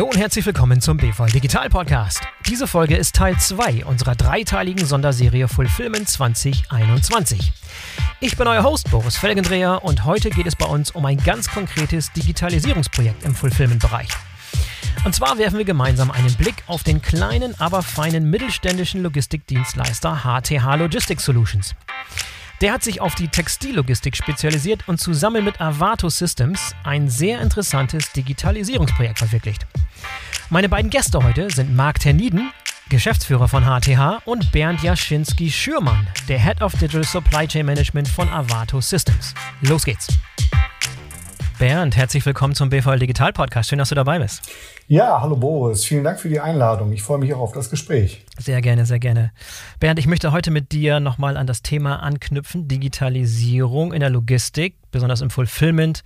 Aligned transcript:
Hallo 0.00 0.08
und 0.08 0.16
herzlich 0.16 0.46
willkommen 0.46 0.80
zum 0.80 0.96
BVL 0.96 1.30
Digital 1.30 1.68
Podcast. 1.68 2.22
Diese 2.48 2.66
Folge 2.66 2.96
ist 2.96 3.14
Teil 3.14 3.36
2 3.38 3.84
unserer 3.84 4.14
dreiteiligen 4.14 4.86
Sonderserie 4.86 5.46
Fulfillment 5.46 6.08
2021. 6.08 7.52
Ich 8.20 8.34
bin 8.38 8.48
euer 8.48 8.62
Host 8.62 8.90
Boris 8.90 9.18
Felgendreher 9.18 9.84
und 9.84 10.06
heute 10.06 10.30
geht 10.30 10.46
es 10.46 10.56
bei 10.56 10.64
uns 10.64 10.90
um 10.92 11.04
ein 11.04 11.18
ganz 11.18 11.50
konkretes 11.50 12.10
Digitalisierungsprojekt 12.14 13.24
im 13.24 13.34
Fulfillment-Bereich. 13.34 14.08
Und 15.04 15.14
zwar 15.14 15.36
werfen 15.36 15.58
wir 15.58 15.66
gemeinsam 15.66 16.10
einen 16.10 16.34
Blick 16.34 16.64
auf 16.66 16.82
den 16.82 17.02
kleinen, 17.02 17.54
aber 17.60 17.82
feinen 17.82 18.30
mittelständischen 18.30 19.02
Logistikdienstleister 19.02 20.22
HTH 20.22 20.76
Logistics 20.76 21.26
Solutions. 21.26 21.74
Der 22.60 22.72
hat 22.72 22.82
sich 22.82 23.00
auf 23.00 23.14
die 23.14 23.28
Textillogistik 23.28 24.14
spezialisiert 24.14 24.86
und 24.86 25.00
zusammen 25.00 25.44
mit 25.44 25.62
Avato 25.62 26.10
Systems 26.10 26.74
ein 26.84 27.08
sehr 27.08 27.40
interessantes 27.40 28.12
Digitalisierungsprojekt 28.12 29.18
verwirklicht. 29.18 29.66
Meine 30.50 30.68
beiden 30.68 30.90
Gäste 30.90 31.22
heute 31.22 31.48
sind 31.50 31.74
Marc 31.74 32.00
Terniden, 32.00 32.52
Geschäftsführer 32.90 33.48
von 33.48 33.64
HTH, 33.64 34.20
und 34.26 34.52
Bernd 34.52 34.82
Jaschinski-Schürmann, 34.82 36.06
der 36.28 36.38
Head 36.38 36.60
of 36.60 36.72
Digital 36.72 37.04
Supply 37.04 37.46
Chain 37.46 37.64
Management 37.64 38.08
von 38.08 38.28
Avato 38.28 38.80
Systems. 38.82 39.32
Los 39.62 39.84
geht's! 39.84 40.08
Bernd, 41.60 41.94
herzlich 41.94 42.24
willkommen 42.24 42.54
zum 42.54 42.70
BVL 42.70 42.98
Digital 42.98 43.34
Podcast. 43.34 43.68
Schön, 43.68 43.78
dass 43.78 43.90
du 43.90 43.94
dabei 43.94 44.18
bist. 44.18 44.50
Ja, 44.88 45.20
hallo 45.20 45.36
Boris. 45.36 45.84
Vielen 45.84 46.04
Dank 46.04 46.18
für 46.18 46.30
die 46.30 46.40
Einladung. 46.40 46.90
Ich 46.90 47.02
freue 47.02 47.18
mich 47.18 47.34
auch 47.34 47.40
auf 47.40 47.52
das 47.52 47.68
Gespräch. 47.68 48.24
Sehr 48.38 48.62
gerne, 48.62 48.86
sehr 48.86 48.98
gerne. 48.98 49.30
Bernd, 49.78 49.98
ich 49.98 50.06
möchte 50.06 50.32
heute 50.32 50.50
mit 50.50 50.72
dir 50.72 51.00
nochmal 51.00 51.36
an 51.36 51.46
das 51.46 51.60
Thema 51.60 51.96
anknüpfen, 51.96 52.66
Digitalisierung 52.66 53.92
in 53.92 54.00
der 54.00 54.08
Logistik, 54.08 54.74
besonders 54.90 55.20
im 55.20 55.28
Fulfillment. 55.28 56.02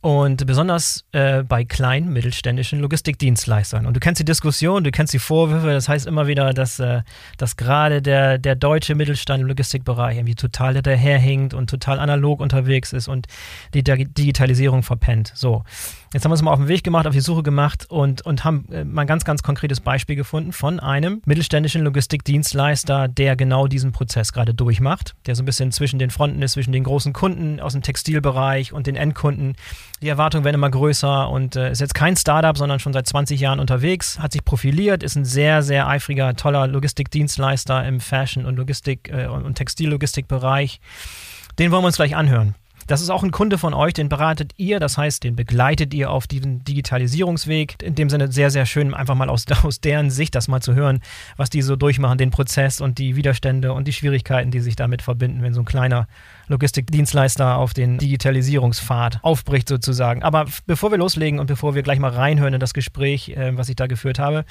Und 0.00 0.46
besonders 0.46 1.04
äh, 1.10 1.42
bei 1.42 1.64
kleinen, 1.64 2.12
mittelständischen 2.12 2.78
Logistikdienstleistern. 2.78 3.84
Und 3.84 3.94
du 3.94 4.00
kennst 4.00 4.20
die 4.20 4.24
Diskussion, 4.24 4.84
du 4.84 4.92
kennst 4.92 5.12
die 5.12 5.18
Vorwürfe. 5.18 5.72
Das 5.72 5.88
heißt 5.88 6.06
immer 6.06 6.28
wieder, 6.28 6.52
dass, 6.52 6.78
äh, 6.78 7.02
dass 7.36 7.56
gerade 7.56 8.00
der, 8.00 8.38
der 8.38 8.54
deutsche 8.54 8.94
Mittelstand 8.94 9.42
im 9.42 9.48
Logistikbereich 9.48 10.16
irgendwie 10.16 10.36
total 10.36 10.74
hinterherhinkt 10.74 11.52
und 11.52 11.68
total 11.68 11.98
analog 11.98 12.40
unterwegs 12.40 12.92
ist 12.92 13.08
und 13.08 13.26
die 13.74 13.82
Digitalisierung 13.82 14.84
verpennt. 14.84 15.32
So. 15.34 15.64
Jetzt 16.14 16.24
haben 16.24 16.30
wir 16.30 16.34
uns 16.34 16.42
mal 16.42 16.52
auf 16.52 16.58
den 16.58 16.68
Weg 16.68 16.84
gemacht, 16.84 17.06
auf 17.06 17.12
die 17.12 17.20
Suche 17.20 17.42
gemacht 17.42 17.84
und, 17.90 18.22
und 18.22 18.42
haben 18.42 18.66
äh, 18.72 18.82
mal 18.84 19.02
ein 19.02 19.06
ganz, 19.06 19.24
ganz 19.24 19.42
konkretes 19.42 19.80
Beispiel 19.80 20.16
gefunden 20.16 20.52
von 20.52 20.80
einem 20.80 21.20
mittelständischen 21.26 21.82
Logistikdienstleister, 21.82 23.08
der 23.08 23.36
genau 23.36 23.66
diesen 23.66 23.92
Prozess 23.92 24.32
gerade 24.32 24.54
durchmacht, 24.54 25.16
der 25.26 25.34
so 25.34 25.42
ein 25.42 25.46
bisschen 25.46 25.70
zwischen 25.70 25.98
den 25.98 26.08
Fronten 26.08 26.40
ist, 26.40 26.52
zwischen 26.52 26.72
den 26.72 26.84
großen 26.84 27.12
Kunden 27.12 27.60
aus 27.60 27.74
dem 27.74 27.82
Textilbereich 27.82 28.72
und 28.72 28.86
den 28.86 28.96
Endkunden. 28.96 29.56
Die 30.00 30.08
Erwartungen 30.08 30.44
werden 30.44 30.54
immer 30.54 30.70
größer 30.70 31.28
und 31.28 31.56
äh, 31.56 31.72
ist 31.72 31.80
jetzt 31.80 31.94
kein 31.94 32.16
Startup, 32.16 32.56
sondern 32.56 32.78
schon 32.78 32.92
seit 32.92 33.06
20 33.06 33.40
Jahren 33.40 33.58
unterwegs, 33.58 34.18
hat 34.20 34.32
sich 34.32 34.44
profiliert, 34.44 35.02
ist 35.02 35.16
ein 35.16 35.24
sehr, 35.24 35.62
sehr 35.62 35.88
eifriger, 35.88 36.36
toller 36.36 36.68
Logistikdienstleister 36.68 37.84
im 37.84 38.00
Fashion- 38.00 38.46
und 38.46 38.56
Logistik- 38.56 39.10
äh, 39.10 39.26
und 39.26 39.54
Textillogistikbereich. 39.54 40.80
Den 41.58 41.72
wollen 41.72 41.82
wir 41.82 41.88
uns 41.88 41.96
gleich 41.96 42.14
anhören. 42.14 42.54
Das 42.88 43.02
ist 43.02 43.10
auch 43.10 43.22
ein 43.22 43.32
Kunde 43.32 43.58
von 43.58 43.74
euch, 43.74 43.92
den 43.92 44.08
beratet 44.08 44.52
ihr, 44.56 44.80
das 44.80 44.96
heißt, 44.96 45.22
den 45.22 45.36
begleitet 45.36 45.92
ihr 45.92 46.10
auf 46.10 46.26
diesen 46.26 46.64
Digitalisierungsweg. 46.64 47.82
In 47.82 47.94
dem 47.94 48.08
Sinne 48.08 48.32
sehr, 48.32 48.50
sehr 48.50 48.64
schön, 48.64 48.94
einfach 48.94 49.14
mal 49.14 49.28
aus, 49.28 49.44
aus 49.62 49.82
deren 49.82 50.10
Sicht 50.10 50.34
das 50.34 50.48
mal 50.48 50.62
zu 50.62 50.74
hören, 50.74 51.00
was 51.36 51.50
die 51.50 51.60
so 51.60 51.76
durchmachen, 51.76 52.16
den 52.16 52.30
Prozess 52.30 52.80
und 52.80 52.96
die 52.96 53.14
Widerstände 53.14 53.74
und 53.74 53.86
die 53.86 53.92
Schwierigkeiten, 53.92 54.50
die 54.50 54.60
sich 54.60 54.74
damit 54.74 55.02
verbinden, 55.02 55.42
wenn 55.42 55.52
so 55.52 55.60
ein 55.60 55.66
kleiner 55.66 56.08
Logistikdienstleister 56.46 57.58
auf 57.58 57.74
den 57.74 57.98
Digitalisierungspfad 57.98 59.18
aufbricht 59.22 59.68
sozusagen. 59.68 60.22
Aber 60.22 60.46
bevor 60.66 60.90
wir 60.90 60.96
loslegen 60.96 61.40
und 61.40 61.46
bevor 61.46 61.74
wir 61.74 61.82
gleich 61.82 61.98
mal 61.98 62.10
reinhören 62.10 62.54
in 62.54 62.60
das 62.60 62.72
Gespräch, 62.72 63.28
äh, 63.28 63.54
was 63.54 63.68
ich 63.68 63.76
da 63.76 63.86
geführt 63.86 64.18
habe, 64.18 64.46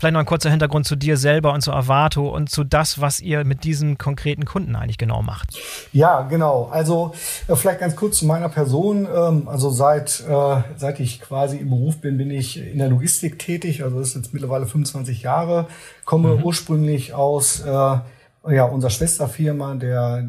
Vielleicht 0.00 0.14
noch 0.14 0.20
ein 0.20 0.26
kurzer 0.26 0.48
Hintergrund 0.48 0.86
zu 0.86 0.96
dir 0.96 1.18
selber 1.18 1.52
und 1.52 1.60
zu 1.60 1.74
Avato 1.74 2.34
und 2.34 2.48
zu 2.48 2.64
das, 2.64 3.02
was 3.02 3.20
ihr 3.20 3.44
mit 3.44 3.64
diesem 3.64 3.98
konkreten 3.98 4.46
Kunden 4.46 4.74
eigentlich 4.74 4.96
genau 4.96 5.20
macht. 5.20 5.60
Ja, 5.92 6.22
genau. 6.22 6.70
Also 6.72 7.12
äh, 7.48 7.54
vielleicht 7.54 7.80
ganz 7.80 7.96
kurz 7.96 8.16
zu 8.16 8.24
meiner 8.24 8.48
Person. 8.48 9.06
Ähm, 9.14 9.46
also 9.46 9.68
seit, 9.68 10.24
äh, 10.26 10.62
seit 10.78 11.00
ich 11.00 11.20
quasi 11.20 11.58
im 11.58 11.68
Beruf 11.68 11.98
bin, 11.98 12.16
bin 12.16 12.30
ich 12.30 12.56
in 12.56 12.78
der 12.78 12.88
Logistik 12.88 13.38
tätig. 13.38 13.84
Also 13.84 13.98
das 13.98 14.08
ist 14.08 14.16
jetzt 14.16 14.32
mittlerweile 14.32 14.64
25 14.64 15.20
Jahre. 15.20 15.66
Komme 16.06 16.34
mhm. 16.36 16.44
ursprünglich 16.44 17.12
aus 17.12 17.60
äh, 17.60 17.68
ja, 17.68 18.64
unserer 18.64 18.90
Schwesterfirma, 18.90 19.74
der, 19.74 20.24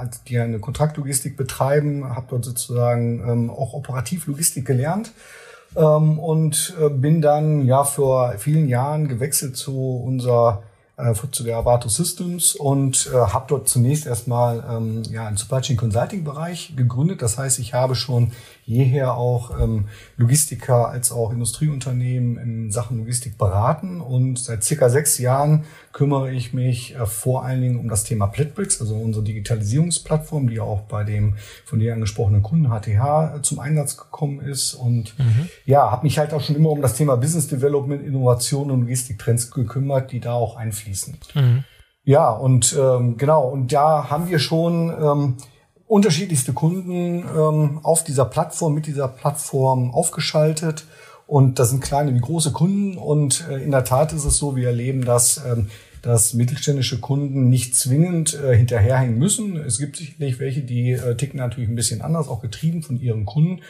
äh, 0.00 0.16
die 0.28 0.38
eine 0.38 0.60
Kontraktlogistik 0.60 1.36
betreiben, 1.36 2.08
habe 2.08 2.26
dort 2.30 2.44
sozusagen 2.44 3.28
ähm, 3.28 3.50
auch 3.50 3.72
operativ 3.72 4.28
Logistik 4.28 4.64
gelernt 4.64 5.10
und 6.18 6.74
äh, 6.80 6.88
bin 6.88 7.20
dann 7.20 7.64
ja 7.66 7.84
vor 7.84 8.34
vielen 8.38 8.68
Jahren 8.68 9.08
gewechselt 9.08 9.56
zu 9.56 10.02
unserer 10.04 10.62
äh, 10.98 11.14
zu 11.30 11.44
der 11.44 11.56
Avato 11.56 11.88
Systems 11.88 12.54
und 12.54 13.08
äh, 13.12 13.16
habe 13.16 13.46
dort 13.48 13.68
zunächst 13.68 14.06
erstmal 14.06 14.64
ähm, 14.68 15.02
ja, 15.10 15.26
einen 15.26 15.36
Supply 15.36 15.60
Chain 15.60 15.76
Consulting 15.76 16.24
Bereich 16.24 16.74
gegründet. 16.76 17.22
Das 17.22 17.38
heißt, 17.38 17.60
ich 17.60 17.72
habe 17.72 17.94
schon 17.94 18.32
jeher 18.66 19.14
auch 19.14 19.58
ähm, 19.58 19.86
Logistiker 20.16 20.88
als 20.88 21.12
auch 21.12 21.32
Industrieunternehmen 21.32 22.36
in 22.36 22.70
Sachen 22.70 22.98
Logistik 22.98 23.38
beraten 23.38 24.00
und 24.00 24.38
seit 24.38 24.64
circa 24.64 24.90
sechs 24.90 25.18
Jahren 25.18 25.64
kümmere 25.92 26.32
ich 26.32 26.52
mich 26.52 26.96
äh, 26.96 27.06
vor 27.06 27.44
allen 27.44 27.62
Dingen 27.62 27.78
um 27.78 27.88
das 27.88 28.04
Thema 28.04 28.26
Platbricks, 28.26 28.80
also 28.80 28.96
unsere 28.96 29.24
Digitalisierungsplattform, 29.24 30.48
die 30.48 30.60
auch 30.60 30.82
bei 30.82 31.04
dem 31.04 31.36
von 31.64 31.78
dir 31.78 31.94
angesprochenen 31.94 32.42
Kunden 32.42 32.68
HTH 32.68 33.36
äh, 33.36 33.42
zum 33.42 33.60
Einsatz 33.60 33.96
gekommen 33.96 34.40
ist 34.40 34.74
und 34.74 35.18
mhm. 35.18 35.48
ja, 35.64 35.90
habe 35.90 36.02
mich 36.02 36.18
halt 36.18 36.34
auch 36.34 36.40
schon 36.40 36.56
immer 36.56 36.70
um 36.70 36.82
das 36.82 36.94
Thema 36.94 37.16
Business 37.16 37.46
Development, 37.46 38.04
Innovation 38.04 38.70
und 38.70 38.80
Logistiktrends 38.80 39.50
gekümmert, 39.50 40.12
die 40.12 40.20
da 40.20 40.32
auch 40.32 40.56
einfließen. 40.56 40.87
Mhm. 41.34 41.64
Ja, 42.04 42.30
und 42.30 42.74
ähm, 42.78 43.16
genau, 43.16 43.48
und 43.48 43.72
da 43.72 44.08
haben 44.08 44.28
wir 44.28 44.38
schon 44.38 44.90
ähm, 44.90 45.36
unterschiedlichste 45.86 46.52
Kunden 46.52 47.24
ähm, 47.36 47.80
auf 47.82 48.04
dieser 48.04 48.24
Plattform, 48.24 48.74
mit 48.74 48.86
dieser 48.86 49.08
Plattform 49.08 49.92
aufgeschaltet. 49.92 50.86
Und 51.26 51.58
das 51.58 51.70
sind 51.70 51.82
kleine 51.82 52.14
wie 52.14 52.20
große 52.20 52.52
Kunden. 52.52 52.96
Und 52.96 53.46
äh, 53.50 53.62
in 53.62 53.70
der 53.70 53.84
Tat 53.84 54.12
ist 54.12 54.24
es 54.24 54.38
so, 54.38 54.56
wir 54.56 54.68
erleben, 54.68 55.04
dass 55.04 55.44
ähm, 55.44 55.68
dass 56.02 56.34
mittelständische 56.34 57.00
Kunden 57.00 57.48
nicht 57.48 57.74
zwingend 57.74 58.34
äh, 58.34 58.56
hinterherhängen 58.56 59.18
müssen. 59.18 59.56
Es 59.56 59.78
gibt 59.78 59.96
sicherlich 59.96 60.38
welche, 60.38 60.62
die 60.62 60.92
äh, 60.92 61.16
ticken 61.16 61.38
natürlich 61.38 61.68
ein 61.68 61.76
bisschen 61.76 62.02
anders, 62.02 62.28
auch 62.28 62.40
getrieben 62.40 62.82
von 62.82 63.00
ihren 63.00 63.24
Kunden. 63.24 63.60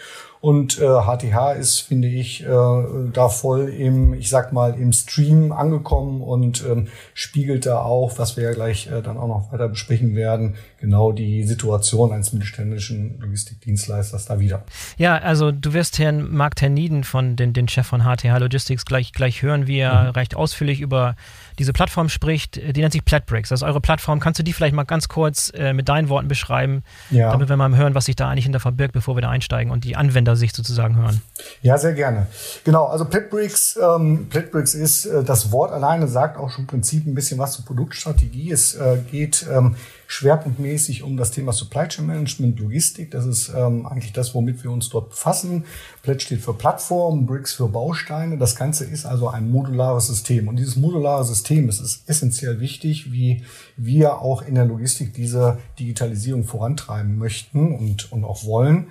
Und 0.41 0.79
äh, 0.79 0.85
HTH 0.85 1.53
ist, 1.59 1.81
finde 1.81 2.07
ich, 2.07 2.45
äh, 2.45 2.47
da 2.47 3.29
voll 3.29 3.69
im, 3.71 4.15
ich 4.15 4.31
sag 4.31 4.53
mal, 4.53 4.75
im 4.75 4.93
Stream 4.93 5.51
angekommen 5.51 6.21
und 6.21 6.65
ähm, 6.65 6.87
spiegelt 7.13 7.67
da 7.67 7.83
auch, 7.83 8.19
was 8.19 8.37
wir 8.37 8.45
ja 8.45 8.53
gleich 8.53 8.87
äh, 8.87 9.03
dann 9.03 9.17
auch 9.17 9.27
noch 9.27 9.53
weiter 9.53 9.69
besprechen 9.69 10.15
werden, 10.15 10.55
genau 10.81 11.11
die 11.11 11.43
Situation 11.43 12.13
eines 12.13 12.33
mittelständischen 12.33 13.19
Logistikdienstleisters 13.21 14.27
da 14.27 14.39
wieder. 14.39 14.63
Ja, 14.97 15.19
also 15.19 15.51
du 15.51 15.73
wirst 15.73 15.99
Herrn 15.99 16.33
Marc 16.33 16.55
Terniden 16.55 17.03
von 17.03 17.35
den, 17.35 17.53
den 17.53 17.67
Chef 17.67 17.87
von 17.87 18.03
HTH 18.03 18.39
Logistics 18.39 18.85
gleich, 18.85 19.13
gleich 19.13 19.43
hören, 19.43 19.67
wie 19.67 19.79
er 19.79 20.05
mhm. 20.05 20.11
recht 20.11 20.37
ausführlich 20.37 20.81
über 20.81 21.17
diese 21.59 21.73
Plattform 21.73 22.09
spricht, 22.09 22.57
die 22.57 22.81
nennt 22.81 22.93
sich 22.93 23.05
Platbricks. 23.05 23.49
Das 23.49 23.61
ist 23.61 23.67
eure 23.67 23.81
Plattform. 23.81 24.21
Kannst 24.21 24.39
du 24.39 24.43
die 24.43 24.53
vielleicht 24.53 24.75
mal 24.75 24.85
ganz 24.85 25.09
kurz 25.09 25.53
äh, 25.55 25.73
mit 25.73 25.89
deinen 25.89 26.09
Worten 26.09 26.29
beschreiben, 26.29 26.83
ja. 27.11 27.31
damit 27.31 27.49
wir 27.49 27.57
mal 27.57 27.77
hören, 27.77 27.95
was 27.95 28.05
sich 28.05 28.17
da 28.17 28.29
eigentlich 28.29 28.45
hinter 28.45 28.61
verbirgt, 28.61 28.93
bevor 28.93 29.17
wir 29.17 29.23
da 29.23 29.31
einsteigen 29.31 29.73
und 29.73 29.85
die 29.85 29.97
Anwendersicht 29.97 30.55
sozusagen 30.55 30.97
hören? 30.97 31.21
Ja, 31.63 31.79
sehr 31.79 31.95
gerne. 31.95 32.27
Genau, 32.65 32.87
also 32.87 33.05
Platbricks, 33.05 33.79
ähm, 33.83 34.29
Platbricks 34.29 34.75
ist, 34.75 35.07
äh, 35.07 35.25
das 35.25 35.53
Wort 35.53 35.73
alleine 35.73 36.09
sagt 36.09 36.37
auch 36.37 36.51
schon 36.51 36.65
im 36.65 36.67
Prinzip 36.69 37.07
ein 37.07 37.15
bisschen 37.15 37.39
was 37.39 37.55
zur 37.55 37.65
Produktstrategie. 37.65 38.53
Es 38.53 38.75
äh, 38.75 38.99
geht 39.11 39.47
ähm, 39.51 39.77
schwerpunktmäßig 40.09 41.03
um 41.03 41.19
das 41.19 41.31
Thema 41.31 41.53
Supply 41.53 41.87
Chain 41.87 42.07
Management, 42.07 42.59
Logistik. 42.59 43.11
Das 43.11 43.27
ist 43.27 43.53
ähm, 43.55 43.87
eigentlich 43.87 44.15
das, 44.15 44.35
womit 44.35 44.65
wir 44.65 44.71
uns 44.71 44.89
dort 44.89 45.11
befassen. 45.11 45.65
Pledge 46.03 46.21
steht 46.21 46.41
für 46.41 46.55
Plattform, 46.55 47.27
Bricks 47.27 47.53
für 47.53 47.69
Bausteine. 47.69 48.39
Das 48.39 48.57
Ganze 48.57 48.87
ist 48.87 49.05
also 49.05 49.29
ein 49.29 49.51
modulares 49.51 50.07
System. 50.07 50.49
Und 50.49 50.57
dieses 50.57 50.77
modulare 50.77 51.25
System, 51.25 51.69
es 51.69 51.79
ist 51.79 52.09
essentiell 52.09 52.59
wichtig, 52.59 53.13
wie 53.13 53.45
wir 53.77 54.23
auch 54.23 54.41
in 54.41 54.55
der 54.55 54.65
Logistik 54.65 55.13
diese 55.13 55.59
Digitalisierung 55.79 56.45
vorantreiben 56.45 57.19
möchten 57.19 57.77
und, 57.77 58.11
und 58.11 58.25
auch 58.25 58.45
wollen 58.45 58.87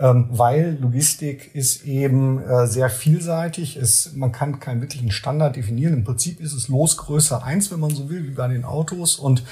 ähm, 0.00 0.28
weil 0.30 0.78
Logistik 0.80 1.54
ist 1.54 1.84
eben 1.84 2.42
äh, 2.42 2.66
sehr 2.66 2.88
vielseitig. 2.88 3.76
Es, 3.76 4.12
man 4.14 4.32
kann 4.32 4.58
keinen 4.58 4.80
wirklichen 4.80 5.10
Standard 5.10 5.56
definieren. 5.56 5.92
Im 5.92 6.04
Prinzip 6.04 6.40
ist 6.40 6.54
es 6.54 6.68
Losgröße 6.68 7.42
eins, 7.42 7.70
wenn 7.70 7.80
man 7.80 7.90
so 7.90 8.08
will, 8.08 8.26
wie 8.26 8.30
bei 8.32 8.48
den 8.48 8.64
Autos. 8.64 9.16
Und 9.16 9.44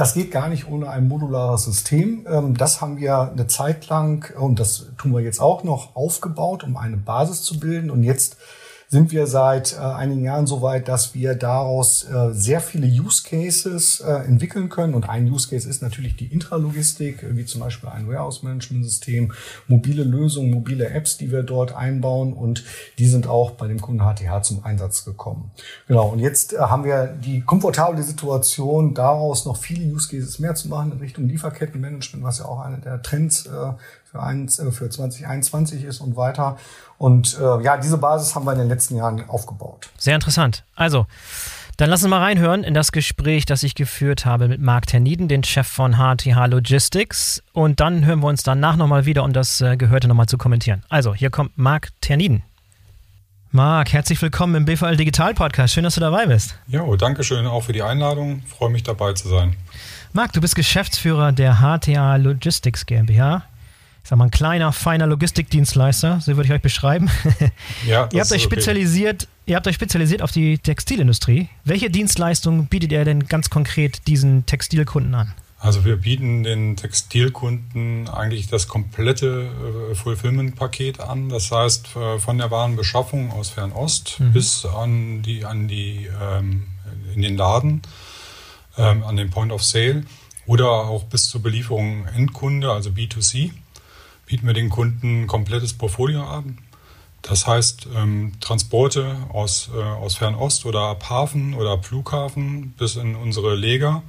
das 0.00 0.14
geht 0.14 0.30
gar 0.30 0.48
nicht 0.48 0.66
ohne 0.66 0.88
ein 0.88 1.08
modulares 1.08 1.64
System. 1.64 2.26
Ähm, 2.26 2.56
das 2.56 2.80
haben 2.80 2.96
wir 2.96 3.32
eine 3.32 3.46
Zeit 3.48 3.86
lang, 3.88 4.34
und 4.34 4.58
das 4.58 4.86
tun 4.96 5.12
wir 5.12 5.20
jetzt 5.20 5.40
auch 5.40 5.62
noch, 5.62 5.94
aufgebaut, 5.94 6.64
um 6.64 6.78
eine 6.78 6.96
Basis 6.96 7.42
zu 7.42 7.60
bilden. 7.60 7.90
Und 7.90 8.02
jetzt 8.02 8.38
sind 8.90 9.12
wir 9.12 9.28
seit 9.28 9.74
äh, 9.74 9.76
einigen 9.76 10.24
Jahren 10.24 10.48
so 10.48 10.62
weit, 10.62 10.88
dass 10.88 11.14
wir 11.14 11.36
daraus 11.36 12.02
äh, 12.10 12.32
sehr 12.32 12.60
viele 12.60 12.88
Use 12.88 13.22
Cases 13.22 14.00
äh, 14.00 14.10
entwickeln 14.26 14.68
können. 14.68 14.94
Und 14.94 15.08
ein 15.08 15.30
Use 15.30 15.48
Case 15.48 15.68
ist 15.68 15.80
natürlich 15.80 16.16
die 16.16 16.26
Intralogistik, 16.26 17.24
wie 17.36 17.44
zum 17.44 17.60
Beispiel 17.60 17.88
ein 17.88 18.08
Warehouse-Management-System, 18.08 19.32
mobile 19.68 20.02
Lösungen, 20.02 20.50
mobile 20.50 20.88
Apps, 20.90 21.16
die 21.16 21.30
wir 21.30 21.44
dort 21.44 21.72
einbauen. 21.72 22.32
Und 22.32 22.64
die 22.98 23.06
sind 23.06 23.28
auch 23.28 23.52
bei 23.52 23.68
dem 23.68 23.80
Kunden 23.80 24.02
HTH 24.02 24.42
zum 24.42 24.64
Einsatz 24.64 25.04
gekommen. 25.04 25.52
Genau, 25.86 26.08
und 26.08 26.18
jetzt 26.18 26.58
haben 26.58 26.82
wir 26.82 27.06
die 27.06 27.42
komfortable 27.42 28.02
Situation, 28.02 28.92
daraus 28.94 29.46
noch 29.46 29.56
viele 29.56 29.84
Use 29.84 30.08
Cases 30.08 30.40
mehr 30.40 30.56
zu 30.56 30.68
machen 30.68 30.90
in 30.90 30.98
Richtung 30.98 31.26
Lieferkettenmanagement, 31.26 32.24
was 32.24 32.40
ja 32.40 32.46
auch 32.46 32.58
einer 32.58 32.78
der 32.78 33.00
Trends 33.02 33.48
für, 34.10 34.22
ein, 34.22 34.48
für 34.48 34.90
2021 34.90 35.84
ist 35.84 36.00
und 36.00 36.16
weiter. 36.16 36.56
Und 36.98 37.38
äh, 37.40 37.62
ja, 37.62 37.78
diese 37.78 37.96
Basis 37.96 38.34
haben 38.34 38.44
wir 38.44 38.52
in 38.52 38.58
den 38.58 38.68
letzten 38.68 38.79
Jahren 38.88 39.28
aufgebaut. 39.28 39.90
Sehr 39.98 40.14
interessant. 40.14 40.64
Also, 40.74 41.06
dann 41.76 41.88
lass 41.88 42.02
uns 42.02 42.10
mal 42.10 42.20
reinhören 42.20 42.62
in 42.62 42.74
das 42.74 42.92
Gespräch, 42.92 43.46
das 43.46 43.62
ich 43.62 43.74
geführt 43.74 44.26
habe 44.26 44.48
mit 44.48 44.60
Marc 44.60 44.86
Terniden, 44.86 45.28
den 45.28 45.44
Chef 45.44 45.66
von 45.66 45.94
HTH 45.94 46.46
Logistics. 46.46 47.42
Und 47.52 47.80
dann 47.80 48.04
hören 48.04 48.20
wir 48.20 48.28
uns 48.28 48.42
danach 48.42 48.76
nochmal 48.76 49.06
wieder, 49.06 49.24
um 49.24 49.32
das 49.32 49.60
äh, 49.60 49.76
Gehörte 49.76 50.08
nochmal 50.08 50.26
zu 50.26 50.38
kommentieren. 50.38 50.82
Also, 50.88 51.14
hier 51.14 51.30
kommt 51.30 51.56
Marc 51.56 51.88
Terniden. 52.00 52.42
Marc, 53.50 53.92
herzlich 53.92 54.22
willkommen 54.22 54.54
im 54.54 54.64
BVL 54.64 54.96
Digital 54.96 55.34
Podcast. 55.34 55.74
Schön, 55.74 55.84
dass 55.84 55.96
du 55.96 56.00
dabei 56.00 56.26
bist. 56.26 56.54
Ja, 56.68 56.84
danke 56.96 57.24
schön 57.24 57.46
auch 57.46 57.62
für 57.64 57.72
die 57.72 57.82
Einladung. 57.82 58.42
freue 58.46 58.70
mich 58.70 58.84
dabei 58.84 59.14
zu 59.14 59.28
sein. 59.28 59.56
Marc, 60.12 60.32
du 60.32 60.40
bist 60.40 60.54
Geschäftsführer 60.54 61.32
der 61.32 61.60
HTA 61.60 62.16
Logistics 62.16 62.86
GmbH 62.86 63.42
ich 64.02 64.08
sag 64.08 64.18
mal, 64.18 64.24
ein 64.24 64.30
kleiner, 64.30 64.72
feiner 64.72 65.06
Logistikdienstleister, 65.06 66.20
so 66.20 66.36
würde 66.36 66.44
ich 66.44 66.52
euch 66.52 66.62
beschreiben. 66.62 67.10
Ja, 67.86 68.08
ihr 68.12 68.20
habt 68.20 68.32
euch 68.32 68.42
spezialisiert, 68.42 69.22
okay. 69.22 69.32
ihr 69.46 69.56
habt 69.56 69.66
euch 69.66 69.74
spezialisiert 69.74 70.22
auf 70.22 70.32
die 70.32 70.58
Textilindustrie. 70.58 71.48
Welche 71.64 71.90
Dienstleistungen 71.90 72.66
bietet 72.66 72.92
ihr 72.92 73.04
denn 73.04 73.26
ganz 73.26 73.48
konkret 73.48 74.06
diesen 74.06 74.44
Textilkunden 74.46 75.14
an? 75.14 75.32
Also 75.58 75.84
wir 75.84 75.96
bieten 75.96 76.42
den 76.42 76.76
Textilkunden 76.76 78.08
eigentlich 78.08 78.48
das 78.48 78.66
komplette 78.66 79.50
äh, 79.90 79.94
Fulfillment-Paket 79.94 81.00
an. 81.00 81.28
Das 81.28 81.50
heißt, 81.52 81.96
äh, 81.96 82.18
von 82.18 82.38
der 82.38 82.50
Warenbeschaffung 82.50 83.30
aus 83.30 83.50
Fernost 83.50 84.18
mhm. 84.20 84.32
bis 84.32 84.64
an 84.64 85.20
die, 85.20 85.44
an 85.44 85.68
die 85.68 86.08
ähm, 86.20 86.66
in 87.14 87.20
den 87.20 87.36
Laden, 87.36 87.82
ähm, 88.78 89.02
an 89.04 89.16
den 89.16 89.28
Point 89.28 89.52
of 89.52 89.62
Sale 89.62 90.04
oder 90.46 90.70
auch 90.70 91.04
bis 91.04 91.28
zur 91.28 91.42
Belieferung 91.42 92.06
Endkunde, 92.06 92.72
also 92.72 92.90
B2C 92.90 93.50
bieten 94.30 94.46
wir 94.46 94.54
den 94.54 94.70
Kunden 94.70 95.22
ein 95.22 95.26
komplettes 95.26 95.72
Portfolio 95.72 96.22
an. 96.22 96.58
Das 97.20 97.48
heißt, 97.48 97.88
ähm, 97.96 98.34
Transporte 98.38 99.16
aus, 99.32 99.70
äh, 99.74 99.82
aus 99.82 100.14
Fernost 100.14 100.64
oder 100.66 100.82
ab 100.82 101.10
Hafen 101.10 101.54
oder 101.54 101.72
ab 101.72 101.84
Flughafen 101.84 102.70
bis 102.78 102.94
in 102.94 103.16
unsere 103.16 103.56
Leger. 103.56 104.04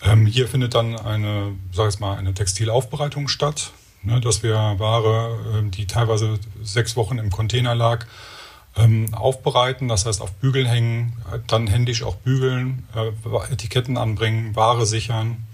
Ähm, 0.00 0.26
hier 0.26 0.46
findet 0.46 0.74
dann 0.76 0.96
eine, 0.96 1.56
sag 1.72 1.92
ich 1.92 1.98
mal, 1.98 2.16
eine 2.16 2.34
Textilaufbereitung 2.34 3.26
statt, 3.26 3.72
ne, 4.04 4.20
dass 4.20 4.44
wir 4.44 4.54
Ware, 4.54 5.36
äh, 5.58 5.70
die 5.70 5.88
teilweise 5.88 6.38
sechs 6.62 6.94
Wochen 6.94 7.18
im 7.18 7.30
Container 7.30 7.74
lag, 7.74 8.06
ähm, 8.76 9.12
aufbereiten, 9.12 9.88
das 9.88 10.06
heißt 10.06 10.22
auf 10.22 10.34
Bügel 10.34 10.68
hängen, 10.68 11.16
dann 11.48 11.66
händisch 11.66 12.04
auch 12.04 12.14
bügeln, 12.14 12.86
äh, 12.94 13.52
Etiketten 13.52 13.98
anbringen, 13.98 14.54
Ware 14.54 14.86
sichern, 14.86 15.47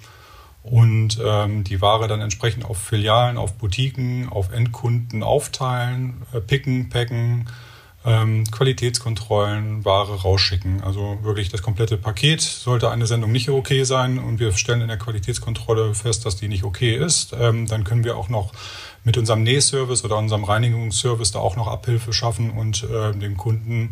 und 0.65 1.21
ähm, 1.23 1.63
die 1.63 1.83
Ware 1.83 2.09
dann 2.09 2.23
entsprechend 2.23 2.65
auf 2.65 2.79
Filialen, 2.79 3.37
auf 3.37 3.53
Boutiquen, 3.55 4.29
auf 4.31 4.51
Endkunden 4.51 5.23
aufteilen, 5.23 6.23
äh, 6.33 6.41
picken, 6.41 6.89
packen, 6.89 7.47
ähm, 8.07 8.45
Qualitätskontrollen, 8.51 9.85
Ware 9.85 10.23
rausschicken. 10.23 10.83
Also 10.83 11.19
wirklich 11.23 11.51
das 11.51 11.61
komplette 11.61 11.99
Paket. 11.99 12.41
Sollte 12.41 12.91
eine 12.91 13.07
Sendung 13.07 13.31
nicht 13.31 13.51
okay 13.51 13.85
sein 13.85 14.19
und 14.19 14.41
wir 14.41 14.53
stellen 14.53 14.81
in 14.81 14.89
der 14.89 14.99
Qualitätskontrolle 14.99 15.95
fest, 15.95 16.25
dass 16.25 16.37
die 16.37 16.49
nicht 16.49 16.65
okay 16.65 16.97
ist, 16.97 17.35
ähm, 17.39 17.67
dann 17.67 17.85
können 17.85 18.05
wir 18.05 18.17
auch 18.17 18.31
noch 18.31 18.53
mit 19.05 19.19
unserem 19.19 19.43
Nähservice 19.43 20.03
oder 20.03 20.17
unserem 20.17 20.45
Reinigungsservice 20.45 21.33
da 21.33 21.41
auch 21.41 21.57
noch 21.57 21.69
Abhilfe 21.69 22.15
schaffen 22.15 22.51
und 22.51 22.85
äh, 22.85 23.13
dem 23.13 23.37
Kunden 23.37 23.91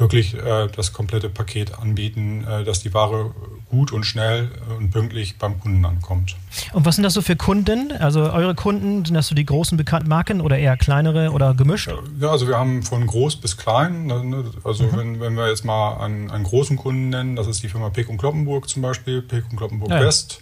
wirklich 0.00 0.34
äh, 0.34 0.68
das 0.74 0.92
komplette 0.92 1.28
Paket 1.28 1.78
anbieten, 1.78 2.44
äh, 2.48 2.64
dass 2.64 2.80
die 2.80 2.92
Ware 2.94 3.32
gut 3.68 3.92
und 3.92 4.04
schnell 4.04 4.50
und 4.78 4.90
pünktlich 4.90 5.38
beim 5.38 5.60
Kunden 5.60 5.84
ankommt. 5.84 6.36
Und 6.72 6.84
was 6.84 6.96
sind 6.96 7.04
das 7.04 7.14
so 7.14 7.22
für 7.22 7.36
Kunden? 7.36 7.92
Also 7.92 8.22
eure 8.22 8.54
Kunden, 8.54 9.04
sind 9.04 9.14
das 9.14 9.28
so 9.28 9.34
die 9.34 9.46
großen 9.46 9.76
bekannten 9.76 10.08
Marken 10.08 10.40
oder 10.40 10.58
eher 10.58 10.76
kleinere 10.76 11.30
oder 11.30 11.54
gemischt? 11.54 11.92
Ja, 12.18 12.30
also 12.30 12.48
wir 12.48 12.58
haben 12.58 12.82
von 12.82 13.06
groß 13.06 13.36
bis 13.36 13.56
klein. 13.56 14.06
Ne, 14.06 14.24
ne, 14.24 14.44
also 14.64 14.84
mhm. 14.84 14.96
wenn, 14.96 15.20
wenn 15.20 15.36
wir 15.36 15.48
jetzt 15.48 15.64
mal 15.64 15.98
einen, 15.98 16.30
einen 16.30 16.44
großen 16.44 16.76
Kunden 16.76 17.10
nennen, 17.10 17.36
das 17.36 17.46
ist 17.46 17.62
die 17.62 17.68
Firma 17.68 17.90
Peck 17.90 18.08
und 18.08 18.16
Kloppenburg 18.16 18.68
zum 18.68 18.82
Beispiel, 18.82 19.22
Peck 19.22 19.44
und 19.50 19.56
Kloppenburg 19.56 19.90
ja. 19.90 20.00
West. 20.00 20.40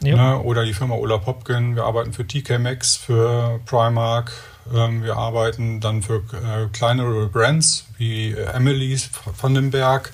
Ne, 0.00 0.38
oder 0.40 0.64
die 0.64 0.74
Firma 0.74 0.96
Ola 0.96 1.18
Popkin. 1.18 1.76
Wir 1.76 1.84
arbeiten 1.84 2.12
für 2.12 2.26
TK 2.26 2.58
Maxx, 2.58 2.96
für 2.96 3.60
Primark, 3.66 4.32
wir 4.64 5.16
arbeiten 5.16 5.80
dann 5.80 6.02
für 6.02 6.16
äh, 6.32 6.68
kleinere 6.72 7.26
Brands 7.26 7.86
wie 7.98 8.32
Emily's 8.32 9.10
von 9.34 9.54
den 9.54 9.70
Berg, 9.70 10.12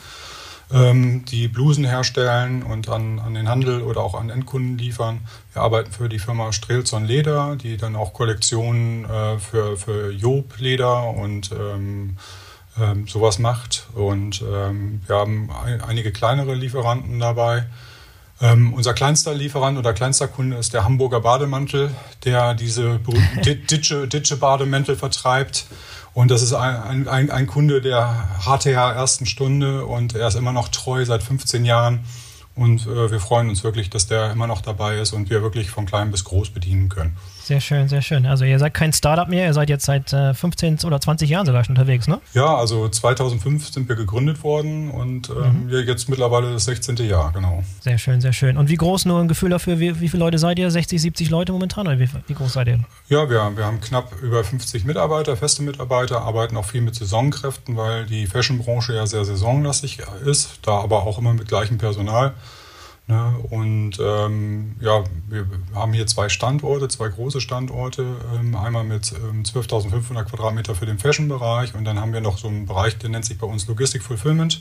ähm, 0.72 1.24
die 1.24 1.48
Blusen 1.48 1.84
herstellen 1.84 2.62
und 2.62 2.88
an, 2.88 3.18
an 3.18 3.34
den 3.34 3.48
Handel 3.48 3.82
oder 3.82 4.00
auch 4.02 4.14
an 4.14 4.30
Endkunden 4.30 4.78
liefern. 4.78 5.20
Wir 5.52 5.62
arbeiten 5.62 5.92
für 5.92 6.08
die 6.08 6.18
Firma 6.18 6.52
Strelzon 6.52 7.04
Leder, 7.04 7.56
die 7.56 7.76
dann 7.76 7.96
auch 7.96 8.12
Kollektionen 8.12 9.04
äh, 9.04 9.38
für, 9.38 9.76
für 9.76 10.10
Job 10.12 10.58
Leder 10.58 11.08
und 11.10 11.52
ähm, 11.52 12.16
ähm, 12.80 13.06
sowas 13.06 13.38
macht. 13.38 13.88
Und 13.94 14.42
ähm, 14.42 15.00
wir 15.06 15.16
haben 15.16 15.50
ein, 15.64 15.80
einige 15.80 16.12
kleinere 16.12 16.54
Lieferanten 16.54 17.18
dabei. 17.18 17.66
Ähm, 18.40 18.72
unser 18.72 18.94
kleinster 18.94 19.34
Lieferant 19.34 19.78
oder 19.78 19.92
kleinster 19.92 20.28
Kunde 20.28 20.56
ist 20.56 20.72
der 20.72 20.84
Hamburger 20.84 21.20
Bademantel, 21.20 21.90
der 22.24 22.54
diese 22.54 22.98
berühmten 23.00 23.42
Ditsche-Bademäntel 24.08 24.96
vertreibt. 24.96 25.66
Und 26.14 26.30
das 26.30 26.42
ist 26.42 26.52
ein, 26.52 27.08
ein, 27.08 27.30
ein 27.30 27.46
Kunde 27.46 27.80
der 27.80 28.28
HTH 28.40 28.94
ersten 28.94 29.26
Stunde 29.26 29.86
und 29.86 30.14
er 30.14 30.28
ist 30.28 30.34
immer 30.34 30.52
noch 30.52 30.68
treu 30.68 31.04
seit 31.04 31.22
15 31.22 31.64
Jahren. 31.64 32.04
Und 32.54 32.86
äh, 32.86 33.10
wir 33.10 33.20
freuen 33.20 33.48
uns 33.48 33.62
wirklich, 33.62 33.90
dass 33.90 34.06
der 34.06 34.32
immer 34.32 34.46
noch 34.46 34.60
dabei 34.60 34.98
ist 34.98 35.12
und 35.12 35.30
wir 35.30 35.42
wirklich 35.42 35.70
von 35.70 35.86
klein 35.86 36.10
bis 36.10 36.24
groß 36.24 36.50
bedienen 36.50 36.88
können. 36.88 37.16
Sehr 37.48 37.62
schön, 37.62 37.88
sehr 37.88 38.02
schön. 38.02 38.26
Also 38.26 38.44
ihr 38.44 38.58
seid 38.58 38.74
kein 38.74 38.92
Startup 38.92 39.26
mehr, 39.26 39.46
ihr 39.46 39.54
seid 39.54 39.70
jetzt 39.70 39.86
seit 39.86 40.12
äh, 40.12 40.34
15 40.34 40.80
oder 40.84 41.00
20 41.00 41.30
Jahren 41.30 41.46
sogar 41.46 41.64
schon 41.64 41.78
unterwegs, 41.78 42.06
ne? 42.06 42.20
Ja, 42.34 42.54
also 42.54 42.90
2005 42.90 43.70
sind 43.70 43.88
wir 43.88 43.96
gegründet 43.96 44.42
worden 44.44 44.90
und 44.90 45.30
ähm, 45.30 45.64
mhm. 45.64 45.70
jetzt 45.70 46.10
mittlerweile 46.10 46.52
das 46.52 46.66
16. 46.66 46.96
Jahr, 46.96 47.32
genau. 47.32 47.62
Sehr 47.80 47.96
schön, 47.96 48.20
sehr 48.20 48.34
schön. 48.34 48.58
Und 48.58 48.68
wie 48.68 48.74
groß, 48.74 49.06
nur 49.06 49.18
ein 49.18 49.28
Gefühl 49.28 49.48
dafür, 49.48 49.78
wie, 49.78 49.98
wie 49.98 50.10
viele 50.10 50.24
Leute 50.24 50.36
seid 50.36 50.58
ihr? 50.58 50.70
60, 50.70 51.00
70 51.00 51.30
Leute 51.30 51.52
momentan 51.52 51.86
oder 51.86 51.98
wie, 51.98 52.10
wie 52.26 52.34
groß 52.34 52.52
seid 52.52 52.68
ihr? 52.68 52.80
Ja, 53.08 53.30
wir, 53.30 53.56
wir 53.56 53.64
haben 53.64 53.80
knapp 53.80 54.12
über 54.20 54.44
50 54.44 54.84
Mitarbeiter, 54.84 55.34
feste 55.34 55.62
Mitarbeiter, 55.62 56.20
arbeiten 56.20 56.54
auch 56.58 56.66
viel 56.66 56.82
mit 56.82 56.96
Saisonkräften, 56.96 57.78
weil 57.78 58.04
die 58.04 58.26
Fashionbranche 58.26 58.92
ja 58.92 59.06
sehr 59.06 59.24
saisonlastig 59.24 60.00
ist, 60.22 60.58
da 60.60 60.72
aber 60.72 61.04
auch 61.04 61.16
immer 61.16 61.32
mit 61.32 61.48
gleichem 61.48 61.78
Personal. 61.78 62.34
Ne? 63.08 63.34
Und 63.48 63.98
ähm, 64.00 64.76
ja, 64.80 65.02
wir 65.28 65.46
haben 65.74 65.94
hier 65.94 66.06
zwei 66.06 66.28
Standorte, 66.28 66.88
zwei 66.88 67.08
große 67.08 67.40
Standorte. 67.40 68.04
Ähm, 68.38 68.54
einmal 68.54 68.84
mit 68.84 69.12
ähm, 69.12 69.44
12.500 69.44 70.24
Quadratmeter 70.24 70.74
für 70.74 70.84
den 70.84 70.98
Fashion-Bereich 70.98 71.74
und 71.74 71.84
dann 71.84 71.98
haben 71.98 72.12
wir 72.12 72.20
noch 72.20 72.36
so 72.36 72.48
einen 72.48 72.66
Bereich, 72.66 72.98
der 72.98 73.08
nennt 73.08 73.24
sich 73.24 73.38
bei 73.38 73.46
uns 73.46 73.66
Logistik 73.66 74.02
Fulfillment, 74.02 74.60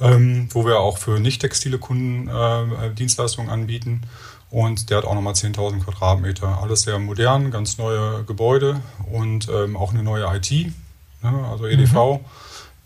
ähm, 0.00 0.48
wo 0.52 0.64
wir 0.64 0.78
auch 0.78 0.98
für 0.98 1.18
nicht 1.18 1.40
textile 1.40 1.78
Kunden 1.78 2.28
äh, 2.28 2.94
Dienstleistungen 2.94 3.50
anbieten. 3.50 4.02
Und 4.48 4.90
der 4.90 4.98
hat 4.98 5.04
auch 5.04 5.14
nochmal 5.14 5.34
10.000 5.34 5.80
Quadratmeter. 5.80 6.62
Alles 6.62 6.82
sehr 6.82 7.00
modern, 7.00 7.50
ganz 7.50 7.78
neue 7.78 8.22
Gebäude 8.22 8.80
und 9.10 9.48
ähm, 9.48 9.76
auch 9.76 9.92
eine 9.92 10.04
neue 10.04 10.24
IT, 10.36 10.50
ne? 10.52 11.48
also 11.50 11.66
EDV, 11.66 11.94
mhm. 11.94 12.24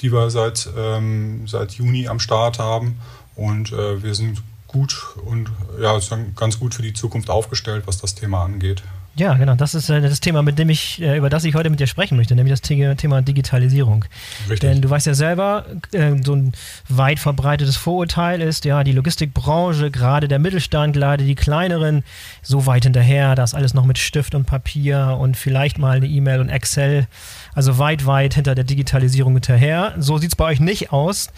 die 0.01 0.11
wir 0.11 0.31
seit, 0.31 0.71
ähm, 0.75 1.47
seit 1.47 1.73
Juni 1.73 2.09
am 2.09 2.19
Start 2.19 2.59
haben. 2.59 2.99
Und 3.37 3.73
äh, 3.73 4.03
wir 4.03 4.15
sind 4.15 4.43
gut 4.71 5.17
und 5.25 5.50
ja, 5.81 5.99
ganz 6.37 6.61
gut 6.61 6.75
für 6.75 6.83
die 6.83 6.93
Zukunft 6.93 7.29
aufgestellt, 7.29 7.85
was 7.87 7.99
das 7.99 8.15
Thema 8.15 8.45
angeht. 8.45 8.83
Ja, 9.17 9.35
genau. 9.35 9.57
Das 9.57 9.75
ist 9.75 9.91
äh, 9.91 10.00
das 10.00 10.21
Thema, 10.21 10.43
mit 10.43 10.59
dem 10.59 10.71
ich, 10.71 11.03
äh, 11.03 11.17
über 11.17 11.29
das 11.29 11.45
ich 11.45 11.55
heute 11.55 11.69
mit 11.69 11.81
dir 11.81 11.89
sprechen 11.89 12.17
möchte, 12.17 12.37
nämlich 12.37 12.53
das 12.53 12.62
Thema 12.62 13.23
Digitalisierung. 13.23 14.05
Richtig. 14.43 14.61
Denn 14.61 14.81
du 14.81 14.89
weißt 14.89 15.07
ja 15.07 15.15
selber, 15.15 15.67
äh, 15.93 16.12
so 16.25 16.35
ein 16.35 16.53
weit 16.89 17.19
verbreitetes 17.19 17.77
Vorurteil 17.77 18.41
ist, 18.41 18.65
ja, 18.65 18.85
die 18.85 18.93
Logistikbranche, 18.93 19.91
gerade 19.91 20.29
der 20.29 20.39
Mittelstand, 20.39 20.95
gerade 20.95 21.25
die 21.25 21.35
kleineren, 21.35 22.05
so 22.41 22.67
weit 22.67 22.85
hinterher, 22.85 23.35
das 23.35 23.53
alles 23.53 23.75
noch 23.75 23.85
mit 23.85 23.99
Stift 23.99 24.35
und 24.37 24.45
Papier 24.45 25.19
und 25.21 25.37
vielleicht 25.37 25.79
mal 25.79 25.97
eine 25.97 26.07
E-Mail 26.07 26.41
und 26.41 26.49
Excel, 26.49 27.09
also 27.53 27.79
weit, 27.79 28.07
weit 28.07 28.35
hinter 28.35 28.55
der 28.55 28.65
Digitalisierung 28.65 29.35
hinterher. 29.35 29.95
So 29.99 30.19
sieht 30.19 30.31
es 30.31 30.37
bei 30.37 30.45
euch 30.45 30.61
nicht 30.61 30.93
aus. 30.93 31.31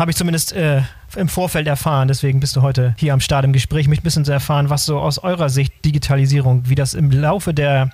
Habe 0.00 0.12
ich 0.12 0.16
zumindest 0.16 0.54
äh, 0.54 0.80
im 1.14 1.28
Vorfeld 1.28 1.66
erfahren. 1.66 2.08
Deswegen 2.08 2.40
bist 2.40 2.56
du 2.56 2.62
heute 2.62 2.94
hier 2.98 3.12
am 3.12 3.20
Start 3.20 3.44
im 3.44 3.52
Gespräch, 3.52 3.86
mich 3.86 4.00
ein 4.00 4.02
bisschen 4.02 4.24
zu 4.24 4.32
erfahren, 4.32 4.70
was 4.70 4.86
so 4.86 4.98
aus 4.98 5.18
eurer 5.18 5.50
Sicht 5.50 5.84
Digitalisierung, 5.84 6.62
wie 6.70 6.74
das 6.74 6.94
im 6.94 7.10
Laufe 7.10 7.52
der, 7.52 7.90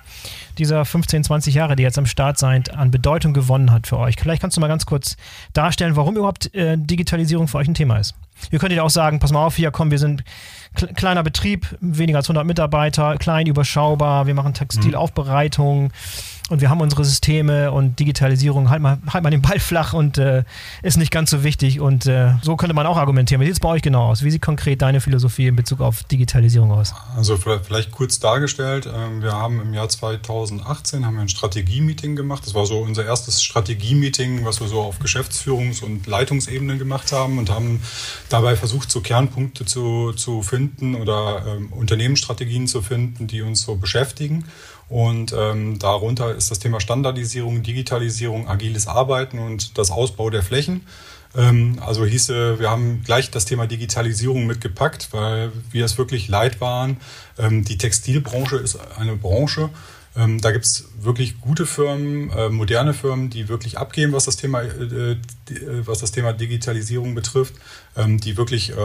dieser 0.57 0.85
15, 0.85 1.25
20 1.25 1.53
Jahre, 1.53 1.75
die 1.75 1.83
jetzt 1.83 1.97
am 1.97 2.05
Start 2.05 2.37
seid, 2.37 2.73
an 2.73 2.91
Bedeutung 2.91 3.33
gewonnen 3.33 3.73
hat 3.73 3.87
für 3.87 3.97
euch? 3.97 4.15
Vielleicht 4.17 4.41
kannst 4.41 4.55
du 4.55 4.61
mal 4.61 4.69
ganz 4.69 4.85
kurz 4.85 5.17
darstellen, 5.51 5.97
warum 5.97 6.15
überhaupt 6.15 6.55
äh, 6.55 6.77
Digitalisierung 6.77 7.49
für 7.49 7.57
euch 7.57 7.67
ein 7.67 7.73
Thema 7.73 7.97
ist. 7.97 8.15
Ihr 8.51 8.59
könntet 8.59 8.79
auch 8.79 8.89
sagen, 8.89 9.19
pass 9.19 9.33
mal 9.33 9.43
auf, 9.43 9.57
hier 9.57 9.71
komm, 9.71 9.91
wir 9.91 9.99
sind 9.99 10.23
kleiner 10.95 11.23
Betrieb, 11.23 11.75
weniger 11.81 12.19
als 12.19 12.29
100 12.29 12.45
Mitarbeiter, 12.45 13.17
klein, 13.17 13.47
überschaubar, 13.47 14.27
wir 14.27 14.33
machen 14.33 14.53
Textilaufbereitung. 14.53 15.83
Mhm 15.83 15.91
und 16.49 16.61
wir 16.61 16.69
haben 16.69 16.79
unsere 16.79 17.03
Systeme 17.03 17.71
und 17.71 17.99
Digitalisierung, 17.99 18.69
halt 18.69 18.81
mal, 18.81 18.99
halt 19.11 19.23
mal 19.23 19.29
den 19.29 19.41
Ball 19.41 19.59
flach 19.59 19.93
und 19.93 20.17
äh, 20.17 20.43
ist 20.81 20.97
nicht 20.97 21.11
ganz 21.11 21.29
so 21.29 21.43
wichtig. 21.43 21.81
Und 21.81 22.05
äh, 22.05 22.33
so 22.41 22.55
könnte 22.55 22.73
man 22.73 22.87
auch 22.87 22.97
argumentieren. 22.97 23.41
Wie 23.41 23.45
sieht 23.45 23.55
es 23.55 23.59
bei 23.59 23.69
euch 23.69 23.81
genau 23.81 24.09
aus? 24.09 24.23
Wie 24.23 24.31
sieht 24.31 24.41
konkret 24.41 24.81
deine 24.81 25.01
Philosophie 25.01 25.47
in 25.47 25.55
Bezug 25.55 25.81
auf 25.81 26.03
Digitalisierung 26.03 26.71
aus? 26.71 26.93
Also 27.15 27.37
vielleicht 27.37 27.91
kurz 27.91 28.19
dargestellt, 28.19 28.87
ähm, 28.93 29.21
wir 29.21 29.33
haben 29.33 29.59
im 29.59 29.73
Jahr 29.73 29.89
2018 29.89 31.05
haben 31.05 31.15
wir 31.15 31.21
ein 31.21 31.29
Strategie-Meeting 31.29 32.15
gemacht. 32.15 32.43
Das 32.45 32.53
war 32.53 32.65
so 32.65 32.79
unser 32.79 33.05
erstes 33.05 33.43
Strategie-Meeting, 33.43 34.45
was 34.45 34.61
wir 34.61 34.67
so 34.67 34.81
auf 34.81 34.99
Geschäftsführungs- 35.01 35.83
und 35.83 36.07
Leitungsebene 36.07 36.77
gemacht 36.77 37.11
haben 37.11 37.39
und 37.39 37.49
haben 37.49 37.81
dabei 38.29 38.55
versucht, 38.55 38.89
so 38.89 39.01
Kernpunkte 39.01 39.65
zu, 39.65 40.13
zu 40.13 40.41
finden 40.43 40.95
oder 40.95 41.43
ähm, 41.45 41.73
Unternehmensstrategien 41.73 42.67
zu 42.67 42.81
finden, 42.81 43.27
die 43.27 43.41
uns 43.41 43.63
so 43.63 43.75
beschäftigen. 43.75 44.45
Und 44.89 45.35
ähm, 45.37 45.79
darunter 45.79 46.33
ist 46.33 46.49
das 46.49 46.59
Thema 46.59 46.79
Standardisierung, 46.79 47.61
Digitalisierung, 47.61 48.47
agiles 48.47 48.87
Arbeiten 48.87 49.39
und 49.39 49.77
das 49.77 49.91
Ausbau 49.91 50.29
der 50.29 50.43
Flächen. 50.43 50.85
Ähm, 51.35 51.79
also 51.85 52.05
hieße, 52.05 52.59
wir 52.59 52.69
haben 52.69 53.01
gleich 53.03 53.29
das 53.29 53.45
Thema 53.45 53.67
Digitalisierung 53.67 54.45
mitgepackt, 54.45 55.09
weil 55.11 55.51
wir 55.71 55.85
es 55.85 55.97
wirklich 55.97 56.29
leid 56.29 56.61
waren. 56.61 56.97
Ähm, 57.37 57.65
die 57.65 57.77
Textilbranche 57.77 58.57
ist 58.57 58.79
eine 58.97 59.15
Branche, 59.15 59.69
ähm, 60.17 60.41
da 60.41 60.51
gibt 60.51 60.65
es 60.65 60.89
wirklich 60.99 61.39
gute 61.39 61.65
Firmen, 61.65 62.31
äh, 62.31 62.49
moderne 62.49 62.93
Firmen, 62.93 63.29
die 63.29 63.49
wirklich 63.49 63.77
abgehen, 63.77 64.13
was 64.13 64.25
das 64.25 64.35
Thema, 64.35 64.63
äh, 64.63 65.17
die, 65.47 65.55
äh, 65.55 65.85
was 65.85 65.99
das 65.99 66.11
Thema 66.11 66.33
Digitalisierung 66.33 67.13
betrifft, 67.13 67.53
ähm, 67.95 68.19
die 68.19 68.35
wirklich 68.35 68.71
äh, 68.71 68.75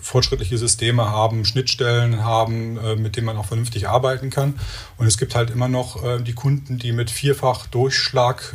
fortschrittliche 0.00 0.58
Systeme 0.58 1.10
haben, 1.10 1.44
Schnittstellen 1.46 2.24
haben, 2.24 2.76
äh, 2.78 2.96
mit 2.96 3.16
denen 3.16 3.26
man 3.26 3.38
auch 3.38 3.46
vernünftig 3.46 3.88
arbeiten 3.88 4.28
kann. 4.28 4.60
Und 4.98 5.06
es 5.06 5.16
gibt 5.16 5.34
halt 5.34 5.50
immer 5.50 5.68
noch 5.68 6.04
äh, 6.04 6.20
die 6.20 6.34
Kunden, 6.34 6.78
die 6.78 6.92
mit 6.92 7.10
vierfach 7.10 7.66
Durchschlag 7.66 8.54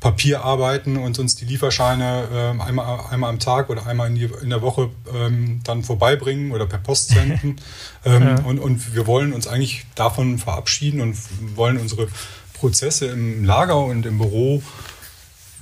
Papier 0.00 0.44
arbeiten 0.44 0.96
und 0.96 1.18
uns 1.18 1.36
die 1.36 1.46
Lieferscheine 1.46 2.54
äh, 2.58 2.62
einmal, 2.62 3.00
einmal 3.10 3.30
am 3.30 3.38
Tag 3.38 3.70
oder 3.70 3.86
einmal 3.86 4.08
in, 4.08 4.14
die, 4.14 4.28
in 4.42 4.50
der 4.50 4.62
Woche 4.62 4.90
ähm, 5.14 5.60
dann 5.64 5.82
vorbeibringen 5.82 6.52
oder 6.52 6.66
per 6.66 6.78
Post 6.78 7.10
senden. 7.10 7.56
ähm, 8.04 8.22
ja. 8.22 8.34
und, 8.44 8.58
und 8.58 8.94
wir 8.94 9.06
wollen 9.06 9.32
uns 9.32 9.46
eigentlich 9.46 9.86
davon 9.94 10.38
verabschieden 10.38 11.00
und 11.00 11.16
wollen 11.56 11.78
unsere 11.78 12.08
Prozesse 12.54 13.06
im 13.06 13.44
Lager 13.44 13.78
und 13.78 14.06
im 14.06 14.18
Büro 14.18 14.62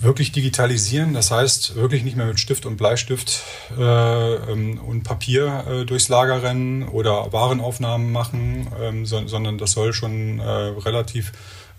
wirklich 0.00 0.32
digitalisieren. 0.32 1.14
Das 1.14 1.30
heißt, 1.30 1.76
wirklich 1.76 2.04
nicht 2.04 2.16
mehr 2.16 2.26
mit 2.26 2.40
Stift 2.40 2.66
und 2.66 2.76
Bleistift 2.76 3.42
äh, 3.76 3.82
ähm, 3.82 4.78
und 4.78 5.02
Papier 5.04 5.64
äh, 5.68 5.84
durchs 5.84 6.08
Lager 6.08 6.42
rennen 6.42 6.88
oder 6.88 7.32
Warenaufnahmen 7.32 8.12
machen, 8.12 8.68
ähm, 8.80 9.06
so, 9.06 9.26
sondern 9.26 9.58
das 9.58 9.72
soll 9.72 9.92
schon 9.92 10.38
äh, 10.38 10.44
relativ 10.44 11.32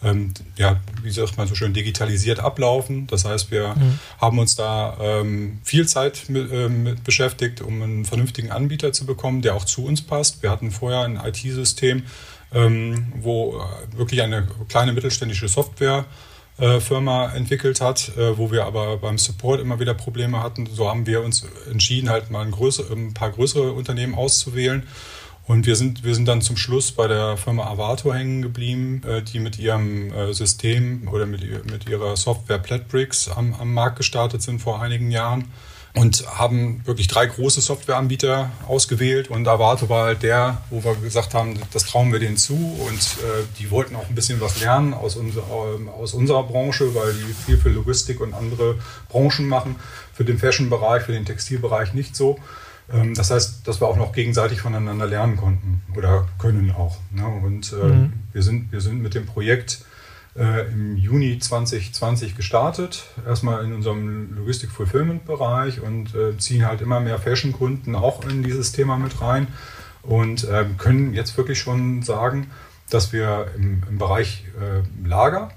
ähm, 0.06 0.34
ja, 0.56 0.80
wie 1.02 1.12
sagt 1.12 1.38
man 1.38 1.48
so 1.48 1.56
schön, 1.56 1.74
digitalisiert 1.74 2.40
ablaufen. 2.40 3.08
Das 3.08 3.26
heißt, 3.26 3.50
wir 3.50 3.70
mhm. 3.70 4.00
haben 4.20 4.40
uns 4.40 4.56
da 4.56 4.98
ähm, 5.02 5.60
viel 5.64 5.88
Zeit 5.88 6.26
mit, 6.30 6.52
äh, 6.52 6.70
mit, 6.70 7.04
beschäftigt, 7.04 7.62
um 7.62 7.82
einen 7.82 8.06
vernünftigen 8.06 8.52
Anbieter 8.52 8.94
zu 8.94 9.06
bekommen, 9.06 9.42
der 9.42 9.56
auch 9.56 9.66
zu 9.66 9.84
uns 9.84 10.02
passt. 10.04 10.44
Wir 10.44 10.52
hatten 10.52 10.70
vorher 10.72 11.02
ein 11.02 11.18
IT-System, 11.18 12.04
ähm, 12.54 13.08
wo 13.16 13.58
äh, 13.58 13.98
wirklich 13.98 14.22
eine 14.22 14.48
kleine 14.70 14.94
mittelständische 14.94 15.48
Software 15.48 16.06
äh, 16.58 16.80
Firma 16.80 17.34
entwickelt 17.34 17.82
hat, 17.82 18.16
äh, 18.16 18.38
wo 18.38 18.52
wir 18.52 18.66
aber 18.66 18.98
beim 18.98 19.18
Support 19.18 19.60
immer 19.60 19.80
wieder 19.80 19.96
Probleme 19.96 20.44
hatten. 20.44 20.68
So 20.72 20.88
haben 20.88 21.08
wir 21.08 21.24
uns 21.24 21.48
entschieden, 21.70 22.10
halt 22.10 22.30
mal 22.30 22.46
ein, 22.46 22.52
größer, 22.52 22.92
ein 22.92 23.14
paar 23.16 23.32
größere 23.32 23.72
Unternehmen 23.72 24.14
auszuwählen 24.14 24.84
und 25.48 25.68
wir 25.68 25.76
sind, 25.76 26.04
wir 26.04 26.16
sind 26.16 26.28
dann 26.28 26.42
zum 26.42 26.58
Schluss 26.58 26.92
bei 26.92 27.08
der 27.08 27.38
Firma 27.38 27.66
Avato 27.68 28.14
hängen 28.14 28.42
geblieben, 28.42 29.02
äh, 29.08 29.22
die 29.22 29.40
mit 29.40 29.60
ihrem 29.60 30.12
äh, 30.12 30.34
System 30.34 31.08
oder 31.12 31.26
mit, 31.26 31.42
mit 31.70 31.88
ihrer 31.88 32.18
Software 32.18 32.58
Platbricks 32.58 33.30
am, 33.30 33.54
am 33.54 33.74
Markt 33.74 33.98
gestartet 33.98 34.42
sind 34.42 34.60
vor 34.60 34.82
einigen 34.82 35.12
Jahren 35.12 35.46
und 35.94 36.26
haben 36.28 36.82
wirklich 36.86 37.08
drei 37.08 37.26
große 37.28 37.62
Softwareanbieter 37.62 38.52
ausgewählt 38.68 39.30
und 39.30 39.48
Avato 39.48 39.88
war 39.88 40.06
halt 40.08 40.24
der, 40.24 40.62
wo 40.70 40.84
wir 40.84 40.96
gesagt 40.96 41.34
haben, 41.34 41.60
das 41.72 41.86
trauen 41.86 42.12
wir 42.12 42.20
denen 42.20 42.38
zu 42.38 42.56
und 42.56 43.00
äh, 43.00 43.44
die 43.60 43.72
wollten 43.72 43.96
auch 43.96 44.10
ein 44.10 44.16
bisschen 44.16 44.42
was 44.42 44.60
lernen 44.60 44.94
aus, 44.94 45.16
unser, 45.16 45.44
aus 45.44 46.14
unserer 46.14 46.44
Branche, 46.44 46.96
weil 46.96 47.14
die 47.14 47.34
viel 47.34 47.58
für 47.58 47.70
Logistik 47.70 48.20
und 48.20 48.34
andere 48.34 48.80
Branchen 49.10 49.48
machen, 49.48 49.76
für 50.12 50.26
den 50.26 50.40
Fashion-Bereich, 50.40 51.04
für 51.04 51.14
den 51.14 51.26
Textilbereich 51.26 51.94
nicht 51.94 52.16
so. 52.16 52.40
Ähm, 52.92 53.14
das 53.14 53.32
heißt, 53.32 53.68
dass 53.68 53.82
wir 53.82 53.88
auch 53.88 53.98
noch 53.98 54.14
gegenseitig 54.14 54.62
voneinander 54.62 55.08
lernen 55.08 55.38
konnten 55.38 55.82
oder 55.96 56.28
können 56.38 56.72
auch. 56.72 56.98
Ne? 57.12 57.26
Und 57.26 57.74
äh, 57.74 57.86
mhm. 57.86 58.14
wir, 58.34 58.44
sind, 58.44 58.72
wir 58.72 58.82
sind 58.82 59.02
mit 59.02 59.16
dem 59.16 59.26
Projekt 59.26 59.86
äh, 60.36 60.68
im 60.68 60.98
Juni 60.98 61.40
2020 61.40 62.36
gestartet. 62.36 63.06
Erstmal 63.26 63.64
in 63.64 63.74
unserem 63.74 64.36
Logistik-Fulfillment-Bereich 64.36 65.82
und 65.82 66.14
äh, 66.14 66.38
ziehen 66.38 66.66
halt 66.66 66.82
immer 66.82 67.00
mehr 67.00 67.20
Fashion-Kunden 67.20 67.96
auch 67.96 68.24
in 68.28 68.44
dieses 68.44 68.72
Thema 68.72 68.98
mit 68.98 69.22
rein 69.22 69.48
und 70.04 70.44
äh, 70.44 70.66
können 70.78 71.14
jetzt 71.14 71.38
wirklich 71.38 71.60
schon 71.60 72.04
sagen, 72.04 72.48
dass 72.90 73.14
wir 73.14 73.48
im, 73.56 73.82
im 73.90 73.98
Bereich 73.98 74.46
äh, 74.60 75.08
Lager 75.08 75.50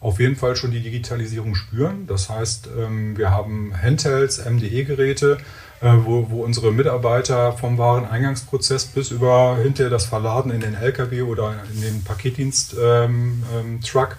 auf 0.00 0.18
jeden 0.18 0.34
Fall 0.34 0.56
schon 0.56 0.72
die 0.72 0.80
Digitalisierung 0.80 1.54
spüren. 1.54 2.06
Das 2.08 2.28
heißt, 2.28 2.68
ähm, 2.76 3.16
wir 3.16 3.30
haben 3.30 3.72
Handhelds, 3.80 4.44
MDE-Geräte, 4.44 5.38
wo, 5.82 6.30
wo 6.30 6.44
unsere 6.44 6.72
Mitarbeiter 6.72 7.52
vom 7.52 7.76
Wareneingangsprozess 7.76 8.86
bis 8.86 9.10
über 9.10 9.58
hinter 9.60 9.90
das 9.90 10.06
Verladen 10.06 10.52
in 10.52 10.60
den 10.60 10.74
LKW 10.74 11.22
oder 11.22 11.54
in 11.74 11.80
den 11.80 12.04
Paketdienst-Truck 12.04 12.80
ähm, 12.80 13.42
ähm, 13.52 14.16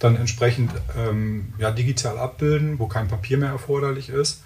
dann 0.00 0.16
entsprechend 0.16 0.72
ähm, 0.98 1.52
ja, 1.58 1.70
digital 1.70 2.18
abbilden, 2.18 2.78
wo 2.78 2.88
kein 2.88 3.08
Papier 3.08 3.38
mehr 3.38 3.50
erforderlich 3.50 4.08
ist. 4.08 4.42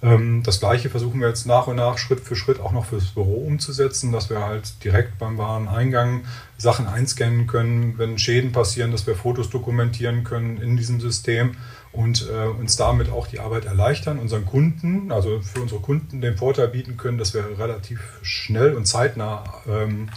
Ähm, 0.00 0.42
das 0.44 0.60
gleiche 0.60 0.90
versuchen 0.90 1.20
wir 1.20 1.28
jetzt 1.28 1.46
nach 1.46 1.66
und 1.66 1.76
nach 1.76 1.98
Schritt 1.98 2.20
für 2.20 2.36
Schritt 2.36 2.60
auch 2.60 2.72
noch 2.72 2.84
fürs 2.84 3.06
Büro 3.06 3.44
umzusetzen, 3.44 4.12
dass 4.12 4.30
wir 4.30 4.44
halt 4.44 4.84
direkt 4.84 5.18
beim 5.18 5.38
Wareneingang 5.38 6.24
Sachen 6.56 6.86
einscannen 6.86 7.46
können, 7.46 7.98
wenn 7.98 8.18
Schäden 8.18 8.52
passieren, 8.52 8.92
dass 8.92 9.06
wir 9.06 9.16
Fotos 9.16 9.50
dokumentieren 9.50 10.24
können 10.24 10.60
in 10.60 10.76
diesem 10.76 11.00
System 11.00 11.56
und 11.92 12.28
äh, 12.30 12.46
uns 12.46 12.76
damit 12.76 13.10
auch 13.10 13.26
die 13.26 13.40
Arbeit 13.40 13.64
erleichtern, 13.64 14.18
unseren 14.18 14.46
Kunden, 14.46 15.10
also 15.10 15.40
für 15.40 15.60
unsere 15.62 15.80
Kunden 15.80 16.20
den 16.20 16.36
Vorteil 16.36 16.68
bieten 16.68 16.96
können, 16.96 17.18
dass 17.18 17.34
wir 17.34 17.58
relativ 17.58 18.00
schnell 18.22 18.74
und 18.74 18.86
zeitnah 18.86 19.44
ähm, 19.68 20.10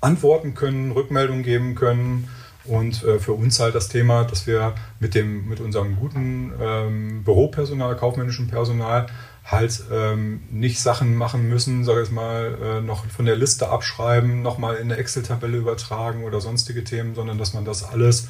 antworten 0.00 0.54
können, 0.54 0.92
Rückmeldungen 0.92 1.42
geben 1.42 1.74
können. 1.74 2.28
Und 2.68 3.02
äh, 3.02 3.18
für 3.18 3.32
uns 3.32 3.58
halt 3.60 3.74
das 3.74 3.88
Thema, 3.88 4.24
dass 4.24 4.46
wir 4.46 4.74
mit, 5.00 5.14
dem, 5.14 5.48
mit 5.48 5.60
unserem 5.60 5.96
guten 5.96 6.52
ähm, 6.60 7.24
Büropersonal, 7.24 7.96
kaufmännischen 7.96 8.48
Personal 8.48 9.06
halt 9.44 9.82
ähm, 9.90 10.42
nicht 10.50 10.80
Sachen 10.80 11.16
machen 11.16 11.48
müssen, 11.48 11.84
sage 11.84 12.02
ich 12.02 12.10
mal, 12.10 12.58
äh, 12.62 12.80
noch 12.82 13.06
von 13.06 13.24
der 13.24 13.36
Liste 13.36 13.70
abschreiben, 13.70 14.42
nochmal 14.42 14.76
in 14.76 14.92
eine 14.92 14.96
Excel-Tabelle 14.96 15.56
übertragen 15.56 16.24
oder 16.24 16.40
sonstige 16.40 16.84
Themen, 16.84 17.14
sondern 17.14 17.38
dass 17.38 17.54
man 17.54 17.64
das 17.64 17.82
alles 17.82 18.28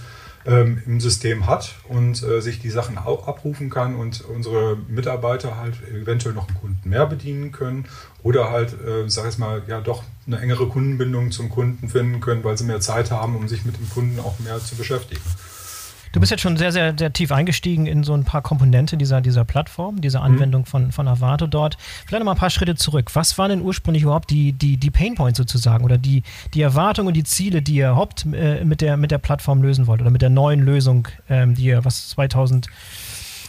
ähm, 0.49 0.83
im 0.87 0.99
System 0.99 1.47
hat 1.47 1.75
und 1.89 2.23
äh, 2.23 2.41
sich 2.41 2.59
die 2.59 2.71
Sachen 2.71 2.97
auch 2.97 3.29
abrufen 3.29 3.69
kann 3.69 3.95
und 3.95 4.23
unsere 4.23 4.77
Mitarbeiter 4.89 5.59
halt 5.59 5.75
eventuell 5.89 6.35
noch 6.35 6.49
einen 6.49 6.57
Kunden 6.57 6.89
mehr 6.89 7.07
bedienen 7.07 7.53
können 7.53 7.85
oder 8.23 8.51
halt, 8.51 8.73
äh, 8.73 9.09
sag 9.09 9.29
ich 9.29 9.39
mal, 9.39 9.63
ja 9.69 9.81
doch 9.81 10.03
eine 10.27 10.41
engere 10.41 10.67
Kundenbindung 10.67 11.31
zum 11.33 11.51
Kunden 11.51 11.89
finden 11.89 12.21
können, 12.21 12.43
weil 12.45 12.57
sie 12.57 12.65
mehr 12.65 12.81
Zeit 12.81 13.11
haben, 13.11 13.37
um 13.37 13.47
sich 13.47 13.65
mit 13.65 13.79
dem 13.79 13.89
Kunden 13.91 14.19
auch 14.21 14.39
mehr 14.39 14.59
zu 14.59 14.75
beschäftigen. 14.75 15.21
Du 16.13 16.21
bist 16.21 16.31
jetzt 16.31 16.41
schon 16.41 16.57
sehr, 16.57 16.73
sehr, 16.73 16.95
sehr 16.97 17.13
tief 17.13 17.33
eingestiegen 17.33 17.87
in 17.87 18.03
so 18.03 18.15
ein 18.15 18.25
paar 18.25 18.43
Komponente 18.43 18.97
dieser, 18.97 19.21
dieser 19.21 19.45
Plattform, 19.45 20.01
dieser 20.01 20.21
mhm. 20.21 20.27
Anwendung 20.27 20.67
von, 20.67 20.93
von 20.93 21.07
Avato 21.07 21.47
dort. 21.47 21.77
Vielleicht 22.07 22.21
noch 22.21 22.27
mal 22.27 22.33
ein 22.33 22.39
paar 22.39 22.51
Schritte 22.51 22.75
zurück. 22.77 23.11
Was 23.15 23.37
waren 23.39 23.51
denn 23.51 23.63
ursprünglich 23.63 24.03
überhaupt 24.03 24.31
die, 24.31 24.53
die, 24.53 24.77
die 24.77 24.91
Painpoints 24.91 25.37
sozusagen 25.37 25.85
oder 25.85 25.99
die, 25.99 26.23
die 26.55 26.63
Erwartungen 26.63 27.09
und 27.09 27.15
die 27.15 27.25
Ziele, 27.25 27.63
die 27.63 27.75
ihr 27.75 27.89
überhaupt 27.89 28.27
äh, 28.33 28.65
mit, 28.65 28.81
der, 28.81 28.97
mit 28.97 29.11
der 29.11 29.19
Plattform 29.19 29.63
lösen 29.63 29.87
wollt 29.87 30.01
oder 30.01 30.11
mit 30.11 30.23
der 30.23 30.31
neuen 30.31 30.61
Lösung, 30.61 31.09
ähm, 31.29 31.55
die 31.55 31.65
ihr, 31.65 31.85
was 31.85 32.11
2000 32.11 32.69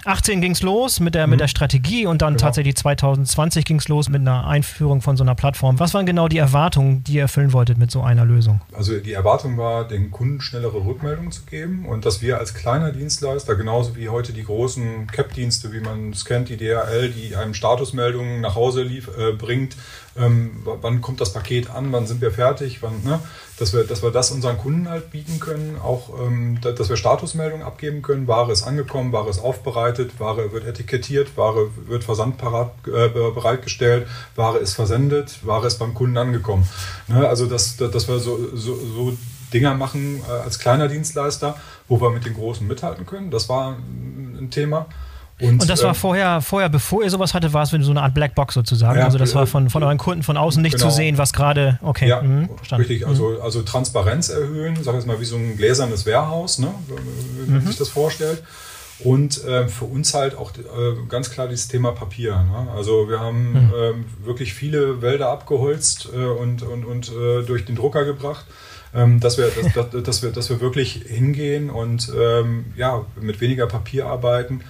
18 0.06 0.42
ging 0.42 0.52
es 0.52 0.62
los 0.62 1.00
mit 1.00 1.16
der, 1.16 1.28
mhm. 1.28 1.32
mit 1.32 1.40
der 1.40 1.48
Strategie 1.48 2.06
und 2.06 2.22
dann 2.22 2.34
genau. 2.34 2.46
tatsächlich 2.46 2.76
2020 2.78 3.66
ging 3.66 3.78
es 3.78 3.88
los 3.88 4.10
mit 4.10 4.22
einer 4.22 4.48
Einführung 4.48 5.02
von 5.02 5.18
so 5.18 5.24
einer 5.24 5.36
Plattform. 5.36 5.80
Was 5.80 5.94
waren 5.94 6.06
genau 6.06 6.28
die 6.28 6.38
Erwartungen, 6.38 7.04
die 7.04 7.14
ihr 7.14 7.24
erfüllen 7.24 7.54
wolltet 7.54 7.78
mit 7.78 7.92
so 7.92 8.02
einer 8.02 8.26
Lösung? 8.26 8.62
Also 8.74 8.98
die 9.00 9.14
Erwartung 9.14 9.58
war, 9.58 9.88
den 9.88 10.12
Kunden 10.12 10.42
schnellere 10.42 10.86
Rückmeldungen 10.86 11.32
zu 11.32 11.44
geben 11.44 11.86
und 11.86 12.06
dass 12.06 12.22
wir 12.22 12.38
als 12.38 12.54
kleiner 12.54 12.92
Dienstleister, 12.92 13.56
genauso 13.56 13.96
wie 13.96 14.10
heute 14.10 14.34
die 14.34 14.44
großen 14.44 15.08
CAP-Dienste, 15.08 15.72
wie 15.74 15.80
man 15.80 16.12
es 16.12 16.26
kennt, 16.26 16.50
die 16.50 16.58
DHL, 16.58 17.10
die 17.10 17.36
einem 17.36 17.54
Statusmeldungen 17.54 18.42
nach 18.42 18.56
Hause 18.56 18.84
lief, 18.84 19.10
äh, 19.18 19.34
bringt, 19.34 19.76
ähm, 20.18 20.64
wann 20.64 21.02
kommt 21.02 21.22
das 21.22 21.34
Paket 21.34 21.70
an, 21.70 21.92
wann 21.92 22.08
sind 22.08 22.22
wir 22.22 22.32
fertig, 22.32 22.82
wann, 22.82 23.04
ne? 23.04 23.20
dass, 23.58 23.74
wir, 23.74 23.84
dass 23.84 24.02
wir 24.04 24.12
das 24.12 24.32
unseren 24.32 24.58
Kunden 24.58 24.90
halt 24.90 25.12
bieten 25.12 25.40
können, 25.40 25.78
auch 25.82 26.10
ähm, 26.20 26.60
dass 26.62 26.90
wir 26.90 26.98
Statusmeldungen 26.98 27.66
abgeben 27.66 28.02
können, 28.02 28.28
Ware 28.28 28.52
ist 28.52 28.64
angekommen, 28.64 29.12
Ware 29.12 29.30
ist 29.30 29.40
aufbereitet, 29.40 29.89
Ware 30.20 30.52
wird 30.52 30.66
etikettiert, 30.66 31.38
Ware 31.38 31.70
wird 31.88 32.04
versandparat 32.04 32.72
äh, 32.88 33.10
bereitgestellt, 33.10 34.08
Ware 34.36 34.58
ist 34.58 34.74
versendet, 34.74 35.40
Ware 35.46 35.68
ist 35.68 35.80
beim 35.80 35.94
Kunden 35.94 36.18
angekommen. 36.18 36.68
Ne? 37.08 37.28
Also 37.28 37.46
dass, 37.46 37.78
dass 37.78 38.08
wir 38.08 38.20
so, 38.20 38.56
so, 38.56 38.76
so 38.76 39.18
Dinger 39.54 39.74
machen 39.74 40.22
äh, 40.28 40.44
als 40.44 40.60
kleiner 40.60 40.88
Dienstleister, 40.88 41.56
wo 41.88 42.00
wir 42.00 42.10
mit 42.12 42.26
den 42.26 42.34
Großen 42.34 42.68
mithalten 42.68 43.06
können. 43.06 43.32
Das 43.32 43.50
war 43.50 43.78
ein 44.40 44.50
Thema. 44.52 44.86
Und, 45.42 45.62
und 45.62 45.70
das 45.70 45.82
war 45.84 45.90
ähm, 45.90 45.96
vorher, 45.96 46.42
vorher, 46.42 46.68
bevor 46.68 47.02
ihr 47.02 47.10
sowas 47.10 47.34
hatte, 47.34 47.54
war 47.54 47.64
es 47.64 47.70
so 47.70 47.92
eine 47.92 48.02
Art 48.02 48.14
Blackbox 48.14 48.54
sozusagen. 48.54 49.00
Ja, 49.00 49.06
also 49.06 49.18
das 49.18 49.34
war 49.36 49.48
von, 49.48 49.70
von 49.70 49.84
euren 49.84 49.98
Kunden 49.98 50.22
von 50.22 50.36
außen 50.36 50.62
nicht 50.62 50.76
genau. 50.76 50.90
zu 50.90 50.96
sehen, 50.96 51.18
was 51.18 51.32
gerade, 51.32 51.80
okay. 51.82 52.10
Ja, 52.10 52.22
mh, 52.22 52.50
richtig. 52.78 53.08
Also, 53.08 53.30
mhm. 53.30 53.42
also 53.42 53.62
Transparenz 53.62 54.28
erhöhen, 54.30 54.78
sag 54.82 55.00
ich 55.00 55.06
mal, 55.06 55.22
wie 55.22 55.26
so 55.26 55.38
ein 55.38 55.56
gläsernes 55.56 56.06
Warehouse, 56.06 56.60
ne, 56.60 56.68
wenn 56.88 57.54
man 57.54 57.64
mhm. 57.64 57.68
sich 57.68 57.78
das 57.78 57.88
vorstellt. 57.88 58.44
Und 59.04 59.44
äh, 59.46 59.68
für 59.68 59.86
uns 59.86 60.14
halt 60.14 60.36
auch 60.36 60.52
äh, 60.58 61.08
ganz 61.08 61.32
klar 61.32 61.48
dieses 61.48 61.70
Thema 61.70 61.92
Papier. 61.94 62.36
Ne? 62.36 62.68
Also 62.76 63.10
wir 63.10 63.20
haben 63.20 63.52
mhm. 63.52 63.74
äh, 63.74 64.26
wirklich 64.26 64.54
viele 64.54 65.02
Wälder 65.02 65.30
abgeholzt 65.30 66.10
äh, 66.14 66.26
und, 66.26 66.64
und, 66.64 66.84
und 66.84 67.10
äh, 67.10 67.44
durch 67.44 67.66
den 67.66 67.76
Drucker 67.76 68.04
gebracht 68.04 68.46
ähm, 68.94 69.20
dass, 69.20 69.38
wir, 69.38 69.50
dass, 69.50 69.74
dass, 69.74 70.04
dass, 70.04 70.24
wir, 70.24 70.32
dass 70.32 70.50
wir 70.50 70.62
wirklich 70.62 71.04
hingehen 71.08 71.70
und 71.70 72.12
ähm, 72.18 72.66
ja, 72.76 73.06
mit 73.20 73.42
weniger 73.42 73.68
Papier 73.68 74.08
arbeiten, 74.08 74.62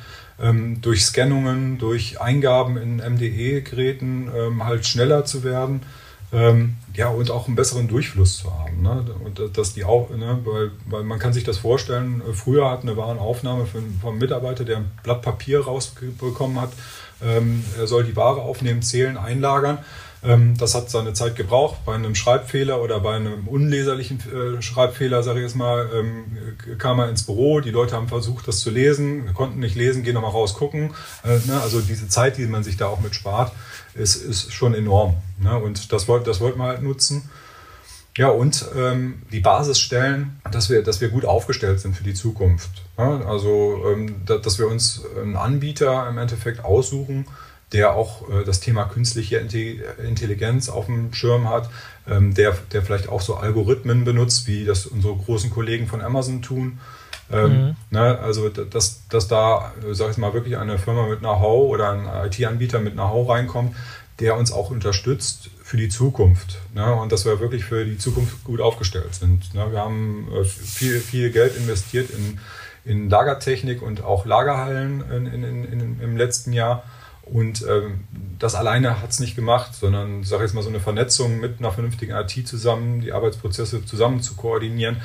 ähm, 0.41 0.81
durch 0.81 1.05
Scannungen, 1.05 1.77
durch 1.77 2.19
Eingaben 2.19 2.77
in 2.77 2.98
MDE-Geräten 2.98 4.29
ähm, 4.36 4.65
halt 4.65 4.86
schneller 4.86 5.25
zu 5.25 5.43
werden. 5.43 5.81
Ähm, 6.31 6.75
ja, 6.93 7.09
und 7.09 7.31
auch 7.31 7.48
einen 7.48 7.55
besseren 7.55 7.88
Durchfluss 7.88 8.38
zu 8.38 8.53
haben. 8.53 8.81
Ne? 8.81 9.03
Und 9.24 9.57
dass 9.57 9.74
die 9.74 9.83
auch, 9.83 10.09
ne? 10.12 10.39
weil, 10.43 10.71
weil 10.86 11.03
man 11.03 11.17
kann 11.17 11.33
sich 11.33 11.43
das 11.43 11.57
vorstellen, 11.57 12.21
früher 12.33 12.69
hat 12.69 12.83
eine 12.83 12.98
Warenaufnahme 12.98 13.65
vom 14.01 14.17
Mitarbeiter, 14.17 14.63
der 14.63 14.77
ein 14.77 14.91
Blatt 15.01 15.21
Papier 15.21 15.62
rausbekommen 15.62 16.62
hat, 16.62 16.71
ähm, 17.21 17.63
er 17.77 17.88
soll 17.88 18.03
die 18.03 18.15
Ware 18.15 18.41
aufnehmen, 18.41 18.81
zählen, 18.81 19.17
einlagern. 19.17 19.79
Ähm, 20.21 20.57
das 20.57 20.75
hat 20.75 20.89
seine 20.89 21.13
Zeit 21.13 21.35
gebraucht. 21.35 21.85
Bei 21.85 21.95
einem 21.95 22.15
Schreibfehler 22.15 22.81
oder 22.81 22.99
bei 22.99 23.15
einem 23.15 23.47
unleserlichen 23.47 24.19
äh, 24.19 24.61
Schreibfehler, 24.61 25.23
sage 25.23 25.39
ich 25.39 25.43
jetzt 25.43 25.55
mal, 25.55 25.89
ähm, 25.93 26.77
kam 26.77 26.99
er 26.99 27.09
ins 27.09 27.23
Büro. 27.23 27.61
Die 27.61 27.71
Leute 27.71 27.95
haben 27.95 28.09
versucht, 28.09 28.47
das 28.47 28.59
zu 28.59 28.69
lesen, 28.69 29.33
konnten 29.33 29.59
nicht 29.59 29.75
lesen, 29.75 30.03
gehen 30.03 30.15
nochmal 30.15 30.31
raus 30.31 30.53
gucken. 30.53 30.93
Äh, 31.23 31.39
ne? 31.47 31.61
Also 31.61 31.79
diese 31.79 32.09
Zeit, 32.09 32.38
die 32.38 32.47
man 32.47 32.63
sich 32.63 32.75
da 32.75 32.88
auch 32.88 32.99
mit 32.99 33.15
spart, 33.15 33.53
ist, 33.93 34.15
ist 34.15 34.51
schon 34.53 34.73
enorm. 34.73 35.15
Ne? 35.39 35.57
Und 35.57 35.91
das, 35.93 36.07
wollt, 36.07 36.27
das 36.27 36.41
wollten 36.41 36.59
wir 36.59 36.65
halt 36.65 36.81
nutzen. 36.81 37.29
Ja, 38.17 38.27
und 38.27 38.65
ähm, 38.75 39.21
die 39.31 39.39
Basis 39.39 39.79
stellen, 39.79 40.41
dass 40.51 40.69
wir, 40.69 40.83
dass 40.83 40.99
wir 40.99 41.07
gut 41.07 41.23
aufgestellt 41.23 41.79
sind 41.79 41.95
für 41.95 42.03
die 42.03 42.13
Zukunft. 42.13 42.69
Ja, 42.97 43.21
also, 43.21 43.81
ähm, 43.88 44.25
da, 44.25 44.38
dass 44.38 44.59
wir 44.59 44.67
uns 44.67 45.03
einen 45.21 45.38
Anbieter 45.38 46.09
im 46.09 46.17
Endeffekt 46.17 46.65
aussuchen, 46.65 47.27
der 47.73 47.93
auch 47.93 48.27
äh, 48.29 48.43
das 48.43 48.59
Thema 48.59 48.85
künstliche 48.85 49.38
Intelligenz 49.38 50.69
auf 50.69 50.88
dem 50.88 51.13
Schirm 51.13 51.49
hat, 51.49 51.69
ähm, 52.07 52.33
der, 52.33 52.57
der 52.71 52.81
vielleicht 52.81 53.09
auch 53.09 53.21
so 53.21 53.35
Algorithmen 53.35 54.05
benutzt, 54.05 54.47
wie 54.47 54.65
das 54.65 54.85
unsere 54.85 55.15
großen 55.15 55.49
Kollegen 55.49 55.88
von 55.88 56.01
Amazon 56.01 56.41
tun. 56.41 56.79
Ähm, 57.31 57.51
mhm. 57.51 57.75
ne, 57.91 58.17
also 58.19 58.49
dass, 58.49 59.07
dass 59.07 59.27
da, 59.27 59.71
sag 59.91 60.11
ich 60.11 60.17
mal, 60.17 60.33
wirklich 60.33 60.57
eine 60.57 60.79
Firma 60.79 61.05
mit 61.07 61.19
Know-how 61.19 61.69
oder 61.69 61.91
ein 61.91 62.27
IT-Anbieter 62.27 62.79
mit 62.79 62.93
Know-how 62.93 63.29
reinkommt, 63.29 63.75
der 64.19 64.35
uns 64.35 64.51
auch 64.51 64.71
unterstützt 64.71 65.51
für 65.63 65.77
die 65.77 65.89
Zukunft. 65.89 66.57
Ne, 66.73 66.91
und 66.95 67.11
dass 67.11 67.25
wir 67.25 67.39
wirklich 67.39 67.65
für 67.65 67.85
die 67.85 67.99
Zukunft 67.99 68.43
gut 68.45 68.61
aufgestellt 68.61 69.13
sind. 69.13 69.53
Ne, 69.53 69.71
wir 69.71 69.79
haben 69.79 70.27
äh, 70.33 70.43
viel, 70.43 70.99
viel 70.99 71.29
Geld 71.29 71.55
investiert 71.55 72.09
in, 72.09 72.39
in 72.83 73.09
Lagertechnik 73.11 73.83
und 73.83 74.03
auch 74.03 74.25
Lagerhallen 74.25 75.03
in, 75.11 75.27
in, 75.27 75.43
in, 75.65 76.01
im 76.01 76.17
letzten 76.17 76.51
Jahr 76.51 76.83
und 77.31 77.65
ähm, 77.67 78.05
das 78.39 78.55
alleine 78.55 79.01
hat 79.01 79.12
es 79.12 79.19
nicht 79.19 79.36
gemacht, 79.36 79.75
sondern, 79.75 80.24
sage 80.24 80.43
jetzt 80.43 80.53
mal, 80.53 80.63
so 80.63 80.69
eine 80.69 80.79
Vernetzung 80.79 81.39
mit 81.39 81.59
einer 81.59 81.71
vernünftigen 81.71 82.13
IT 82.13 82.48
zusammen, 82.48 83.01
die 83.01 83.12
Arbeitsprozesse 83.12 83.86
zusammen 83.86 84.21
zu 84.21 84.36
koordinieren. 84.36 85.01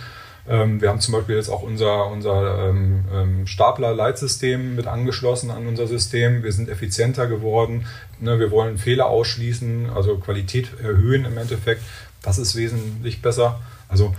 Ähm, 0.46 0.80
wir 0.80 0.88
haben 0.88 1.00
zum 1.00 1.12
Beispiel 1.12 1.36
jetzt 1.36 1.48
auch 1.48 1.62
unser, 1.62 2.06
unser 2.06 2.68
ähm, 2.68 3.04
ähm 3.12 3.46
Stapler-Leitsystem 3.46 4.76
mit 4.76 4.86
angeschlossen 4.86 5.50
an 5.50 5.66
unser 5.66 5.86
System. 5.86 6.42
Wir 6.42 6.52
sind 6.52 6.68
effizienter 6.68 7.26
geworden. 7.26 7.86
Ne, 8.20 8.38
wir 8.38 8.50
wollen 8.50 8.78
Fehler 8.78 9.06
ausschließen, 9.06 9.90
also 9.90 10.16
Qualität 10.16 10.68
erhöhen 10.80 11.24
im 11.24 11.36
Endeffekt. 11.38 11.82
Das 12.22 12.38
ist 12.38 12.56
wesentlich 12.56 13.20
besser. 13.22 13.60
Also 13.88 14.14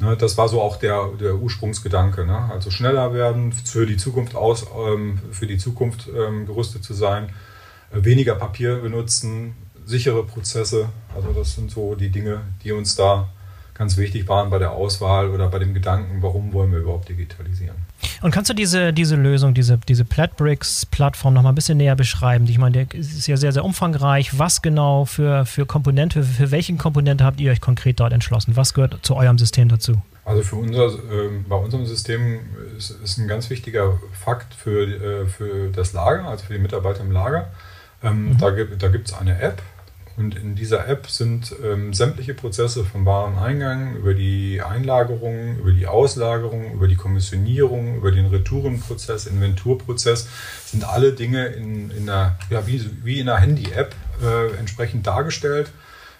ne, 0.00 0.16
das 0.16 0.36
war 0.38 0.48
so 0.48 0.60
auch 0.60 0.76
der, 0.76 1.10
der 1.18 1.36
Ursprungsgedanke. 1.36 2.24
Ne? 2.26 2.50
Also 2.52 2.70
schneller 2.70 3.12
werden, 3.14 3.52
für 3.52 3.86
die 3.86 3.96
Zukunft 3.96 4.34
aus, 4.34 4.66
ähm, 4.86 5.18
für 5.30 5.46
die 5.46 5.58
Zukunft 5.58 6.08
ähm, 6.14 6.46
gerüstet 6.46 6.84
zu 6.84 6.94
sein 6.94 7.30
weniger 7.92 8.34
Papier 8.34 8.76
benutzen, 8.76 9.54
sichere 9.86 10.24
Prozesse. 10.24 10.88
Also 11.14 11.32
das 11.32 11.54
sind 11.54 11.70
so 11.70 11.94
die 11.94 12.10
Dinge, 12.10 12.42
die 12.62 12.72
uns 12.72 12.94
da 12.94 13.28
ganz 13.74 13.96
wichtig 13.96 14.28
waren 14.28 14.50
bei 14.50 14.58
der 14.58 14.72
Auswahl 14.72 15.30
oder 15.30 15.48
bei 15.48 15.58
dem 15.58 15.72
Gedanken, 15.72 16.20
warum 16.20 16.52
wollen 16.52 16.70
wir 16.70 16.80
überhaupt 16.80 17.08
digitalisieren. 17.08 17.76
Und 18.20 18.30
kannst 18.30 18.50
du 18.50 18.54
diese, 18.54 18.92
diese 18.92 19.16
Lösung, 19.16 19.54
diese, 19.54 19.78
diese 19.88 20.04
Platbricks-Plattform 20.04 21.32
noch 21.32 21.42
mal 21.42 21.48
ein 21.48 21.54
bisschen 21.54 21.78
näher 21.78 21.96
beschreiben? 21.96 22.46
Ich 22.46 22.58
meine, 22.58 22.84
der 22.84 22.98
ist 22.98 23.26
ja 23.26 23.38
sehr, 23.38 23.52
sehr 23.52 23.64
umfangreich. 23.64 24.38
Was 24.38 24.60
genau 24.60 25.06
für, 25.06 25.46
für 25.46 25.64
Komponente, 25.64 26.22
für 26.22 26.50
welchen 26.50 26.76
Komponente 26.76 27.24
habt 27.24 27.40
ihr 27.40 27.50
euch 27.50 27.62
konkret 27.62 28.00
dort 28.00 28.12
entschlossen? 28.12 28.54
Was 28.54 28.74
gehört 28.74 28.98
zu 29.00 29.16
eurem 29.16 29.38
System 29.38 29.68
dazu? 29.68 30.02
Also 30.26 30.42
für 30.42 30.56
unser, 30.56 30.88
äh, 30.88 31.30
bei 31.48 31.56
unserem 31.56 31.86
System 31.86 32.40
ist, 32.76 32.90
ist 32.90 33.16
ein 33.16 33.28
ganz 33.28 33.48
wichtiger 33.48 33.98
Fakt 34.12 34.52
für, 34.52 35.22
äh, 35.22 35.26
für 35.26 35.70
das 35.70 35.94
Lager, 35.94 36.28
also 36.28 36.44
für 36.44 36.52
die 36.52 36.58
Mitarbeiter 36.58 37.00
im 37.00 37.12
Lager 37.12 37.50
ähm, 38.02 38.30
mhm. 38.30 38.38
Da, 38.38 38.50
da 38.50 38.88
gibt 38.88 39.08
es 39.08 39.14
eine 39.14 39.40
App 39.40 39.62
und 40.20 40.36
in 40.36 40.54
dieser 40.54 40.86
App 40.86 41.08
sind 41.08 41.54
ähm, 41.64 41.94
sämtliche 41.94 42.34
Prozesse 42.34 42.84
vom 42.84 43.06
Wareneingang 43.06 43.96
über 43.96 44.12
die 44.12 44.60
Einlagerung, 44.60 45.56
über 45.58 45.72
die 45.72 45.86
Auslagerung, 45.86 46.74
über 46.74 46.88
die 46.88 46.96
Kommissionierung, 46.96 47.96
über 47.96 48.12
den 48.12 48.26
Retourenprozess, 48.26 49.26
Inventurprozess, 49.26 50.28
sind 50.66 50.84
alle 50.84 51.12
Dinge 51.12 51.46
in, 51.46 51.90
in 51.90 52.08
einer, 52.08 52.36
ja, 52.50 52.66
wie, 52.66 52.84
wie 53.02 53.20
in 53.20 53.30
einer 53.30 53.40
Handy-App 53.40 53.94
äh, 54.22 54.58
entsprechend 54.58 55.06
dargestellt, 55.06 55.70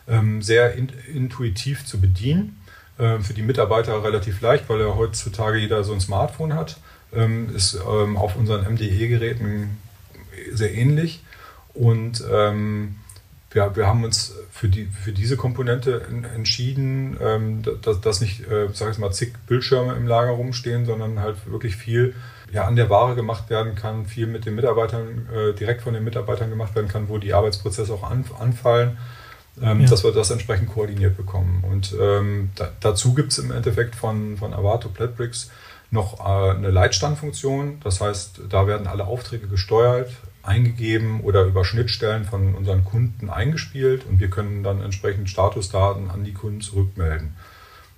ähm, 0.09 0.40
sehr 0.40 0.75
in, 0.75 0.88
intuitiv 1.12 1.85
zu 1.85 2.01
bedienen. 2.01 2.57
Äh, 2.97 3.19
für 3.21 3.35
die 3.35 3.43
Mitarbeiter 3.43 4.03
relativ 4.03 4.40
leicht, 4.40 4.69
weil 4.69 4.81
ja 4.81 4.95
heutzutage 4.95 5.59
jeder 5.59 5.85
so 5.85 5.93
ein 5.93 6.01
Smartphone 6.01 6.55
hat. 6.55 6.79
Ähm, 7.12 7.55
ist 7.55 7.75
ähm, 7.75 8.16
auf 8.16 8.37
unseren 8.37 8.62
MDE-Geräten 8.73 9.79
sehr 10.53 10.73
ähnlich. 10.73 11.23
Und 11.74 12.24
ähm, 12.30 12.96
wir, 13.50 13.74
wir 13.74 13.87
haben 13.87 14.04
uns 14.04 14.35
für, 14.52 14.68
die, 14.68 14.87
für 14.87 15.12
diese 15.12 15.37
Komponente 15.37 16.02
in, 16.09 16.24
entschieden, 16.24 17.16
ähm, 17.20 17.62
dass, 17.83 18.00
dass 18.00 18.20
nicht, 18.20 18.46
äh, 18.48 18.68
sag 18.72 18.92
ich 18.92 18.98
mal, 18.98 19.11
zig 19.11 19.33
Bildschirme 19.46 19.94
im 19.94 20.06
Lager 20.06 20.33
rumstehen, 20.33 20.87
sondern 20.87 21.20
halt 21.20 21.50
wirklich 21.50 21.76
viel 21.76 22.14
ja, 22.52 22.66
an 22.66 22.76
der 22.76 22.90
Ware 22.90 23.14
gemacht 23.14 23.50
werden 23.50 23.74
kann, 23.74 24.06
viel 24.06 24.26
mit 24.26 24.46
den 24.46 24.54
Mitarbeitern, 24.54 25.28
äh, 25.33 25.52
direkt 25.52 25.83
von 25.83 25.94
den 25.94 26.04
Mitarbeitern 26.04 26.50
gemacht 26.50 26.74
werden 26.74 26.88
kann, 26.88 27.09
wo 27.09 27.18
die 27.18 27.33
Arbeitsprozesse 27.33 27.92
auch 27.92 28.09
an, 28.09 28.24
anfallen, 28.38 28.98
ähm, 29.62 29.80
ja. 29.80 29.88
dass 29.88 30.04
wir 30.04 30.12
das 30.12 30.30
entsprechend 30.30 30.72
koordiniert 30.72 31.16
bekommen. 31.16 31.64
Und 31.68 31.94
ähm, 32.00 32.50
da, 32.56 32.70
dazu 32.80 33.14
gibt 33.14 33.33
es 33.33 33.38
im 33.38 33.50
Endeffekt 33.52 33.94
von, 33.94 34.37
von 34.37 34.52
Avato 34.52 34.88
Platbricks 34.88 35.50
noch 35.90 36.20
äh, 36.20 36.57
eine 36.57 36.70
Leitstandfunktion. 36.70 37.81
Das 37.83 38.00
heißt, 38.00 38.42
da 38.48 38.66
werden 38.66 38.87
alle 38.87 39.07
Aufträge 39.07 39.48
gesteuert, 39.48 40.11
eingegeben 40.42 41.20
oder 41.20 41.44
über 41.44 41.64
Schnittstellen 41.64 42.24
von 42.24 42.55
unseren 42.55 42.85
Kunden 42.85 43.29
eingespielt 43.29 44.07
und 44.07 44.20
wir 44.20 44.31
können 44.31 44.62
dann 44.62 44.81
entsprechend 44.81 45.29
Statusdaten 45.29 46.11
an 46.11 46.24
die 46.24 46.33
Kunden 46.33 46.61
zurückmelden. 46.61 47.37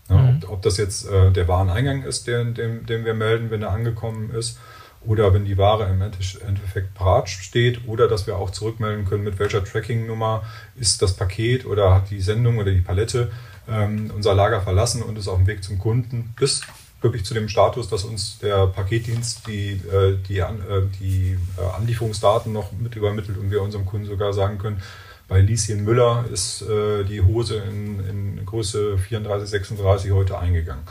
Ja, 0.09 0.17
mhm. 0.17 0.41
ob, 0.43 0.51
ob, 0.51 0.63
das 0.63 0.77
jetzt 0.77 1.09
äh, 1.09 1.31
der 1.31 1.47
Wareneingang 1.47 2.03
ist, 2.03 2.27
den, 2.27 2.55
den, 2.55 2.87
den, 2.87 3.05
wir 3.05 3.15
melden, 3.15 3.51
wenn 3.51 3.63
er 3.63 3.71
angekommen 3.71 4.31
ist, 4.31 4.59
oder 5.05 5.35
wenn 5.35 5.45
die 5.45 5.59
Ware 5.59 5.89
im 5.89 6.01
Endeffekt 6.01 6.95
parat 6.95 7.29
steht, 7.29 7.89
oder 7.89 8.09
dass 8.09 8.27
wir 8.27 8.37
auch 8.37 8.51
zurückmelden 8.51 9.05
können, 9.05 9.25
mit 9.25 9.39
welcher 9.39 9.65
Tracking-Nummer 9.65 10.45
ist 10.77 11.03
das 11.03 11.15
Paket 11.15 11.67
oder 11.67 11.95
hat 11.95 12.11
die 12.11 12.21
Sendung 12.21 12.59
oder 12.59 12.71
die 12.71 12.81
Palette 12.81 13.31
ähm, 13.69 14.11
unser 14.15 14.35
Lager 14.35 14.61
verlassen 14.61 15.03
und 15.03 15.19
ist 15.19 15.29
auf 15.29 15.39
dem 15.39 15.47
Weg 15.47 15.65
zum 15.65 15.79
Kunden, 15.79 16.35
bis 16.39 16.63
wirklich 17.03 17.25
zu 17.25 17.35
dem 17.35 17.49
Status, 17.49 17.89
dass 17.89 18.05
uns 18.05 18.39
der 18.39 18.67
Paketdienst 18.67 19.47
die, 19.47 19.73
äh, 19.73 20.17
die, 20.29 20.39
äh, 20.39 20.53
die 21.01 21.39
äh, 21.59 21.77
Anlieferungsdaten 21.77 22.53
noch 22.53 22.73
mit 22.73 22.97
übermittelt 22.97 23.39
und 23.39 23.51
wir 23.51 23.63
unserem 23.63 23.87
Kunden 23.87 24.07
sogar 24.07 24.33
sagen 24.33 24.59
können, 24.59 24.83
bei 25.29 25.41
Lieschen 25.41 25.85
Müller 25.85 26.27
ist 26.31 26.63
die 26.63 27.23
Hose 27.23 27.57
in, 27.57 28.07
in 28.07 28.45
Größe 28.45 28.99
34, 28.99 29.49
36 29.49 30.11
heute 30.11 30.39
eingegangen. 30.39 30.83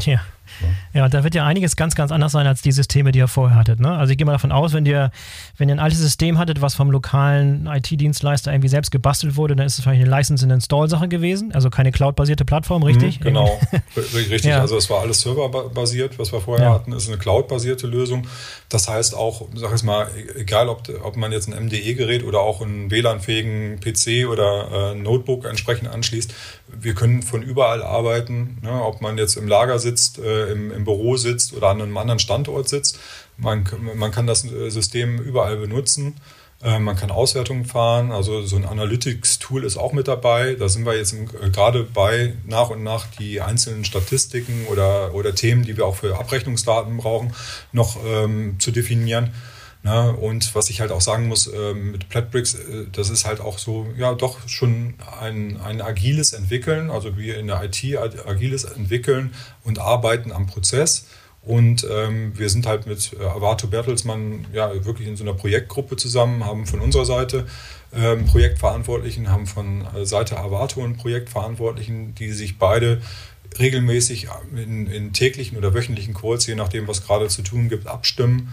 Ja. 0.00 0.20
Ja, 0.92 1.08
da 1.08 1.24
wird 1.24 1.34
ja 1.34 1.44
einiges 1.44 1.76
ganz, 1.76 1.94
ganz 1.94 2.12
anders 2.12 2.32
sein 2.32 2.46
als 2.46 2.62
die 2.62 2.72
Systeme, 2.72 3.12
die 3.12 3.18
ihr 3.18 3.28
vorher 3.28 3.56
hattet. 3.56 3.80
Ne? 3.80 3.90
Also 3.90 4.12
ich 4.12 4.18
gehe 4.18 4.26
mal 4.26 4.32
davon 4.32 4.52
aus, 4.52 4.72
wenn 4.72 4.86
ihr, 4.86 5.10
wenn 5.56 5.68
ihr 5.68 5.74
ein 5.74 5.80
altes 5.80 5.98
System 5.98 6.38
hattet, 6.38 6.60
was 6.60 6.74
vom 6.74 6.90
lokalen 6.90 7.66
IT-Dienstleister 7.66 8.52
irgendwie 8.52 8.68
selbst 8.68 8.90
gebastelt 8.90 9.36
wurde, 9.36 9.56
dann 9.56 9.66
ist 9.66 9.78
es 9.78 9.84
vielleicht 9.84 10.02
eine 10.02 10.10
License-and-Install-Sache 10.10 11.08
gewesen, 11.08 11.52
also 11.52 11.70
keine 11.70 11.92
Cloud-basierte 11.92 12.44
Plattform, 12.44 12.82
richtig? 12.82 13.20
Mhm, 13.20 13.24
genau, 13.24 13.60
richtig. 13.96 14.44
Ja. 14.44 14.60
Also 14.60 14.76
es 14.76 14.88
war 14.90 15.00
alles 15.00 15.20
serverbasiert, 15.20 16.18
was 16.18 16.32
wir 16.32 16.40
vorher 16.40 16.66
ja. 16.66 16.74
hatten, 16.74 16.92
ist 16.92 17.08
eine 17.08 17.18
Cloud-basierte 17.18 17.86
Lösung. 17.86 18.26
Das 18.68 18.88
heißt 18.88 19.14
auch, 19.14 19.48
sag 19.54 19.74
ich 19.74 19.82
mal, 19.82 20.08
egal 20.36 20.68
ob, 20.68 20.82
ob 21.02 21.16
man 21.16 21.32
jetzt 21.32 21.48
ein 21.48 21.66
MDE-Gerät 21.66 22.24
oder 22.24 22.40
auch 22.40 22.62
einen 22.62 22.90
WLAN-fähigen 22.90 23.80
PC 23.80 24.28
oder 24.28 24.92
äh, 24.92 24.94
Notebook 24.94 25.44
entsprechend 25.44 25.88
anschließt, 25.88 26.32
wir 26.68 26.94
können 26.94 27.22
von 27.22 27.42
überall 27.42 27.82
arbeiten, 27.82 28.58
ne? 28.62 28.82
ob 28.82 29.00
man 29.00 29.18
jetzt 29.18 29.36
im 29.36 29.46
Lager 29.46 29.78
sitzt, 29.78 30.18
äh, 30.18 30.41
im, 30.48 30.70
im, 30.70 30.84
Büro 30.84 31.16
sitzt 31.16 31.54
oder 31.54 31.68
an 31.68 31.80
einem 31.80 31.96
anderen 31.96 32.18
Standort 32.18 32.68
sitzt. 32.68 32.98
Man, 33.36 33.66
man 33.94 34.10
kann 34.10 34.26
das 34.26 34.44
äh, 34.44 34.70
System 34.70 35.18
überall 35.18 35.56
benutzen. 35.56 36.16
Äh, 36.62 36.78
man 36.78 36.96
kann 36.96 37.10
Auswertungen 37.10 37.64
fahren, 37.64 38.12
also 38.12 38.42
so 38.42 38.56
ein 38.56 38.64
Analytics-Tool 38.64 39.64
ist 39.64 39.76
auch 39.76 39.92
mit 39.92 40.06
dabei. 40.06 40.54
Da 40.54 40.68
sind 40.68 40.86
wir 40.86 40.96
jetzt 40.96 41.12
äh, 41.12 41.50
gerade 41.50 41.82
bei, 41.82 42.34
nach 42.46 42.70
und 42.70 42.82
nach 42.82 43.06
die 43.18 43.40
einzelnen 43.40 43.84
Statistiken 43.84 44.66
oder, 44.70 45.14
oder 45.14 45.34
Themen, 45.34 45.64
die 45.64 45.76
wir 45.76 45.86
auch 45.86 45.96
für 45.96 46.18
Abrechnungsdaten 46.18 46.96
brauchen, 46.98 47.32
noch 47.72 47.96
ähm, 48.06 48.56
zu 48.60 48.70
definieren. 48.70 49.32
Ne? 49.84 50.12
Und 50.12 50.54
was 50.54 50.70
ich 50.70 50.80
halt 50.80 50.92
auch 50.92 51.00
sagen 51.00 51.26
muss 51.26 51.48
äh, 51.48 51.74
mit 51.74 52.08
Platbricks, 52.08 52.54
äh, 52.54 52.86
das 52.92 53.10
ist 53.10 53.26
halt 53.26 53.40
auch 53.40 53.58
so, 53.58 53.86
ja, 53.96 54.14
doch 54.14 54.48
schon 54.48 54.94
ein, 55.20 55.60
ein 55.60 55.80
agiles 55.80 56.32
Entwickeln, 56.32 56.90
also 56.90 57.16
wir 57.16 57.38
in 57.38 57.48
der 57.48 57.62
IT 57.64 57.84
agiles 58.26 58.64
Entwickeln 58.64 59.34
und 59.64 59.80
arbeiten 59.80 60.30
am 60.30 60.46
Prozess. 60.46 61.06
Und 61.44 61.84
ähm, 61.90 62.38
wir 62.38 62.48
sind 62.48 62.66
halt 62.66 62.86
mit 62.86 63.14
äh, 63.18 63.24
Avato 63.24 63.66
Bertelsmann 63.66 64.46
ja 64.52 64.84
wirklich 64.84 65.08
in 65.08 65.16
so 65.16 65.24
einer 65.24 65.34
Projektgruppe 65.34 65.96
zusammen, 65.96 66.46
haben 66.46 66.66
von 66.66 66.78
unserer 66.78 67.04
Seite 67.04 67.46
ähm, 67.92 68.26
Projektverantwortlichen, 68.26 69.28
haben 69.28 69.48
von 69.48 69.84
äh, 69.96 70.06
Seite 70.06 70.38
Avato 70.38 70.84
einen 70.84 70.96
Projektverantwortlichen, 70.96 72.14
die 72.14 72.30
sich 72.30 72.58
beide 72.58 73.02
regelmäßig 73.58 74.28
in, 74.54 74.86
in 74.86 75.12
täglichen 75.12 75.58
oder 75.58 75.74
wöchentlichen 75.74 76.14
Calls, 76.14 76.46
je 76.46 76.54
nachdem, 76.54 76.86
was 76.86 77.04
gerade 77.04 77.26
zu 77.26 77.42
tun 77.42 77.68
gibt, 77.68 77.88
abstimmen 77.88 78.52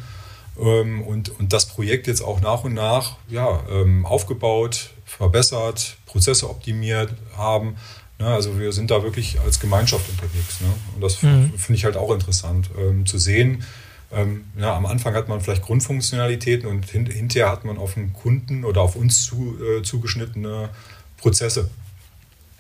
ähm, 0.62 1.02
und, 1.02 1.30
und 1.39 1.54
das 1.54 1.67
Projekt 1.67 2.08
jetzt 2.08 2.22
auch 2.22 2.41
nach 2.41 2.63
und 2.63 2.74
nach 2.74 3.17
ja, 3.28 3.62
ähm, 3.69 4.06
aufgebaut, 4.06 4.91
verbessert, 5.06 5.98
Prozesse 6.06 6.50
optimiert 6.50 7.13
haben. 7.38 7.78
Ne? 8.19 8.28
Also 8.28 8.60
wir 8.60 8.72
sind 8.72 8.91
da 8.91 9.04
wirklich 9.04 9.39
als 9.39 9.60
Gemeinschaft 9.60 10.10
unterwegs. 10.10 10.62
Ne? 10.62 10.67
Und 10.95 11.02
das 11.02 11.22
mhm. 11.22 11.54
finde 11.58 11.78
ich 11.78 11.86
halt 11.86 11.98
auch 11.98 12.12
interessant 12.12 12.69
ähm, 12.78 13.06
zu 13.06 13.17
sehen. 13.17 13.63
Ähm, 14.12 14.45
ja, 14.58 14.76
am 14.76 14.86
Anfang 14.86 15.13
hat 15.13 15.30
man 15.30 15.39
vielleicht 15.39 15.62
Grundfunktionalitäten 15.62 16.67
und 16.67 16.86
hin, 16.89 17.06
hinterher 17.06 17.52
hat 17.52 17.63
man 17.63 17.78
auf 17.78 17.93
den 17.93 18.12
Kunden 18.13 18.65
oder 18.65 18.82
auf 18.82 18.95
uns 18.95 19.24
zu, 19.24 19.56
äh, 19.62 19.84
zugeschnittene 19.84 20.69
Prozesse 21.17 21.69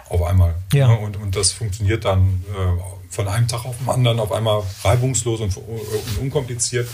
auf 0.09 0.21
einmal. 0.23 0.55
Ja. 0.73 0.87
Ne? 0.87 0.99
Und, 0.99 1.17
und 1.17 1.35
das 1.35 1.51
funktioniert 1.51 2.05
dann 2.05 2.43
äh, 2.49 2.81
von 3.09 3.27
einem 3.27 3.47
Tag 3.47 3.65
auf 3.65 3.77
den 3.77 3.89
anderen 3.89 4.19
auf 4.19 4.31
einmal 4.31 4.63
reibungslos 4.83 5.41
und, 5.41 5.57
und 5.57 6.17
unkompliziert 6.21 6.87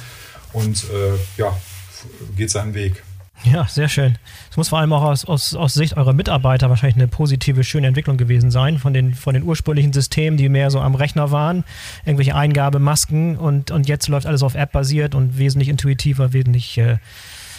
und 0.55 0.85
äh, 0.85 1.17
ja, 1.37 1.55
geht 2.35 2.49
seinen 2.49 2.73
Weg. 2.73 3.03
Ja, 3.43 3.67
sehr 3.67 3.89
schön. 3.89 4.17
Es 4.49 4.57
muss 4.57 4.69
vor 4.69 4.79
allem 4.79 4.93
auch 4.93 5.03
aus, 5.03 5.25
aus, 5.25 5.53
aus 5.55 5.73
Sicht 5.73 5.97
eurer 5.97 6.13
Mitarbeiter 6.13 6.69
wahrscheinlich 6.69 6.95
eine 6.95 7.07
positive, 7.07 7.63
schöne 7.63 7.87
Entwicklung 7.87 8.17
gewesen 8.17 8.49
sein 8.49 8.79
von 8.79 8.93
den, 8.93 9.13
von 9.13 9.33
den 9.33 9.43
ursprünglichen 9.43 9.93
Systemen, 9.93 10.37
die 10.37 10.49
mehr 10.49 10.71
so 10.71 10.79
am 10.79 10.95
Rechner 10.95 11.31
waren, 11.31 11.63
irgendwelche 12.05 12.33
Eingabemasken 12.33 13.37
und, 13.37 13.71
und 13.71 13.87
jetzt 13.87 14.07
läuft 14.07 14.25
alles 14.25 14.41
auf 14.41 14.55
App 14.55 14.71
basiert 14.71 15.13
und 15.13 15.37
wesentlich 15.37 15.69
intuitiver, 15.69 16.33
wesentlich 16.33 16.77
äh, 16.77 16.97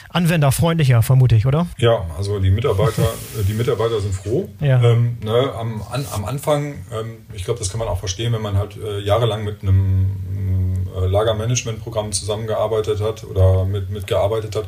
anwenderfreundlicher, 0.08 1.02
vermute 1.02 1.36
ich, 1.36 1.46
oder? 1.46 1.66
Ja, 1.76 2.04
also 2.16 2.38
die 2.40 2.50
Mitarbeiter, 2.50 3.02
äh, 3.02 3.44
die 3.46 3.52
Mitarbeiter 3.52 4.00
sind 4.00 4.14
froh. 4.14 4.48
Ja. 4.60 4.82
Ähm, 4.82 5.18
ne, 5.22 5.52
am, 5.56 5.82
an, 5.90 6.06
am 6.12 6.24
Anfang, 6.24 6.74
ähm, 6.92 7.18
ich 7.34 7.44
glaube, 7.44 7.58
das 7.58 7.70
kann 7.70 7.78
man 7.78 7.88
auch 7.88 7.98
verstehen, 7.98 8.32
wenn 8.32 8.42
man 8.42 8.56
halt 8.56 8.76
äh, 8.76 9.00
jahrelang 9.00 9.44
mit 9.44 9.62
einem 9.62 10.06
äh, 10.96 11.06
Lagermanagementprogramm 11.06 12.12
zusammengearbeitet 12.12 13.00
hat 13.00 13.24
oder 13.24 13.64
mit, 13.64 13.90
mitgearbeitet 13.90 14.56
hat. 14.56 14.66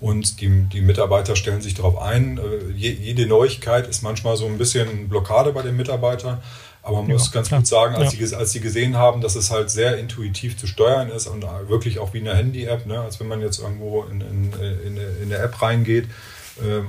Und 0.00 0.40
die, 0.40 0.48
die 0.48 0.80
Mitarbeiter 0.80 1.34
stellen 1.34 1.60
sich 1.60 1.74
darauf 1.74 1.98
ein. 2.00 2.38
Äh, 2.38 2.72
jede 2.76 3.26
Neuigkeit 3.26 3.86
ist 3.88 4.02
manchmal 4.02 4.36
so 4.36 4.46
ein 4.46 4.58
bisschen 4.58 5.08
Blockade 5.08 5.52
bei 5.52 5.62
den 5.62 5.76
Mitarbeitern. 5.76 6.38
Aber 6.82 6.98
man 6.98 7.08
ja, 7.08 7.14
muss 7.14 7.32
ganz 7.32 7.48
klar. 7.48 7.60
gut 7.60 7.66
sagen, 7.66 7.96
als, 7.96 8.18
ja. 8.18 8.26
sie, 8.26 8.36
als 8.36 8.52
sie 8.52 8.60
gesehen 8.60 8.96
haben, 8.96 9.20
dass 9.20 9.34
es 9.34 9.50
halt 9.50 9.68
sehr 9.70 9.98
intuitiv 9.98 10.56
zu 10.56 10.66
steuern 10.66 11.10
ist 11.10 11.26
und 11.26 11.44
wirklich 11.66 11.98
auch 11.98 12.14
wie 12.14 12.20
eine 12.20 12.34
Handy-App, 12.34 12.86
ne? 12.86 13.00
als 13.00 13.20
wenn 13.20 13.28
man 13.28 13.40
jetzt 13.40 13.58
irgendwo 13.58 14.04
in, 14.04 14.20
in, 14.20 14.52
in, 14.86 14.96
in 14.96 15.32
eine 15.32 15.42
App 15.42 15.60
reingeht, 15.60 16.04
äh, 16.04 16.37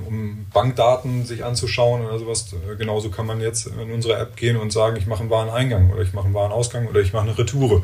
um 0.06 0.46
Bankdaten 0.52 1.24
sich 1.24 1.44
anzuschauen 1.44 2.04
oder 2.04 2.18
sowas. 2.18 2.52
Äh, 2.52 2.76
genauso 2.76 3.10
kann 3.10 3.26
man 3.26 3.40
jetzt 3.40 3.66
in 3.66 3.90
unsere 3.92 4.18
App 4.18 4.36
gehen 4.36 4.56
und 4.56 4.72
sagen, 4.72 4.96
ich 4.96 5.06
mache 5.06 5.20
einen 5.20 5.30
Wareneingang 5.30 5.90
oder 5.90 6.02
ich 6.02 6.12
mache 6.12 6.26
einen 6.26 6.34
Warenausgang 6.34 6.86
oder 6.86 7.00
ich 7.00 7.12
mache 7.12 7.24
eine 7.24 7.38
Retoure. 7.38 7.82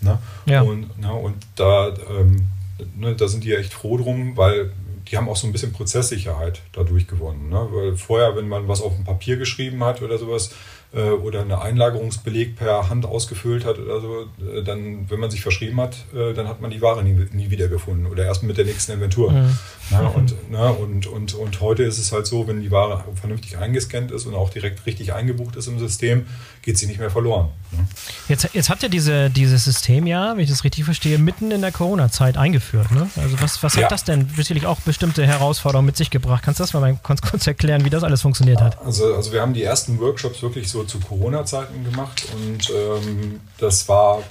Ne? 0.00 0.18
Ja. 0.46 0.62
Und, 0.62 0.98
ne, 0.98 1.12
und 1.12 1.36
da, 1.56 1.88
ähm, 1.88 2.48
ne, 2.96 3.14
da 3.14 3.28
sind 3.28 3.44
die 3.44 3.54
echt 3.54 3.72
froh 3.72 3.96
drum, 3.96 4.36
weil 4.36 4.72
die 5.10 5.16
haben 5.16 5.28
auch 5.28 5.36
so 5.36 5.46
ein 5.46 5.52
bisschen 5.52 5.72
Prozesssicherheit 5.72 6.60
dadurch 6.72 7.06
gewonnen. 7.06 7.48
Ne? 7.48 7.68
Weil 7.70 7.96
vorher, 7.96 8.36
wenn 8.36 8.48
man 8.48 8.68
was 8.68 8.82
auf 8.82 8.94
dem 8.94 9.04
Papier 9.04 9.36
geschrieben 9.36 9.82
hat 9.84 10.02
oder 10.02 10.18
sowas, 10.18 10.50
äh, 10.92 11.10
oder 11.10 11.42
eine 11.42 11.60
Einlagerungsbeleg 11.60 12.56
per 12.56 12.88
Hand 12.88 13.04
ausgefüllt 13.04 13.64
hat 13.64 13.78
oder 13.78 14.00
so, 14.00 14.22
äh, 14.22 14.62
dann, 14.62 15.10
wenn 15.10 15.20
man 15.20 15.30
sich 15.30 15.42
verschrieben 15.42 15.80
hat, 15.80 15.96
äh, 16.14 16.32
dann 16.32 16.48
hat 16.48 16.60
man 16.60 16.70
die 16.70 16.80
Ware 16.80 17.02
nie, 17.04 17.26
nie 17.32 17.50
wieder 17.50 17.68
gefunden 17.68 18.06
oder 18.06 18.24
erst 18.24 18.42
mit 18.42 18.56
der 18.56 18.64
nächsten 18.64 18.92
Inventur. 18.92 19.30
Mhm. 19.30 19.58
Na, 19.90 20.00
und, 20.08 20.34
na, 20.50 20.70
und, 20.70 21.06
und, 21.06 21.34
und 21.34 21.60
heute 21.60 21.82
ist 21.82 21.98
es 21.98 22.12
halt 22.12 22.26
so, 22.26 22.46
wenn 22.46 22.60
die 22.60 22.70
Ware 22.70 23.04
vernünftig 23.14 23.56
eingescannt 23.56 24.10
ist 24.10 24.26
und 24.26 24.34
auch 24.34 24.50
direkt 24.50 24.84
richtig 24.84 25.14
eingebucht 25.14 25.56
ist 25.56 25.66
im 25.66 25.78
System, 25.78 26.26
geht 26.62 26.76
sie 26.76 26.86
nicht 26.86 27.00
mehr 27.00 27.10
verloren. 27.10 27.48
Ne? 27.72 27.86
Jetzt, 28.28 28.50
jetzt 28.52 28.68
habt 28.68 28.82
ihr 28.82 28.90
diese, 28.90 29.30
dieses 29.30 29.64
System 29.64 30.06
ja, 30.06 30.32
wenn 30.32 30.40
ich 30.40 30.50
das 30.50 30.64
richtig 30.64 30.84
verstehe, 30.84 31.18
mitten 31.18 31.50
in 31.50 31.62
der 31.62 31.72
Corona-Zeit 31.72 32.36
eingeführt. 32.36 32.90
Ne? 32.90 33.08
Also 33.16 33.40
was, 33.40 33.62
was 33.62 33.74
hat 33.76 33.82
ja. 33.82 33.88
das 33.88 34.04
denn 34.04 34.28
sicherlich 34.36 34.66
auch 34.66 34.80
bestimmte 34.80 35.26
Herausforderungen 35.26 35.86
mit 35.86 35.96
sich 35.96 36.10
gebracht? 36.10 36.42
Kannst 36.44 36.60
du 36.60 36.64
das 36.64 36.74
mal 36.74 36.98
ganz 37.02 37.22
kurz 37.22 37.46
erklären, 37.46 37.84
wie 37.86 37.90
das 37.90 38.04
alles 38.04 38.20
funktioniert 38.20 38.60
hat? 38.60 38.78
Also, 38.84 39.14
also 39.14 39.32
wir 39.32 39.40
haben 39.40 39.54
die 39.54 39.62
ersten 39.62 39.98
Workshops 40.00 40.42
wirklich 40.42 40.68
so 40.68 40.84
zu 40.84 41.00
Corona-Zeiten 41.00 41.84
gemacht 41.84 42.26
und 42.34 42.70
ähm, 42.70 43.40
das 43.56 43.88
war, 43.88 44.22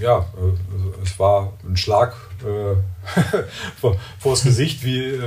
ja, 0.00 0.18
äh, 0.18 1.02
es 1.02 1.18
war 1.18 1.54
ein 1.66 1.76
Schlag 1.76 2.14
äh, 2.42 3.42
vor, 3.80 3.96
vors 4.18 4.42
Gesicht, 4.42 4.84
wie, 4.84 5.04
äh, 5.04 5.20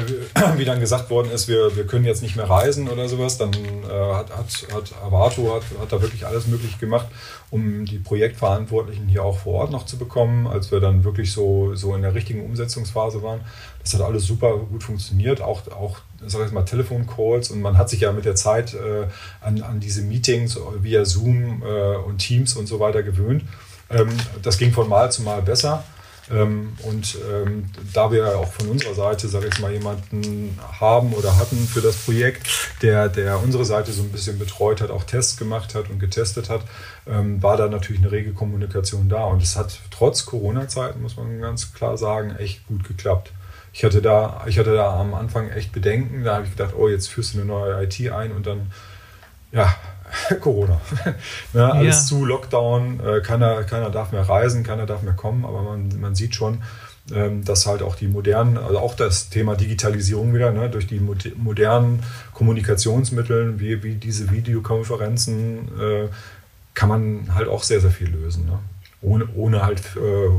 wie 0.58 0.66
dann 0.66 0.80
gesagt 0.80 1.10
worden 1.10 1.32
ist, 1.32 1.48
wir, 1.48 1.76
wir 1.76 1.86
können 1.86 2.06
jetzt 2.06 2.22
nicht 2.22 2.36
mehr 2.36 2.50
reisen 2.50 2.90
oder 2.90 3.08
sowas. 3.08 3.38
Dann 3.38 3.52
äh, 3.54 4.14
hat, 4.14 4.30
hat, 4.36 4.68
hat 4.74 4.94
Avato 5.04 5.56
hat, 5.56 5.64
hat 5.80 5.92
da 5.92 6.02
wirklich 6.02 6.26
alles 6.26 6.48
möglich 6.48 6.80
gemacht, 6.80 7.08
um 7.50 7.86
die 7.86 7.98
Projektverantwortlichen 7.98 9.08
hier 9.08 9.24
auch 9.24 9.40
vor 9.40 9.56
Ort 9.56 9.72
noch 9.72 9.86
zu 9.86 9.98
bekommen, 9.98 10.48
als 10.48 10.72
wir 10.72 10.80
dann 10.80 11.04
wirklich 11.04 11.32
so, 11.32 11.76
so 11.76 11.96
in 11.96 12.02
der 12.02 12.14
richtigen 12.14 12.46
Umsetzungsphase 12.46 13.24
waren. 13.24 13.42
Das 13.82 13.94
hat 13.94 14.02
alles 14.02 14.26
super 14.26 14.58
gut 14.58 14.84
funktioniert, 14.84 15.42
auch, 15.42 15.68
auch 15.72 16.00
sag 16.26 16.46
ich 16.46 16.52
mal, 16.52 16.64
Telefoncalls 16.64 17.50
und 17.50 17.62
man 17.62 17.78
hat 17.78 17.90
sich 17.90 18.02
ja 18.02 18.12
mit 18.12 18.26
der 18.26 18.36
Zeit 18.36 18.74
äh, 18.74 19.08
an, 19.42 19.62
an 19.62 19.80
diese 19.80 20.02
Meetings 20.02 20.60
via 20.82 21.06
Zoom 21.06 21.64
äh, 21.64 21.96
und 21.96 22.18
Teams 22.18 22.56
und 22.56 22.68
so 22.68 22.80
weiter 22.80 23.04
gewöhnt. 23.04 23.44
Ähm, 23.90 24.10
das 24.42 24.58
ging 24.58 24.72
von 24.72 24.88
Mal 24.88 25.12
zu 25.12 25.24
Mal 25.24 25.42
besser. 25.42 25.84
Ähm, 26.32 26.74
und 26.84 27.18
ähm, 27.32 27.66
da 27.94 28.12
wir 28.12 28.38
auch 28.38 28.52
von 28.52 28.70
unserer 28.70 28.94
Seite, 28.94 29.28
sage 29.28 29.48
ich 29.48 29.60
mal, 29.60 29.72
jemanden 29.72 30.58
haben 30.80 31.14
oder 31.14 31.38
hatten 31.38 31.58
für 31.68 31.82
das 31.82 31.96
Projekt, 31.96 32.48
der, 32.82 33.10
der 33.10 33.42
unsere 33.42 33.66
Seite 33.66 33.92
so 33.92 34.04
ein 34.04 34.12
bisschen 34.12 34.38
betreut 34.38 34.82
hat, 34.82 34.92
auch 34.92 35.04
Tests 35.04 35.38
gemacht 35.38 35.74
hat 35.76 35.90
und 35.90 36.00
getestet 36.00 36.50
hat, 36.50 36.62
ähm, 37.08 37.42
war 37.42 37.58
da 37.58 37.68
natürlich 37.68 38.02
eine 38.02 38.12
rege 38.12 38.34
Kommunikation 38.34 39.10
da. 39.10 39.24
Und 39.26 39.42
es 39.42 39.56
hat 39.56 39.80
trotz 39.90 40.26
Corona-Zeiten, 40.26 41.02
muss 41.02 41.18
man 41.18 41.42
ganz 41.42 41.74
klar 41.74 41.98
sagen, 41.98 42.36
echt 42.38 42.68
gut 42.68 42.88
geklappt. 42.88 43.32
Ich 43.74 43.84
hatte 43.84 44.02
da, 44.02 44.44
ich 44.48 44.60
hatte 44.60 44.74
da 44.74 45.00
am 45.00 45.14
Anfang 45.14 45.50
echt 45.50 45.72
Bedenken. 45.72 46.24
Da 46.24 46.36
habe 46.36 46.46
ich 46.46 46.52
gedacht, 46.52 46.74
oh, 46.78 46.88
jetzt 46.88 47.08
führst 47.08 47.34
du 47.34 47.40
eine 47.40 47.48
neue 47.48 47.84
IT 47.84 48.12
ein 48.12 48.32
und 48.32 48.46
dann, 48.46 48.72
ja, 49.52 49.76
Corona. 50.42 50.80
ne, 51.54 51.74
alles 51.74 51.96
ja. 51.96 52.06
zu, 52.06 52.26
Lockdown, 52.26 53.00
äh, 53.00 53.22
keiner, 53.22 53.64
keiner 53.64 53.90
darf 53.90 54.12
mehr 54.12 54.28
reisen, 54.28 54.64
keiner 54.64 54.86
darf 54.86 55.02
mehr 55.02 55.14
kommen, 55.14 55.46
aber 55.46 55.62
man, 55.62 56.00
man 56.00 56.16
sieht 56.16 56.36
schon, 56.36 56.62
ähm, 57.14 57.44
dass 57.44 57.66
halt 57.66 57.82
auch 57.82 57.96
die 57.96 58.08
modernen, 58.08 58.58
also 58.58 58.80
auch 58.80 58.96
das 58.96 59.30
Thema 59.30 59.56
Digitalisierung 59.56 60.34
wieder, 60.34 60.52
ne, 60.52 60.70
durch 60.70 60.88
die 60.88 61.00
modernen 61.00 62.04
Kommunikationsmittel 62.34 63.60
wie, 63.60 63.84
wie 63.84 63.96
diese 63.96 64.32
Videokonferenzen, 64.32 65.70
äh, 65.80 66.08
kann 66.74 66.90
man 66.90 67.36
halt 67.36 67.48
auch 67.48 67.64
sehr, 67.64 67.82
sehr 67.82 67.92
viel 67.92 68.10
lösen. 68.10 68.46
Ne? 68.46 68.60
Ohne, 69.02 69.28
ohne 69.36 69.64
halt 69.64 69.82
äh, 69.96 70.30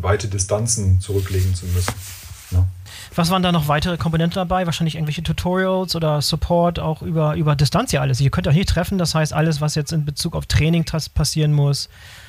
weite 0.00 0.28
Distanzen 0.28 1.00
zurücklegen 1.00 1.54
zu 1.54 1.66
müssen. 1.66 1.94
Ne? 2.50 2.66
Was 3.14 3.30
waren 3.30 3.42
da 3.42 3.52
noch 3.52 3.68
weitere 3.68 3.96
Komponenten 3.96 4.36
dabei? 4.36 4.66
Wahrscheinlich 4.66 4.94
irgendwelche 4.94 5.22
Tutorials 5.22 5.96
oder 5.96 6.20
Support 6.22 6.78
auch 6.78 7.02
über, 7.02 7.34
über 7.34 7.56
Distanz 7.56 7.92
ja 7.92 8.00
alles. 8.00 8.20
Ihr 8.20 8.30
könnt 8.30 8.46
euch 8.46 8.54
nicht 8.54 8.68
treffen, 8.68 8.98
das 8.98 9.14
heißt 9.14 9.32
alles, 9.32 9.60
was 9.60 9.74
jetzt 9.74 9.92
in 9.92 10.04
Bezug 10.04 10.36
auf 10.36 10.46
Training 10.46 10.84
passieren 11.14 11.52
muss 11.52 11.88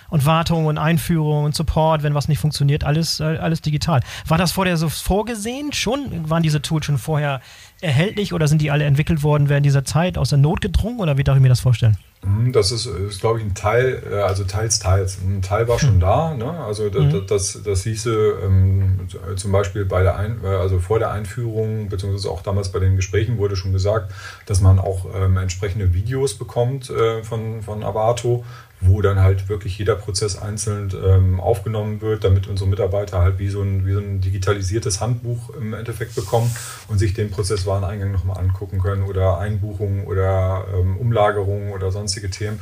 und 0.10 0.25
Wartung 0.25 0.65
und 0.65 0.77
Einführung 0.77 1.45
und 1.45 1.56
Support, 1.56 2.03
wenn 2.03 2.13
was 2.13 2.27
nicht 2.27 2.39
funktioniert, 2.39 2.84
alles, 2.84 3.19
äh, 3.19 3.38
alles 3.38 3.62
digital. 3.62 4.01
War 4.25 4.38
das 4.38 4.51
vorher 4.51 4.77
so 4.77 4.89
vorgesehen 4.89 5.73
schon? 5.73 6.30
Waren 6.30 6.43
diese 6.43 6.62
Tools 6.62 6.86
schon 6.86 6.97
vorher 6.97 7.41
erhältlich 7.82 8.34
oder 8.34 8.47
sind 8.47 8.62
die 8.62 8.71
alle 8.71 8.86
entwickelt 8.86 9.23
worden 9.23 9.49
während 9.49 9.65
dieser 9.65 9.84
Zeit 9.84 10.17
aus 10.17 10.30
der 10.30 10.38
Not 10.38 10.62
gedrungen 10.62 10.99
oder 10.99 11.17
wie 11.17 11.23
darf 11.23 11.36
ich 11.36 11.41
mir 11.41 11.49
das 11.49 11.60
vorstellen? 11.60 11.97
Mhm, 12.23 12.51
das 12.51 12.71
ist, 12.71 12.88
ist 12.88 13.21
glaube 13.21 13.39
ich, 13.39 13.45
ein 13.45 13.53
Teil, 13.53 14.01
äh, 14.12 14.15
also 14.15 14.43
teils, 14.43 14.80
teils. 14.80 15.19
Ein 15.21 15.41
Teil 15.41 15.67
war 15.67 15.77
schon 15.77 15.99
da, 15.99 16.34
ne? 16.34 16.51
also 16.63 16.89
das, 16.89 17.03
mhm. 17.03 17.27
das, 17.27 17.62
das 17.63 17.84
hieße 17.84 18.39
ähm, 18.43 19.08
zum 19.36 19.51
Beispiel 19.51 19.86
bei 19.86 20.03
der 20.03 20.15
Ein 20.15 20.41
äh, 20.43 20.47
also 20.47 20.80
vor 20.80 20.99
der 20.99 21.12
Einführung, 21.12 21.89
beziehungsweise 21.89 22.30
auch 22.30 22.41
damals 22.41 22.71
bei 22.71 22.80
den 22.80 22.95
Gesprächen 22.95 23.38
wurde 23.38 23.56
schon 23.56 23.71
gesagt, 23.71 24.12
dass 24.45 24.62
man 24.62 24.80
auch 24.80 25.06
ähm, 25.15 25.38
entsprechende 25.38 25.93
Videos 25.93 26.34
bekommt 26.34 26.89
äh, 26.89 27.23
von, 27.23 27.62
von 27.62 27.84
Avato, 27.84 28.43
wo 28.79 29.01
dann 29.01 29.19
halt 29.19 29.49
wirklich 29.49 29.77
jeder 29.77 29.95
Prozess 29.95 30.37
einzeln 30.37 30.93
ähm, 31.03 31.39
aufgenommen 31.39 32.01
wird, 32.01 32.23
damit 32.23 32.47
unsere 32.47 32.69
Mitarbeiter 32.69 33.21
halt 33.21 33.39
wie 33.39 33.49
so, 33.49 33.61
ein, 33.61 33.85
wie 33.85 33.93
so 33.93 33.99
ein 33.99 34.21
digitalisiertes 34.21 35.01
Handbuch 35.01 35.49
im 35.55 35.73
Endeffekt 35.73 36.15
bekommen 36.15 36.53
und 36.87 36.99
sich 36.99 37.13
den 37.13 37.31
Prozesswareneingang 37.31 38.11
nochmal 38.11 38.37
angucken 38.37 38.79
können 38.79 39.03
oder 39.03 39.39
Einbuchungen 39.39 40.05
oder 40.05 40.65
ähm, 40.73 40.97
Umlagerungen 40.97 41.71
oder 41.71 41.91
sonstige 41.91 42.29
Themen. 42.29 42.59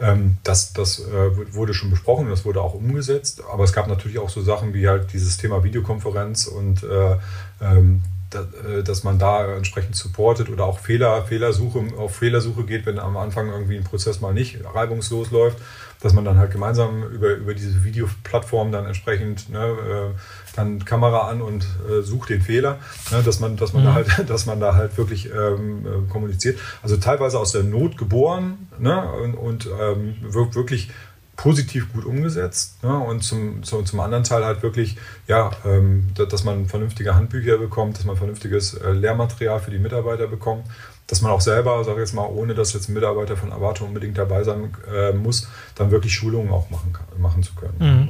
Ähm, 0.00 0.38
das 0.42 0.72
das 0.72 0.98
äh, 0.98 1.54
wurde 1.54 1.72
schon 1.72 1.88
besprochen 1.88 2.28
das 2.28 2.44
wurde 2.44 2.60
auch 2.60 2.74
umgesetzt, 2.74 3.42
aber 3.52 3.62
es 3.62 3.72
gab 3.72 3.86
natürlich 3.86 4.18
auch 4.18 4.28
so 4.28 4.42
Sachen 4.42 4.74
wie 4.74 4.88
halt 4.88 5.12
dieses 5.12 5.36
Thema 5.36 5.62
Videokonferenz 5.62 6.46
und 6.46 6.82
äh, 6.82 7.16
ähm, 7.62 8.02
äh, 8.02 8.13
dass 8.84 9.04
man 9.04 9.18
da 9.18 9.56
entsprechend 9.56 9.96
supportet 9.96 10.48
oder 10.48 10.64
auch 10.64 10.78
Fehler, 10.78 11.22
Fehlersuche, 11.22 11.84
auf 11.98 12.16
Fehlersuche 12.16 12.64
geht, 12.64 12.86
wenn 12.86 12.98
am 12.98 13.16
Anfang 13.16 13.48
irgendwie 13.48 13.76
ein 13.76 13.84
Prozess 13.84 14.20
mal 14.20 14.34
nicht 14.34 14.58
reibungslos 14.74 15.30
läuft, 15.30 15.58
dass 16.04 16.12
man 16.12 16.24
dann 16.24 16.36
halt 16.36 16.52
gemeinsam 16.52 17.02
über, 17.04 17.34
über 17.34 17.54
diese 17.54 17.82
Videoplattform 17.82 18.70
dann 18.72 18.84
entsprechend 18.84 19.48
ne, 19.48 19.64
äh, 19.64 20.18
dann 20.54 20.84
Kamera 20.84 21.28
an 21.28 21.40
und 21.40 21.66
äh, 21.88 22.02
sucht 22.02 22.28
den 22.28 22.42
Fehler, 22.42 22.78
ne, 23.10 23.22
dass 23.22 23.40
man, 23.40 23.56
dass 23.56 23.72
man 23.72 23.82
mhm. 23.82 23.86
da 23.86 23.94
halt, 23.94 24.08
dass 24.30 24.44
man 24.44 24.60
da 24.60 24.74
halt 24.74 24.98
wirklich 24.98 25.30
ähm, 25.30 25.86
äh, 25.86 26.12
kommuniziert. 26.12 26.58
Also 26.82 26.98
teilweise 26.98 27.38
aus 27.38 27.52
der 27.52 27.62
Not 27.62 27.96
geboren 27.96 28.68
ne, 28.78 29.10
und, 29.12 29.34
und 29.34 29.68
ähm, 29.80 30.16
wirklich 30.20 30.90
positiv 31.36 31.92
gut 31.92 32.04
umgesetzt 32.04 32.82
ne? 32.82 32.96
und 32.96 33.22
zum, 33.22 33.62
zum, 33.62 33.84
zum 33.86 34.00
anderen 34.00 34.24
Teil 34.24 34.44
halt 34.44 34.62
wirklich, 34.62 34.96
ja, 35.26 35.50
ähm, 35.64 36.08
dass 36.14 36.44
man 36.44 36.66
vernünftige 36.66 37.14
Handbücher 37.14 37.58
bekommt, 37.58 37.98
dass 37.98 38.04
man 38.04 38.16
vernünftiges 38.16 38.74
äh, 38.74 38.92
Lehrmaterial 38.92 39.60
für 39.60 39.70
die 39.70 39.78
Mitarbeiter 39.78 40.26
bekommt, 40.26 40.66
dass 41.06 41.20
man 41.20 41.32
auch 41.32 41.40
selber, 41.40 41.84
sage 41.84 41.96
ich 41.96 42.08
jetzt 42.08 42.14
mal, 42.14 42.26
ohne 42.26 42.54
dass 42.54 42.72
jetzt 42.72 42.88
ein 42.88 42.94
Mitarbeiter 42.94 43.36
von 43.36 43.52
Avato 43.52 43.84
unbedingt 43.84 44.16
dabei 44.16 44.42
sein 44.44 44.74
äh, 44.94 45.12
muss, 45.12 45.48
dann 45.74 45.90
wirklich 45.90 46.14
Schulungen 46.14 46.50
auch 46.50 46.70
machen, 46.70 46.92
kann, 46.92 47.06
machen 47.20 47.42
zu 47.42 47.54
können. 47.54 47.74
Mhm. 47.78 48.08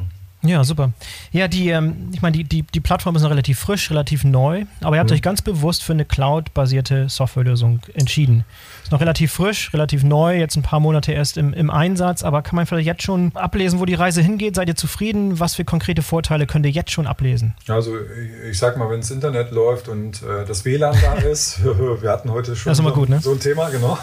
Ja, 0.48 0.62
super. 0.62 0.92
Ja, 1.32 1.48
die, 1.48 1.70
ähm, 1.70 2.10
ich 2.12 2.20
meine, 2.20 2.37
die, 2.37 2.44
die, 2.44 2.62
die 2.62 2.80
Plattform 2.80 3.16
ist 3.16 3.22
noch 3.22 3.30
relativ 3.30 3.58
frisch, 3.58 3.90
relativ 3.90 4.24
neu, 4.24 4.66
aber 4.82 4.96
ihr 4.96 5.00
habt 5.00 5.10
mhm. 5.10 5.14
euch 5.14 5.22
ganz 5.22 5.40
bewusst 5.40 5.82
für 5.82 5.94
eine 5.94 6.04
Cloud-basierte 6.04 7.08
Softwarelösung 7.08 7.80
entschieden. 7.94 8.44
Ist 8.84 8.92
noch 8.92 9.00
relativ 9.00 9.32
frisch, 9.32 9.72
relativ 9.72 10.04
neu, 10.04 10.38
jetzt 10.38 10.56
ein 10.56 10.62
paar 10.62 10.78
Monate 10.78 11.12
erst 11.12 11.38
im, 11.38 11.54
im 11.54 11.70
Einsatz, 11.70 12.22
aber 12.22 12.42
kann 12.42 12.54
man 12.54 12.66
vielleicht 12.66 12.86
jetzt 12.86 13.02
schon 13.02 13.32
ablesen, 13.34 13.80
wo 13.80 13.86
die 13.86 13.94
Reise 13.94 14.20
hingeht? 14.20 14.54
Seid 14.54 14.68
ihr 14.68 14.76
zufrieden? 14.76 15.40
Was 15.40 15.54
für 15.54 15.64
konkrete 15.64 16.02
Vorteile 16.02 16.46
könnt 16.46 16.66
ihr 16.66 16.70
jetzt 16.70 16.90
schon 16.90 17.06
ablesen? 17.06 17.54
Also 17.66 17.96
ich 18.50 18.58
sag 18.58 18.76
mal, 18.76 18.90
wenn 18.90 19.00
das 19.00 19.10
Internet 19.10 19.52
läuft 19.52 19.88
und 19.88 20.22
äh, 20.22 20.44
das 20.46 20.66
WLAN 20.66 20.94
da 21.00 21.14
ist, 21.30 21.64
wir 21.64 22.10
hatten 22.10 22.30
heute 22.30 22.54
schon 22.56 22.74
so, 22.74 22.82
gut, 22.90 23.08
ne? 23.08 23.20
so, 23.20 23.32
ein 23.32 23.40
Thema, 23.40 23.70
genau, 23.70 23.96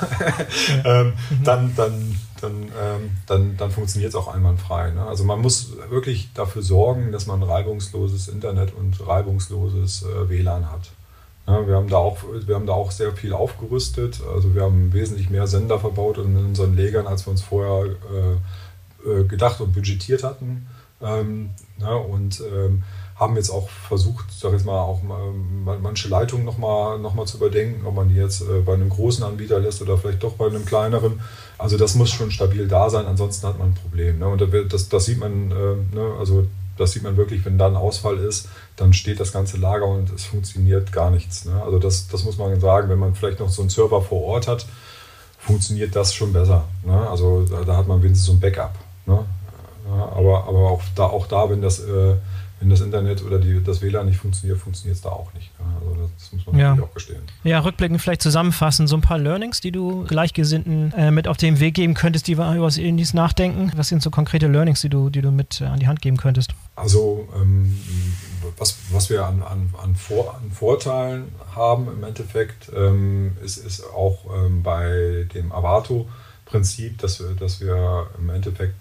ja. 0.83 1.01
ähm, 1.01 1.13
mhm. 1.29 1.43
dann, 1.43 1.75
dann 1.75 2.19
dann, 2.41 2.63
ähm, 2.63 3.11
dann, 3.27 3.55
dann 3.57 3.69
funktioniert 3.69 4.09
es 4.09 4.15
auch 4.15 4.33
einwandfrei. 4.33 4.89
Ne? 4.89 5.05
Also 5.05 5.23
man 5.23 5.39
muss 5.41 5.73
wirklich 5.91 6.33
dafür 6.33 6.63
sorgen, 6.63 7.11
dass 7.11 7.27
man 7.27 7.43
reibungsloses 7.43 8.29
Internet 8.29 8.73
und 8.73 9.05
reibungsloses 9.05 10.03
äh, 10.03 10.27
WLAN 10.27 10.71
hat. 10.71 10.89
Ja, 11.47 11.67
wir, 11.67 11.75
haben 11.75 11.89
da 11.89 11.97
auch, 11.97 12.17
wir 12.45 12.55
haben 12.55 12.67
da 12.67 12.73
auch 12.73 12.91
sehr 12.91 13.13
viel 13.13 13.33
aufgerüstet. 13.33 14.21
Also 14.33 14.53
wir 14.53 14.63
haben 14.63 14.93
wesentlich 14.93 15.29
mehr 15.29 15.47
Sender 15.47 15.79
verbaut 15.79 16.17
in 16.17 16.37
unseren 16.37 16.75
Legern, 16.75 17.07
als 17.07 17.25
wir 17.25 17.31
uns 17.31 17.41
vorher 17.41 17.95
äh, 18.13 19.09
äh 19.09 19.23
gedacht 19.25 19.59
und 19.59 19.73
budgetiert 19.73 20.23
hatten. 20.23 20.67
Ähm, 21.01 21.49
ja, 21.79 21.93
und 21.95 22.41
ähm, 22.41 22.83
haben 23.21 23.35
jetzt 23.35 23.51
auch 23.51 23.69
versucht, 23.69 24.25
sag 24.31 24.53
ich 24.55 24.65
mal, 24.65 24.81
auch 24.81 25.01
manche 25.03 26.09
Leitungen 26.09 26.43
nochmal 26.43 26.97
noch 26.97 27.13
mal 27.13 27.27
zu 27.27 27.37
überdenken, 27.37 27.85
ob 27.85 27.93
man 27.93 28.09
die 28.09 28.15
jetzt 28.15 28.41
äh, 28.41 28.61
bei 28.65 28.73
einem 28.73 28.89
großen 28.89 29.23
Anbieter 29.23 29.59
lässt 29.59 29.79
oder 29.81 29.97
vielleicht 29.97 30.23
doch 30.23 30.33
bei 30.33 30.47
einem 30.47 30.65
kleineren. 30.65 31.21
Also 31.59 31.77
das 31.77 31.93
muss 31.93 32.09
schon 32.09 32.31
stabil 32.31 32.67
da 32.67 32.89
sein, 32.89 33.05
ansonsten 33.05 33.47
hat 33.47 33.59
man 33.59 33.69
ein 33.69 33.75
Problem. 33.75 34.17
Ne? 34.17 34.27
Und 34.27 34.41
das, 34.73 34.89
das 34.89 35.05
sieht 35.05 35.19
man, 35.19 35.51
äh, 35.51 35.95
ne? 35.95 36.15
also 36.19 36.47
das 36.77 36.91
sieht 36.91 37.03
man 37.03 37.17
wirklich, 37.17 37.45
wenn 37.45 37.57
da 37.57 37.67
ein 37.67 37.75
Ausfall 37.75 38.17
ist, 38.17 38.49
dann 38.75 38.93
steht 38.93 39.19
das 39.19 39.31
ganze 39.31 39.57
Lager 39.57 39.85
und 39.87 40.11
es 40.11 40.25
funktioniert 40.25 40.91
gar 40.91 41.11
nichts. 41.11 41.45
Ne? 41.45 41.61
Also 41.63 41.79
das, 41.79 42.07
das 42.07 42.23
muss 42.23 42.37
man 42.37 42.59
sagen, 42.59 42.89
wenn 42.89 42.99
man 42.99 43.15
vielleicht 43.15 43.39
noch 43.39 43.49
so 43.49 43.61
einen 43.61 43.69
Server 43.69 44.01
vor 44.01 44.23
Ort 44.23 44.47
hat, 44.47 44.65
funktioniert 45.37 45.95
das 45.95 46.13
schon 46.13 46.33
besser. 46.33 46.65
Ne? 46.83 47.09
Also 47.09 47.43
da, 47.43 47.63
da, 47.63 47.77
hat 47.77 47.87
man 47.87 48.01
wenigstens 48.01 48.27
so 48.27 48.33
ein 48.33 48.39
Backup. 48.39 48.73
Ne? 49.05 49.25
Aber 49.89 50.45
aber 50.47 50.69
auch, 50.71 50.81
da, 50.95 51.05
auch 51.05 51.27
da, 51.27 51.49
wenn 51.49 51.61
das 51.61 51.79
äh, 51.79 52.15
wenn 52.61 52.69
das 52.69 52.81
Internet 52.81 53.23
oder 53.23 53.39
die, 53.39 53.61
das 53.63 53.81
WLAN 53.81 54.05
nicht 54.05 54.19
funktioniert, 54.19 54.59
funktioniert 54.59 54.95
es 54.95 55.01
da 55.01 55.09
auch 55.09 55.33
nicht. 55.33 55.49
Also 55.79 56.09
das 56.13 56.31
muss 56.31 56.45
man 56.45 56.59
ja. 56.59 56.69
natürlich 56.69 56.89
auch 56.89 56.93
gestehen. 56.93 57.21
Ja, 57.43 57.59
rückblickend 57.59 57.99
vielleicht 57.99 58.21
zusammenfassen, 58.21 58.85
so 58.85 58.95
ein 58.95 59.01
paar 59.01 59.17
Learnings, 59.17 59.61
die 59.61 59.71
du 59.71 60.03
Gleichgesinnten 60.03 60.93
äh, 60.93 61.09
mit 61.09 61.27
auf 61.27 61.37
den 61.37 61.59
Weg 61.59 61.73
geben 61.73 61.95
könntest, 61.95 62.27
die 62.27 62.33
über 62.33 62.55
was 62.61 62.77
Ähnliches 62.77 63.15
nachdenken. 63.15 63.71
Was 63.75 63.87
sind 63.87 64.03
so 64.03 64.11
konkrete 64.11 64.47
Learnings, 64.47 64.81
die 64.81 64.89
du, 64.89 65.09
die 65.09 65.21
du 65.21 65.31
mit 65.31 65.59
äh, 65.59 65.65
an 65.65 65.79
die 65.79 65.87
Hand 65.87 66.03
geben 66.03 66.17
könntest? 66.17 66.53
Also 66.75 67.27
ähm, 67.35 67.75
was, 68.57 68.77
was 68.91 69.09
wir 69.09 69.25
an, 69.25 69.41
an, 69.41 69.73
an, 69.81 69.95
Vor, 69.95 70.35
an 70.35 70.51
Vorteilen 70.51 71.29
haben 71.55 71.87
im 71.87 72.03
Endeffekt, 72.03 72.71
ähm, 72.75 73.37
ist, 73.43 73.57
ist 73.57 73.83
auch 73.85 74.19
ähm, 74.35 74.61
bei 74.61 75.25
dem 75.33 75.51
Avato-Prinzip, 75.51 76.99
dass 76.99 77.19
wir, 77.19 77.31
dass 77.33 77.59
wir 77.59 78.05
im 78.19 78.29
Endeffekt 78.29 78.75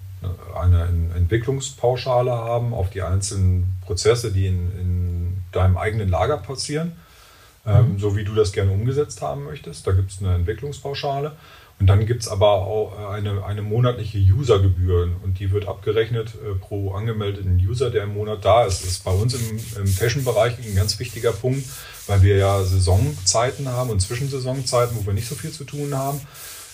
eine 0.55 0.89
Entwicklungspauschale 1.17 2.31
haben 2.31 2.75
auf 2.75 2.91
die 2.91 3.03
einzelnen 3.03 3.77
Prozesse, 3.85 4.33
die 4.33 4.47
in, 4.47 4.71
in 4.79 5.37
deinem 5.53 5.77
eigenen 5.77 6.09
Lager 6.09 6.37
passieren, 6.37 6.93
ähm, 7.67 7.93
mhm. 7.95 7.99
so 7.99 8.17
wie 8.17 8.25
du 8.25 8.35
das 8.35 8.53
gerne 8.53 8.73
umgesetzt 8.73 9.23
haben 9.23 9.45
möchtest. 9.45 9.87
Da 9.87 9.93
gibt 9.93 10.11
es 10.11 10.21
eine 10.21 10.35
Entwicklungspauschale. 10.35 11.33
Und 11.79 11.87
dann 11.87 12.05
gibt 12.05 12.21
es 12.21 12.29
aber 12.29 12.51
auch 12.51 13.11
eine, 13.11 13.43
eine 13.43 13.63
monatliche 13.63 14.19
Usergebühr 14.19 15.09
und 15.25 15.39
die 15.39 15.51
wird 15.51 15.67
abgerechnet 15.67 16.35
äh, 16.35 16.55
pro 16.55 16.93
angemeldeten 16.93 17.57
User, 17.57 17.89
der 17.91 18.05
im 18.05 18.13
Monat 18.13 18.45
da 18.45 18.65
ist. 18.65 18.83
Das 18.83 18.91
ist 18.91 19.05
bei 19.05 19.13
uns 19.13 19.33
im, 19.33 19.59
im 19.79 19.87
Fashion-Bereich 19.87 20.59
ein 20.59 20.75
ganz 20.75 20.99
wichtiger 20.99 21.33
Punkt, 21.33 21.65
weil 22.07 22.21
wir 22.21 22.37
ja 22.37 22.63
Saisonzeiten 22.65 23.67
haben 23.67 23.89
und 23.89 24.01
Zwischensaisonzeiten, 24.01 24.95
wo 24.95 25.07
wir 25.07 25.15
nicht 25.15 25.27
so 25.27 25.35
viel 25.35 25.53
zu 25.53 25.65
tun 25.65 25.95
haben 25.95 26.21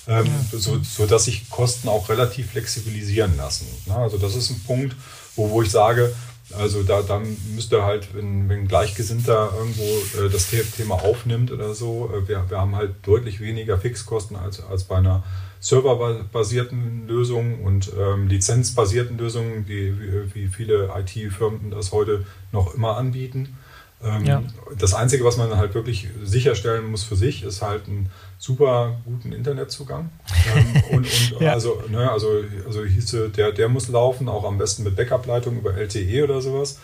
ähm, 0.09 0.27
so, 0.53 0.79
so 0.83 1.07
dass 1.07 1.25
sich 1.25 1.51
Kosten 1.51 1.89
auch 1.89 2.09
relativ 2.09 2.51
flexibilisieren 2.51 3.37
lassen. 3.37 3.67
Ne? 3.87 3.97
Also 3.97 4.19
das 4.19 4.35
ist 4.35 4.51
ein 4.51 4.63
Punkt, 4.65 4.95
wo, 5.35 5.51
wo 5.51 5.63
ich 5.63 5.71
sage, 5.71 6.15
also 6.57 6.85
da, 6.85 7.03
da 7.03 7.21
müsste 7.55 7.83
halt, 7.83 8.15
wenn, 8.15 8.49
wenn 8.49 8.69
Gleichgesinnter 8.69 9.53
irgendwo 9.59 9.83
äh, 9.83 10.31
das 10.31 10.49
Thema 10.77 10.95
aufnimmt 10.95 11.51
oder 11.51 11.75
so, 11.75 12.11
äh, 12.15 12.29
wir, 12.29 12.49
wir 12.49 12.61
haben 12.61 12.77
halt 12.77 12.95
deutlich 13.03 13.41
weniger 13.41 13.79
Fixkosten 13.79 14.37
als, 14.37 14.63
als 14.65 14.85
bei 14.85 14.97
einer 14.97 15.25
serverbasierten 15.59 17.09
Lösung 17.09 17.65
und 17.65 17.91
ähm, 17.99 18.29
lizenzbasierten 18.29 19.19
Lösungen, 19.19 19.67
die, 19.67 19.93
wie, 19.99 20.35
wie 20.35 20.47
viele 20.47 20.91
IT-Firmen 20.97 21.73
das 21.73 21.91
heute 21.91 22.25
noch 22.53 22.75
immer 22.75 22.97
anbieten. 22.97 23.57
Ähm, 24.05 24.25
ja. 24.25 24.43
Das 24.79 24.95
Einzige, 24.95 25.25
was 25.25 25.37
man 25.39 25.57
halt 25.57 25.75
wirklich 25.75 26.09
sicherstellen 26.23 26.91
muss 26.91 27.03
für 27.03 27.17
sich, 27.17 27.43
ist 27.43 27.63
halt 27.63 27.89
ein 27.89 28.11
super 28.39 28.97
guten 29.05 29.33
Internetzugang. 29.33 30.11
Ähm, 30.55 30.83
und, 30.91 31.33
und 31.33 31.41
ja. 31.41 31.53
also, 31.53 31.83
ne, 31.89 32.11
also, 32.11 32.29
also 32.67 32.85
hieße, 32.85 33.31
der, 33.31 33.53
der 33.53 33.69
muss 33.69 33.89
laufen, 33.89 34.29
auch 34.29 34.45
am 34.45 34.59
besten 34.59 34.85
mit 34.85 34.97
Backup-Leitung 34.97 35.59
über 35.59 35.75
LTE 35.75 36.25
oder 36.25 36.41
sowas. 36.41 36.79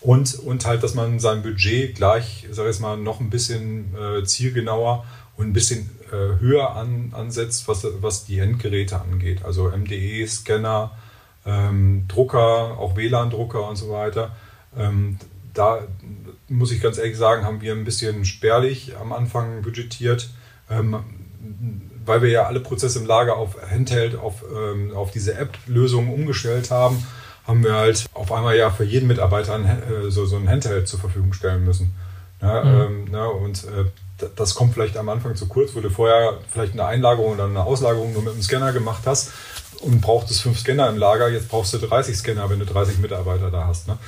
Und, 0.00 0.38
und 0.40 0.66
halt, 0.66 0.82
dass 0.82 0.94
man 0.94 1.18
sein 1.18 1.42
Budget 1.42 1.94
gleich, 1.96 2.46
sag 2.50 2.68
ich 2.68 2.80
mal, 2.80 2.96
noch 2.96 3.20
ein 3.20 3.30
bisschen 3.30 3.94
äh, 3.96 4.24
zielgenauer 4.24 5.04
und 5.36 5.46
ein 5.46 5.52
bisschen 5.52 5.90
äh, 6.12 6.40
höher 6.40 6.76
an, 6.76 7.12
ansetzt, 7.12 7.66
was, 7.66 7.86
was 8.00 8.24
die 8.24 8.38
Endgeräte 8.38 9.00
angeht. 9.00 9.44
Also 9.44 9.70
MDE, 9.70 10.26
Scanner, 10.26 10.92
ähm, 11.44 12.04
Drucker, 12.08 12.78
auch 12.78 12.96
WLAN-Drucker 12.96 13.68
und 13.68 13.76
so 13.76 13.90
weiter. 13.90 14.36
Ähm, 14.76 15.18
da 15.54 15.80
muss 16.48 16.70
ich 16.70 16.82
ganz 16.82 16.98
ehrlich 16.98 17.16
sagen, 17.16 17.44
haben 17.44 17.60
wir 17.60 17.72
ein 17.72 17.84
bisschen 17.84 18.24
spärlich 18.24 18.96
am 18.96 19.12
Anfang 19.12 19.62
budgetiert 19.62 20.28
ähm, 20.70 20.96
weil 22.04 22.22
wir 22.22 22.30
ja 22.30 22.46
alle 22.46 22.60
Prozesse 22.60 22.98
im 22.98 23.06
Lager 23.06 23.36
auf 23.36 23.56
Handheld, 23.70 24.16
auf, 24.16 24.44
ähm, 24.54 24.94
auf 24.94 25.10
diese 25.10 25.34
App-Lösungen 25.34 26.12
umgestellt 26.12 26.70
haben, 26.70 27.04
haben 27.46 27.62
wir 27.62 27.74
halt 27.74 28.06
auf 28.14 28.32
einmal 28.32 28.56
ja 28.56 28.70
für 28.70 28.84
jeden 28.84 29.06
Mitarbeiter 29.06 29.54
ein, 29.54 29.64
äh, 29.66 30.10
so, 30.10 30.26
so 30.26 30.36
ein 30.36 30.48
Handheld 30.48 30.88
zur 30.88 31.00
Verfügung 31.00 31.32
stellen 31.32 31.64
müssen. 31.64 31.94
Ja, 32.42 32.64
mhm. 32.64 32.80
ähm, 32.80 33.04
na, 33.10 33.26
und 33.26 33.64
äh, 33.64 33.84
das 34.34 34.54
kommt 34.54 34.74
vielleicht 34.74 34.96
am 34.96 35.08
Anfang 35.08 35.36
zu 35.36 35.46
kurz, 35.46 35.74
wo 35.74 35.80
du 35.80 35.90
vorher 35.90 36.38
vielleicht 36.50 36.72
eine 36.72 36.84
Einlagerung 36.84 37.34
oder 37.34 37.44
eine 37.44 37.62
Auslagerung 37.62 38.12
nur 38.12 38.22
mit 38.22 38.34
dem 38.34 38.42
Scanner 38.42 38.72
gemacht 38.72 39.02
hast 39.06 39.32
und 39.80 40.00
brauchtest 40.00 40.42
fünf 40.42 40.58
Scanner 40.58 40.88
im 40.88 40.96
Lager, 40.96 41.28
jetzt 41.28 41.48
brauchst 41.48 41.74
du 41.74 41.78
30 41.78 42.16
Scanner, 42.16 42.48
wenn 42.48 42.58
du 42.58 42.66
30 42.66 42.98
Mitarbeiter 42.98 43.50
da 43.50 43.66
hast. 43.66 43.88
Ne? 43.88 43.98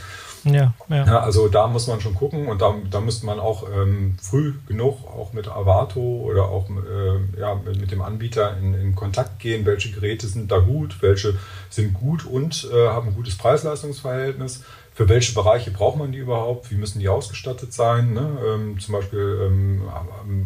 Ja, 0.44 0.72
ja. 0.88 1.04
ja, 1.04 1.20
also 1.20 1.48
da 1.48 1.66
muss 1.66 1.86
man 1.86 2.00
schon 2.00 2.14
gucken 2.14 2.48
und 2.48 2.60
da, 2.60 2.74
da 2.90 3.00
müsste 3.00 3.26
man 3.26 3.40
auch 3.40 3.66
ähm, 3.70 4.16
früh 4.20 4.54
genug 4.66 5.04
auch 5.06 5.32
mit 5.32 5.48
Avato 5.48 6.00
oder 6.00 6.44
auch 6.44 6.68
äh, 6.70 7.40
ja, 7.40 7.54
mit, 7.54 7.80
mit, 7.80 7.90
dem 7.90 8.02
Anbieter 8.02 8.56
in, 8.58 8.74
in, 8.74 8.94
Kontakt 8.94 9.38
gehen, 9.38 9.66
welche 9.66 9.90
Geräte 9.90 10.26
sind 10.26 10.50
da 10.50 10.58
gut, 10.58 11.02
welche 11.02 11.34
sind 11.70 11.94
gut 11.94 12.24
und 12.24 12.68
äh, 12.72 12.88
haben 12.88 13.08
ein 13.08 13.14
gutes 13.14 13.36
Preis-Leistungs-Verhältnis. 13.36 14.64
Für 14.94 15.08
welche 15.08 15.32
Bereiche 15.32 15.70
braucht 15.70 15.96
man 15.96 16.10
die 16.10 16.18
überhaupt? 16.18 16.70
Wie 16.70 16.74
müssen 16.74 16.98
die 16.98 17.08
ausgestattet 17.08 17.72
sein? 17.72 18.14
Ne? 18.14 18.36
Ähm, 18.44 18.80
zum 18.80 18.94
Beispiel 18.94 19.46
ähm, 19.46 19.82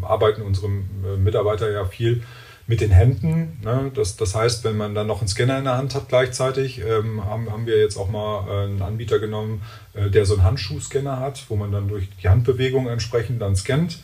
arbeiten 0.02 0.42
unsere 0.42 0.66
äh, 0.66 1.16
Mitarbeiter 1.16 1.70
ja 1.70 1.86
viel 1.86 2.22
mit 2.66 2.80
den 2.80 2.90
Händen. 2.90 3.58
Ne? 3.62 3.90
Das, 3.94 4.16
das 4.16 4.34
heißt, 4.34 4.64
wenn 4.64 4.76
man 4.76 4.94
dann 4.94 5.06
noch 5.06 5.20
einen 5.20 5.28
Scanner 5.28 5.58
in 5.58 5.64
der 5.64 5.76
Hand 5.76 5.94
hat 5.94 6.08
gleichzeitig, 6.08 6.80
ähm, 6.80 7.24
haben, 7.24 7.50
haben 7.50 7.66
wir 7.66 7.78
jetzt 7.78 7.96
auch 7.96 8.08
mal 8.08 8.46
äh, 8.48 8.64
einen 8.64 8.82
Anbieter 8.82 9.18
genommen, 9.18 9.62
äh, 9.94 10.10
der 10.10 10.26
so 10.26 10.34
einen 10.34 10.44
Handschuhscanner 10.44 11.18
hat, 11.18 11.44
wo 11.48 11.56
man 11.56 11.72
dann 11.72 11.88
durch 11.88 12.08
die 12.22 12.28
Handbewegung 12.28 12.88
entsprechend 12.88 13.42
dann 13.42 13.56
scannt. 13.56 13.98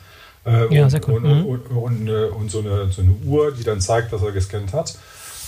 Äh, 0.45 0.75
ja, 0.75 0.85
und, 0.85 0.91
sehr 0.91 1.01
cool. 1.09 1.17
Und, 1.17 1.25
mhm. 1.25 1.47
und, 1.47 1.67
und, 1.67 2.11
und, 2.11 2.51
so, 2.51 2.61
eine, 2.61 2.91
so 2.91 3.03
eine 3.03 3.13
Uhr, 3.25 3.53
die 3.53 3.65
dann 3.65 3.81
zeigt, 3.81 4.13
dass 4.13 4.23
er 4.23 4.33
gescannt 4.33 4.73
hat. 4.73 4.99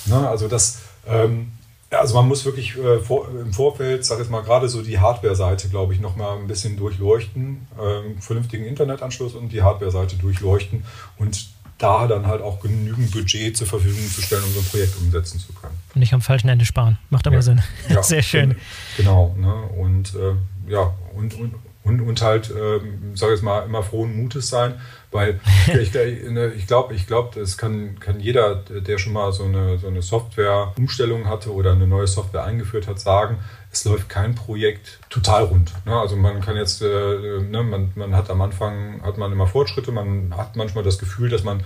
Ne? 0.06 0.28
Also 0.28 0.48
das... 0.48 0.80
Ähm, 1.06 1.52
also 1.90 2.14
man 2.14 2.28
muss 2.28 2.44
wirklich 2.44 2.76
äh, 2.78 3.00
vor, 3.00 3.28
im 3.28 3.52
Vorfeld, 3.52 4.04
sag 4.04 4.20
ich 4.20 4.28
mal, 4.28 4.42
gerade 4.42 4.68
so 4.68 4.80
die 4.80 5.00
Hardware-Seite, 5.00 5.68
glaube 5.68 5.92
ich, 5.92 6.00
nochmal 6.00 6.38
ein 6.38 6.46
bisschen 6.46 6.76
durchleuchten, 6.76 7.66
ähm, 7.80 8.20
vernünftigen 8.20 8.64
Internetanschluss 8.64 9.34
und 9.34 9.50
die 9.50 9.62
Hardware-Seite 9.62 10.16
durchleuchten 10.16 10.84
und 11.18 11.48
da 11.80 12.06
dann 12.06 12.26
halt 12.26 12.42
auch 12.42 12.60
genügend 12.60 13.10
Budget 13.10 13.56
zur 13.56 13.66
Verfügung 13.66 14.06
zu 14.06 14.22
stellen, 14.22 14.44
um 14.44 14.52
so 14.52 14.60
ein 14.60 14.66
Projekt 14.66 14.96
umsetzen 14.98 15.40
zu 15.40 15.52
können. 15.54 15.74
Und 15.94 16.00
nicht 16.00 16.12
am 16.12 16.20
falschen 16.20 16.48
Ende 16.48 16.64
sparen. 16.64 16.98
Macht 17.08 17.26
aber 17.26 17.36
ja. 17.36 17.42
Sinn. 17.42 17.62
Ja, 17.88 18.02
Sehr 18.02 18.22
schön. 18.22 18.54
Genau. 18.96 19.34
Ne? 19.38 19.54
Und 19.80 20.14
äh, 20.14 20.70
ja, 20.70 20.92
und, 21.14 21.34
und, 21.34 21.54
und, 21.82 22.00
und 22.00 22.20
halt, 22.22 22.50
äh, 22.50 22.80
sage 23.14 23.34
ich 23.34 23.42
mal, 23.42 23.64
immer 23.64 23.82
frohen 23.82 24.16
Mutes 24.16 24.48
sein, 24.48 24.80
weil 25.10 25.40
ich, 25.66 25.94
ich 25.94 26.66
glaube, 26.66 26.94
ich 26.94 27.06
glaub, 27.06 27.34
das 27.34 27.56
kann, 27.56 27.98
kann 27.98 28.20
jeder, 28.20 28.56
der 28.56 28.98
schon 28.98 29.12
mal 29.12 29.32
so 29.32 29.44
eine, 29.44 29.78
so 29.78 29.88
eine 29.88 30.02
Software-Umstellung 30.02 31.28
hatte 31.28 31.52
oder 31.52 31.72
eine 31.72 31.86
neue 31.86 32.06
Software 32.06 32.44
eingeführt 32.44 32.86
hat, 32.86 33.00
sagen, 33.00 33.38
es 33.72 33.84
läuft 33.84 34.08
kein 34.08 34.34
Projekt 34.34 34.98
total 35.08 35.44
rund. 35.44 35.72
Ne? 35.86 35.98
Also 35.98 36.16
man 36.16 36.40
kann 36.40 36.56
jetzt, 36.56 36.82
äh, 36.82 36.86
ne, 36.86 37.62
man, 37.62 37.92
man 37.94 38.14
hat 38.14 38.30
am 38.30 38.40
Anfang, 38.42 39.00
hat 39.02 39.16
man 39.16 39.32
immer 39.32 39.46
Fortschritte, 39.46 39.92
man 39.92 40.36
hat 40.36 40.56
manchmal 40.56 40.84
das 40.84 40.98
Gefühl, 40.98 41.30
dass 41.30 41.44
man 41.44 41.64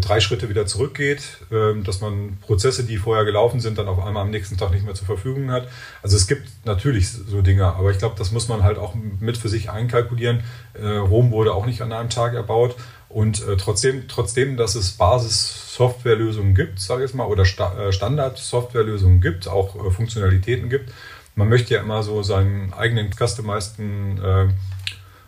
drei 0.00 0.20
Schritte 0.20 0.48
wieder 0.48 0.66
zurückgeht, 0.66 1.22
äh, 1.50 1.80
dass 1.82 2.00
man 2.00 2.38
Prozesse, 2.40 2.84
die 2.84 2.96
vorher 2.96 3.24
gelaufen 3.24 3.60
sind, 3.60 3.78
dann 3.78 3.88
auf 3.88 4.02
einmal 4.04 4.22
am 4.22 4.30
nächsten 4.30 4.56
Tag 4.56 4.72
nicht 4.72 4.84
mehr 4.84 4.94
zur 4.94 5.06
Verfügung 5.06 5.50
hat. 5.50 5.68
Also 6.02 6.16
es 6.16 6.26
gibt 6.26 6.48
natürlich 6.64 7.10
so 7.10 7.40
Dinge, 7.42 7.66
aber 7.66 7.90
ich 7.90 7.98
glaube, 7.98 8.16
das 8.18 8.32
muss 8.32 8.48
man 8.48 8.62
halt 8.62 8.78
auch 8.78 8.94
mit 9.20 9.36
für 9.36 9.48
sich 9.48 9.70
einkalkulieren. 9.70 10.42
Äh, 10.74 10.86
Rom 10.86 11.30
wurde 11.30 11.54
auch 11.54 11.66
nicht 11.66 11.82
an 11.82 11.92
einem 11.92 12.10
Tag 12.10 12.34
erbaut. 12.34 12.74
Und 13.08 13.46
äh, 13.46 13.56
trotzdem, 13.56 14.06
trotzdem, 14.06 14.56
dass 14.56 14.76
es 14.76 14.92
Basis-Softwarelösungen 14.92 16.54
gibt, 16.54 16.78
sage 16.78 17.02
ich 17.02 17.10
jetzt 17.10 17.16
mal, 17.16 17.26
oder 17.26 17.44
Sta 17.44 17.88
äh, 17.88 17.92
Standard-Softwarelösungen 17.92 19.20
gibt, 19.20 19.48
auch 19.48 19.74
äh, 19.74 19.90
Funktionalitäten 19.90 20.68
gibt, 20.68 20.92
man 21.34 21.48
möchte 21.48 21.74
ja 21.74 21.80
immer 21.80 22.02
so 22.02 22.22
seinen 22.22 22.72
eigenen 22.72 23.10
customizeden 23.12 24.22
äh, 24.22 24.48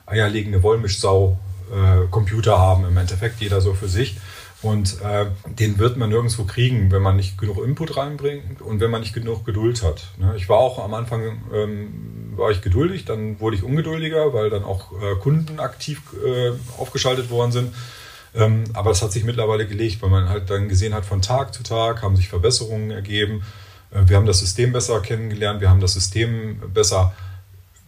eierlegende 0.07 0.63
Wollmischsau 0.63 1.39
äh, 1.73 2.07
Computer 2.11 2.59
haben, 2.59 2.85
im 2.85 2.97
Endeffekt 2.97 3.41
jeder 3.41 3.61
so 3.61 3.75
für 3.75 3.89
sich. 3.89 4.19
Und 4.63 5.01
äh, 5.03 5.27
den 5.47 5.79
wird 5.79 5.97
man 5.97 6.11
nirgendwo 6.11 6.45
kriegen, 6.45 6.93
wenn 6.93 7.03
man 7.03 7.17
nicht 7.17 7.37
genug 7.37 7.65
Input 7.65 7.97
reinbringt 7.97 8.63
und 8.63 8.79
wenn 8.79 8.91
man 8.91 9.01
nicht 9.01 9.13
genug 9.13 9.45
Geduld 9.45 9.83
hat. 9.83 10.07
Ne? 10.19 10.35
Ich 10.37 10.49
war 10.49 10.59
auch 10.59 10.79
am 10.79 10.95
Anfang 10.95 11.43
ähm, 11.53 12.33
war 12.37 12.51
ich 12.51 12.63
geduldig, 12.63 13.05
dann 13.05 13.41
wurde 13.41 13.57
ich 13.57 13.65
ungeduldiger, 13.65 14.33
weil 14.33 14.51
dann 14.51 14.65
auch 14.65 14.93
äh, 15.03 15.17
Kunden 15.17 15.59
aktiv 15.61 16.01
äh, 16.25 16.53
aufgeschaltet 16.79 17.31
worden 17.31 17.53
sind. 17.53 17.75
Ähm, 18.35 18.65
aber 18.73 18.93
es 18.93 19.03
hat 19.03 19.13
sich 19.13 19.25
mittlerweile 19.25 19.67
gelegt, 19.67 20.01
weil 20.01 20.11
man 20.11 20.29
halt 20.29 20.49
dann 20.49 20.69
gesehen 20.69 20.95
hat, 20.95 21.05
von 21.05 21.21
Tag 21.21 21.53
zu 21.53 21.63
Tag 21.63 22.03
haben 22.03 22.17
sich 22.17 22.29
Verbesserungen 22.29 22.91
ergeben. 22.91 23.43
Äh, 23.91 24.09
wir 24.09 24.17
haben 24.17 24.27
das 24.27 24.39
System 24.39 24.73
besser 24.73 25.01
kennengelernt, 25.01 25.61
wir 25.61 25.69
haben 25.69 25.81
das 25.81 25.95
System 25.95 26.61
besser 26.73 27.13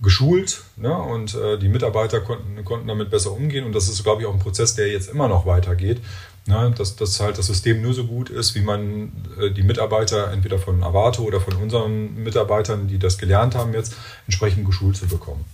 geschult 0.02 0.62
ne? 0.76 0.96
und 0.96 1.34
äh, 1.34 1.58
die 1.58 1.68
Mitarbeiter 1.68 2.20
konnten, 2.20 2.64
konnten 2.64 2.88
damit 2.88 3.10
besser 3.10 3.32
umgehen. 3.32 3.64
Und 3.64 3.74
das 3.74 3.88
ist, 3.88 4.02
glaube 4.02 4.22
ich, 4.22 4.28
auch 4.28 4.32
ein 4.32 4.38
Prozess, 4.38 4.74
der 4.74 4.88
jetzt 4.88 5.08
immer 5.08 5.28
noch 5.28 5.46
weitergeht. 5.46 6.00
Ne? 6.46 6.74
Dass, 6.76 6.96
dass 6.96 7.20
halt 7.20 7.38
das 7.38 7.46
System 7.46 7.80
nur 7.80 7.94
so 7.94 8.04
gut 8.04 8.28
ist, 8.28 8.54
wie 8.54 8.60
man 8.60 9.12
äh, 9.40 9.50
die 9.50 9.62
Mitarbeiter 9.62 10.30
entweder 10.30 10.58
von 10.58 10.82
Avato 10.82 11.22
oder 11.22 11.40
von 11.40 11.54
unseren 11.56 12.22
Mitarbeitern, 12.22 12.86
die 12.86 12.98
das 12.98 13.18
gelernt 13.18 13.54
haben, 13.54 13.72
jetzt 13.72 13.96
entsprechend 14.26 14.66
geschult 14.66 14.96
zu 14.96 15.06
bekommen. 15.06 15.44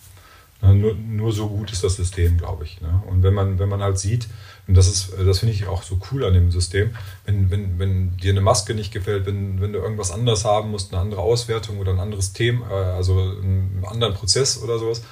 Nur, 0.63 0.95
nur 0.95 1.33
so 1.33 1.49
gut 1.49 1.73
ist 1.73 1.83
das 1.83 1.97
System, 1.97 2.37
glaube 2.37 2.65
ich. 2.65 2.81
Ne? 2.83 3.03
Und 3.07 3.23
wenn 3.23 3.33
man, 3.33 3.59
wenn 3.59 3.69
man 3.69 3.83
halt 3.83 3.99
sieht, 3.99 4.29
und 4.69 4.77
das 4.77 4.89
ist, 4.89 5.13
das 5.27 5.41
finde 5.41 5.55
ich 5.55 5.67
auch 5.67 5.83
so 5.83 5.99
cool 6.11 6.25
an 6.25 6.35
dem 6.35 6.51
System. 6.51 6.91
Wenn, 7.25 7.51
wenn, 7.51 7.79
wenn 7.79 8.17
dir 8.19 8.31
eine 8.31 8.41
Maske 8.41 8.75
nicht 8.75 8.93
gefällt, 8.93 9.27
wenn, 9.27 9.61
wenn 9.61 9.73
du 9.73 9.79
irgendwas 9.79 10.11
anderes 10.13 10.45
haben 10.45 10.71
musst, 10.71 10.93
eine 10.93 11.01
andere 11.01 11.23
Auswertung 11.23 11.79
oder 11.79 11.93
ein 11.93 11.99
anderes 11.99 12.35
Thema, 12.35 12.71
äh, 12.71 12.75
also 12.93 13.19
einen 13.19 13.83
anderen 13.85 14.15
Prozess 14.15 14.63
oder 14.63 14.79
sowas, 14.79 15.03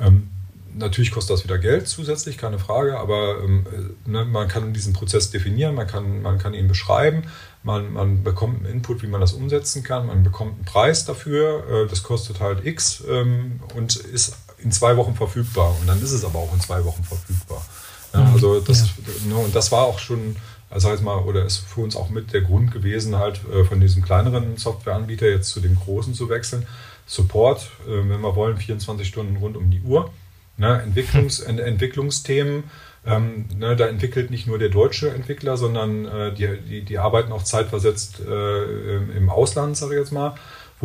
ähm, 0.00 0.28
natürlich 0.74 1.10
kostet 1.10 1.34
das 1.34 1.44
wieder 1.44 1.58
Geld 1.58 1.88
zusätzlich, 1.88 2.36
keine 2.36 2.58
Frage, 2.58 2.98
aber 2.98 3.42
ähm, 3.42 3.64
äh, 4.06 4.10
ne, 4.10 4.24
man 4.24 4.48
kann 4.48 4.72
diesen 4.72 4.92
Prozess 4.92 5.30
definieren, 5.30 5.74
man 5.74 5.86
kann, 5.86 6.22
man 6.22 6.38
kann 6.38 6.54
ihn 6.54 6.68
beschreiben, 6.68 7.22
man, 7.62 7.92
man 7.92 8.22
bekommt 8.22 8.64
einen 8.64 8.74
Input, 8.74 9.02
wie 9.02 9.06
man 9.06 9.20
das 9.20 9.32
umsetzen 9.32 9.82
kann, 9.82 10.06
man 10.06 10.22
bekommt 10.22 10.56
einen 10.56 10.64
Preis 10.64 11.04
dafür, 11.04 11.64
äh, 11.70 11.88
das 11.88 12.02
kostet 12.02 12.40
halt 12.40 12.64
X 12.66 13.02
ähm, 13.08 13.60
und 13.74 13.96
ist 13.96 14.36
in 14.58 14.72
zwei 14.72 14.96
Wochen 14.96 15.14
verfügbar. 15.14 15.76
Und 15.80 15.86
dann 15.86 16.02
ist 16.02 16.12
es 16.12 16.24
aber 16.24 16.38
auch 16.38 16.52
in 16.52 16.60
zwei 16.60 16.84
Wochen 16.84 17.04
verfügbar. 17.04 17.64
Ja, 18.12 18.20
mhm. 18.20 18.34
also 18.34 18.60
das, 18.60 18.80
ja. 18.80 19.28
ne, 19.28 19.36
und 19.36 19.54
das 19.54 19.72
war 19.72 19.84
auch 19.84 19.98
schon, 19.98 20.36
also 20.70 20.88
heißt 20.88 21.02
mal, 21.02 21.18
oder 21.18 21.44
ist 21.44 21.58
für 21.58 21.80
uns 21.80 21.96
auch 21.96 22.10
mit 22.10 22.32
der 22.32 22.42
Grund 22.42 22.72
gewesen, 22.72 23.16
halt 23.16 23.40
äh, 23.52 23.64
von 23.64 23.80
diesem 23.80 24.02
kleineren 24.02 24.56
Softwareanbieter 24.56 25.28
jetzt 25.28 25.50
zu 25.50 25.60
dem 25.60 25.76
großen 25.76 26.14
zu 26.14 26.28
wechseln. 26.28 26.66
Support, 27.06 27.70
äh, 27.86 28.08
wenn 28.08 28.20
wir 28.20 28.34
wollen, 28.34 28.56
24 28.56 29.06
Stunden 29.06 29.36
rund 29.36 29.56
um 29.56 29.70
die 29.70 29.80
Uhr. 29.80 30.10
Ne, 30.58 30.80
Entwicklungs, 30.82 31.46
hm. 31.46 31.58
Entwicklungsthemen, 31.58 32.64
ähm, 33.06 33.44
ne, 33.56 33.76
da 33.76 33.86
entwickelt 33.86 34.30
nicht 34.30 34.46
nur 34.46 34.58
der 34.58 34.70
deutsche 34.70 35.10
Entwickler, 35.10 35.56
sondern 35.56 36.06
äh, 36.06 36.34
die, 36.34 36.48
die, 36.68 36.82
die, 36.82 36.98
arbeiten 36.98 37.30
auch 37.30 37.44
zeitversetzt 37.44 38.20
äh, 38.20 38.96
im 39.16 39.28
Ausland, 39.28 39.76
sage 39.76 39.94
ich 39.94 40.00
jetzt 40.00 40.12
mal, 40.12 40.34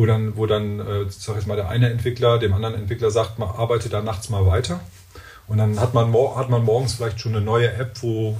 wo 0.02 0.06
dann, 0.06 0.36
wo 0.36 0.46
dann 0.46 0.80
äh, 0.80 1.04
sag 1.10 1.38
ich 1.38 1.46
mal, 1.46 1.54
der 1.54 1.68
eine 1.68 1.88
Entwickler 1.88 2.40
dem 2.40 2.52
anderen 2.54 2.74
Entwickler 2.74 3.12
sagt, 3.12 3.38
man 3.38 3.48
arbeitet 3.48 3.92
da 3.92 4.02
nachts 4.02 4.30
mal 4.30 4.44
weiter. 4.46 4.80
Und 5.46 5.58
dann 5.58 5.78
hat 5.78 5.94
man, 5.94 6.12
hat 6.34 6.50
man 6.50 6.64
morgens 6.64 6.94
vielleicht 6.94 7.20
schon 7.20 7.36
eine 7.36 7.44
neue 7.44 7.72
App, 7.72 8.02
wo, 8.02 8.36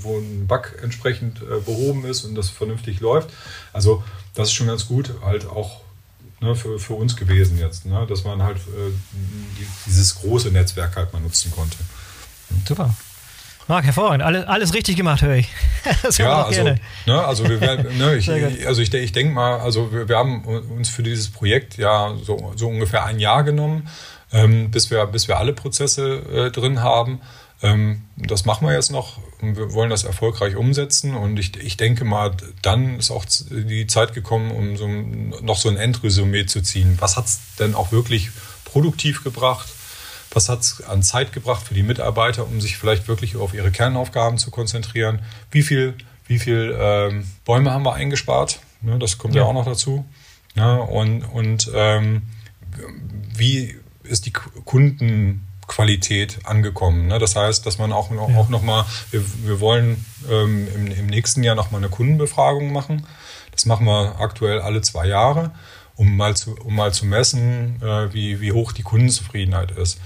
wo 0.00 0.18
ein 0.18 0.48
Bug 0.48 0.74
entsprechend 0.82 1.40
äh, 1.40 1.60
behoben 1.60 2.04
ist 2.04 2.24
und 2.24 2.34
das 2.34 2.50
vernünftig 2.50 2.98
läuft. 2.98 3.30
Also 3.72 4.02
das 4.34 4.48
ist 4.48 4.54
schon 4.54 4.66
ganz 4.66 4.88
gut, 4.88 5.14
halt 5.24 5.46
auch 5.46 5.82
ne, 6.40 6.56
für, 6.56 6.80
für 6.80 6.94
uns 6.94 7.14
gewesen 7.14 7.58
jetzt, 7.58 7.86
ne, 7.86 8.06
dass 8.08 8.24
man 8.24 8.42
halt 8.42 8.56
äh, 8.56 8.90
dieses 9.86 10.16
große 10.16 10.50
Netzwerk 10.50 10.96
halt 10.96 11.12
mal 11.12 11.20
nutzen 11.20 11.52
konnte. 11.52 11.76
Super. 12.66 12.92
Marc, 13.66 13.84
hervorragend. 13.84 14.22
Alles, 14.22 14.46
alles 14.46 14.74
richtig 14.74 14.96
gemacht, 14.96 15.22
höre 15.22 15.36
ich. 15.36 15.48
Das 16.02 16.18
ja, 16.18 16.44
also, 16.44 16.62
ne, 16.62 16.80
also, 17.24 17.48
wir 17.48 17.58
ne, 17.58 18.16
ich, 18.16 18.30
also 18.66 18.80
ich, 18.80 18.92
ich 18.92 19.12
denke 19.12 19.34
mal, 19.34 19.60
also 19.60 19.92
wir, 19.92 20.08
wir, 20.08 20.16
haben 20.16 20.44
uns 20.44 20.88
für 20.88 21.02
dieses 21.02 21.30
Projekt 21.30 21.76
ja 21.76 22.14
so, 22.22 22.52
so 22.56 22.68
ungefähr 22.68 23.04
ein 23.04 23.18
Jahr 23.18 23.42
genommen 23.42 23.88
ähm, 24.34 24.70
bis, 24.70 24.90
wir, 24.90 25.06
bis 25.06 25.28
wir 25.28 25.38
alle 25.38 25.52
Prozesse 25.52 26.16
äh, 26.32 26.50
drin 26.50 26.82
haben. 26.82 27.20
Ähm, 27.62 28.02
das 28.16 28.44
machen 28.44 28.66
wir 28.66 28.74
jetzt 28.74 28.90
noch 28.90 29.18
und 29.40 29.56
wir 29.56 29.72
wollen 29.72 29.90
das 29.90 30.04
erfolgreich 30.04 30.56
umsetzen. 30.56 31.14
Und 31.14 31.38
ich, 31.38 31.56
ich 31.56 31.76
denke 31.76 32.04
mal, 32.04 32.32
dann 32.60 32.98
ist 32.98 33.10
auch 33.10 33.24
die 33.50 33.86
Zeit 33.86 34.12
gekommen, 34.12 34.50
um 34.50 34.76
so, 34.76 34.88
noch 34.88 35.56
so 35.56 35.68
ein 35.68 35.76
Endresümee 35.76 36.46
zu 36.46 36.60
ziehen. 36.62 36.96
Was 37.00 37.16
hat 37.16 37.26
es 37.26 37.40
denn 37.58 37.74
auch 37.74 37.92
wirklich 37.92 38.30
produktiv 38.64 39.22
gebracht? 39.22 39.68
Was 40.34 40.48
hat 40.48 40.60
es 40.60 40.82
an 40.82 41.02
Zeit 41.02 41.32
gebracht 41.32 41.66
für 41.66 41.74
die 41.74 41.82
Mitarbeiter, 41.82 42.46
um 42.46 42.60
sich 42.60 42.76
vielleicht 42.76 43.08
wirklich 43.08 43.36
auf 43.36 43.54
ihre 43.54 43.70
Kernaufgaben 43.70 44.36
zu 44.36 44.50
konzentrieren? 44.50 45.20
Wie 45.50 45.62
viel, 45.62 45.94
wie 46.26 46.38
viel 46.38 46.76
ähm, 46.78 47.26
Bäume 47.44 47.70
haben 47.70 47.84
wir 47.84 47.94
eingespart? 47.94 48.60
Ne, 48.82 48.98
das 48.98 49.16
kommt 49.16 49.34
ja. 49.34 49.42
ja 49.42 49.48
auch 49.48 49.54
noch 49.54 49.64
dazu. 49.64 50.04
Ja, 50.56 50.76
und 50.76 51.22
und 51.22 51.70
ähm, 51.74 52.22
wie 53.36 53.76
ist 54.02 54.26
die 54.26 54.32
Kundenqualität 54.32 56.40
angekommen. 56.44 57.06
Ne? 57.06 57.18
Das 57.18 57.36
heißt, 57.36 57.64
dass 57.64 57.78
man 57.78 57.92
auch, 57.92 58.10
ja. 58.10 58.18
auch 58.18 58.48
nochmal, 58.48 58.84
wir, 59.10 59.24
wir 59.44 59.60
wollen 59.60 60.04
ähm, 60.30 60.68
im, 60.74 60.86
im 60.88 61.06
nächsten 61.06 61.42
Jahr 61.42 61.54
nochmal 61.54 61.80
eine 61.80 61.88
Kundenbefragung 61.88 62.72
machen. 62.72 63.06
Das 63.52 63.66
machen 63.66 63.86
wir 63.86 64.20
aktuell 64.20 64.60
alle 64.60 64.82
zwei 64.82 65.06
Jahre. 65.06 65.52
um 65.96 66.16
mal 66.16 66.36
zu, 66.36 66.56
um 66.56 66.74
mal 66.74 66.92
zu 66.92 67.06
messen, 67.06 67.80
äh, 67.82 68.12
wie, 68.12 68.40
wie 68.40 68.52
hoch 68.52 68.72
die 68.72 68.82
Kundenzufriedenheit 68.82 69.70
ist. 69.70 70.00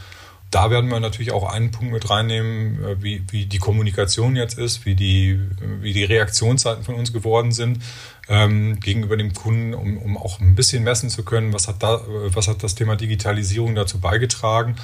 Da 0.50 0.70
werden 0.70 0.90
wir 0.90 0.98
natürlich 0.98 1.32
auch 1.32 1.52
einen 1.52 1.70
Punkt 1.70 1.92
mit 1.92 2.08
reinnehmen, 2.08 2.82
äh, 2.82 3.02
wie, 3.02 3.24
wie 3.30 3.46
die 3.46 3.58
Kommunikation 3.58 4.36
jetzt 4.36 4.58
ist, 4.58 4.86
wie 4.86 4.94
die, 4.94 5.40
wie 5.80 5.92
die 5.92 6.04
Reaktionszeiten 6.04 6.84
von 6.84 6.94
uns 6.94 7.12
geworden 7.12 7.52
sind 7.52 7.82
ähm, 8.28 8.78
gegenüber 8.80 9.16
dem 9.16 9.32
Kunden, 9.32 9.74
um, 9.74 9.98
um 9.98 10.16
auch 10.16 10.40
ein 10.40 10.54
bisschen 10.54 10.84
messen 10.84 11.10
zu 11.10 11.24
können, 11.24 11.52
was 11.52 11.68
hat, 11.68 11.82
da, 11.82 12.00
was 12.06 12.48
hat 12.48 12.62
das 12.62 12.74
Thema 12.74 12.96
Digitalisierung 12.96 13.74
dazu 13.74 14.00
beigetragen, 14.00 14.76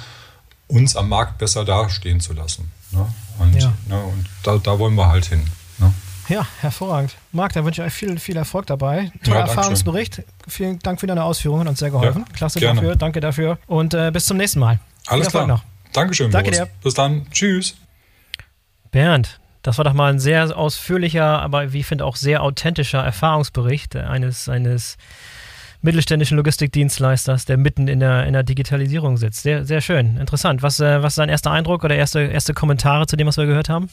uns 0.67 0.95
am 0.95 1.09
Markt 1.09 1.37
besser 1.37 1.63
dastehen 1.63 2.19
zu 2.19 2.33
lassen. 2.33 2.71
Ne? 2.91 3.05
Und, 3.39 3.55
ja. 3.61 3.73
ne, 3.87 4.03
und 4.03 4.25
da, 4.43 4.57
da 4.57 4.79
wollen 4.79 4.95
wir 4.95 5.07
halt 5.07 5.25
hin. 5.25 5.43
Ne? 5.77 5.93
Ja, 6.27 6.47
hervorragend. 6.61 7.15
Marc, 7.31 7.53
da 7.53 7.63
wünsche 7.63 7.83
ich 7.83 7.87
euch 7.87 7.93
viel, 7.93 8.17
viel 8.17 8.35
Erfolg 8.35 8.65
dabei. 8.65 9.11
Toller 9.23 9.39
ja, 9.39 9.45
Erfahrungsbericht. 9.45 10.23
Vielen 10.47 10.79
Dank 10.79 10.99
für 10.99 11.05
deine 11.05 11.23
Ausführungen, 11.23 11.67
uns 11.67 11.79
sehr 11.79 11.91
geholfen. 11.91 12.25
Ja, 12.27 12.35
Klasse 12.35 12.59
gerne. 12.59 12.81
dafür, 12.81 12.95
danke 12.95 13.19
dafür 13.19 13.59
und 13.67 13.93
äh, 13.93 14.09
bis 14.11 14.25
zum 14.25 14.37
nächsten 14.37 14.59
Mal. 14.59 14.79
Alles 15.07 15.29
klar. 15.29 15.47
Noch. 15.47 15.63
Dankeschön. 15.93 16.31
Danke 16.31 16.51
Boris. 16.51 16.65
dir. 16.65 16.73
Bis 16.83 16.93
dann. 16.93 17.25
Tschüss. 17.31 17.75
Bernd, 18.91 19.39
das 19.61 19.77
war 19.77 19.85
doch 19.85 19.93
mal 19.93 20.11
ein 20.11 20.19
sehr 20.19 20.57
ausführlicher, 20.57 21.41
aber 21.41 21.73
wie 21.73 21.79
ich 21.79 21.85
finde 21.85 22.05
auch 22.05 22.15
sehr 22.15 22.43
authentischer 22.43 23.03
Erfahrungsbericht 23.03 23.95
eines, 23.95 24.47
eines 24.47 24.97
mittelständischen 25.81 26.37
Logistikdienstleisters, 26.37 27.45
der 27.45 27.57
mitten 27.57 27.87
in 27.87 27.99
der, 27.99 28.25
in 28.25 28.33
der 28.33 28.43
Digitalisierung 28.43 29.17
sitzt. 29.17 29.43
Sehr, 29.43 29.65
sehr 29.65 29.81
schön, 29.81 30.17
interessant. 30.17 30.61
Was, 30.63 30.79
äh, 30.79 31.01
was 31.01 31.13
ist 31.13 31.17
dein 31.17 31.29
erster 31.29 31.51
Eindruck 31.51 31.83
oder 31.83 31.95
erste, 31.95 32.21
erste 32.21 32.53
Kommentare 32.53 33.07
zu 33.07 33.15
dem, 33.15 33.27
was 33.27 33.37
wir 33.37 33.45
gehört 33.45 33.69
haben? 33.69 33.89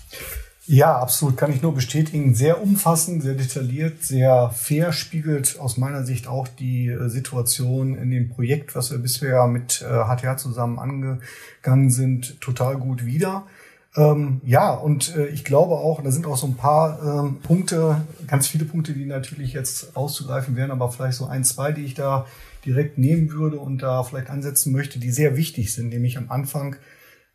Ja, 0.67 0.97
absolut, 0.99 1.37
kann 1.37 1.53
ich 1.53 1.61
nur 1.61 1.75
bestätigen. 1.75 2.37
Sehr 2.37 2.63
umfassend, 2.63 3.23
sehr 3.25 3.35
detailliert, 3.35 4.05
sehr 4.05 4.51
fair, 4.51 4.93
spiegelt 4.93 5.59
aus 5.59 5.77
meiner 5.77 6.05
Sicht 6.05 6.29
auch 6.29 6.47
die 6.47 6.87
äh, 6.87 7.09
Situation 7.09 7.97
in 7.97 8.11
dem 8.13 8.29
Projekt, 8.29 8.77
was 8.77 8.93
wir 8.93 8.99
bisher 8.99 9.49
mit 9.49 9.81
HTA 9.81 10.35
äh, 10.35 10.37
zusammen 10.37 10.79
angegangen 10.79 11.91
sind, 11.91 12.41
total 12.41 12.77
gut 12.77 13.05
wider. 13.05 13.45
Ähm, 13.97 14.41
ja, 14.45 14.71
und 14.73 15.17
äh, 15.17 15.27
ich 15.27 15.45
glaube 15.45 15.75
auch, 15.75 16.01
da 16.01 16.13
sind 16.13 16.27
auch 16.27 16.37
so 16.37 16.47
ein 16.47 16.57
paar 16.57 17.03
ähm, 17.03 17.41
Punkte, 17.43 18.01
ganz 18.29 18.47
viele 18.47 18.65
Punkte, 18.65 18.93
die 18.93 19.05
natürlich 19.05 19.53
jetzt 19.55 19.97
auszugreifen 19.97 20.55
wären, 20.55 20.71
aber 20.71 20.93
vielleicht 20.93 21.19
so 21.19 21.27
ein, 21.27 21.43
zwei, 21.43 21.73
die 21.73 21.85
ich 21.85 21.95
da 21.95 22.25
direkt 22.65 22.99
nehmen 22.99 23.33
würde 23.33 23.59
und 23.59 23.83
da 23.83 24.05
vielleicht 24.05 24.31
ansetzen 24.31 24.73
möchte, 24.73 25.01
die 25.01 25.11
sehr 25.11 25.37
wichtig 25.37 25.75
sind, 25.75 25.89
nämlich 25.89 26.17
am 26.17 26.31
Anfang 26.31 26.77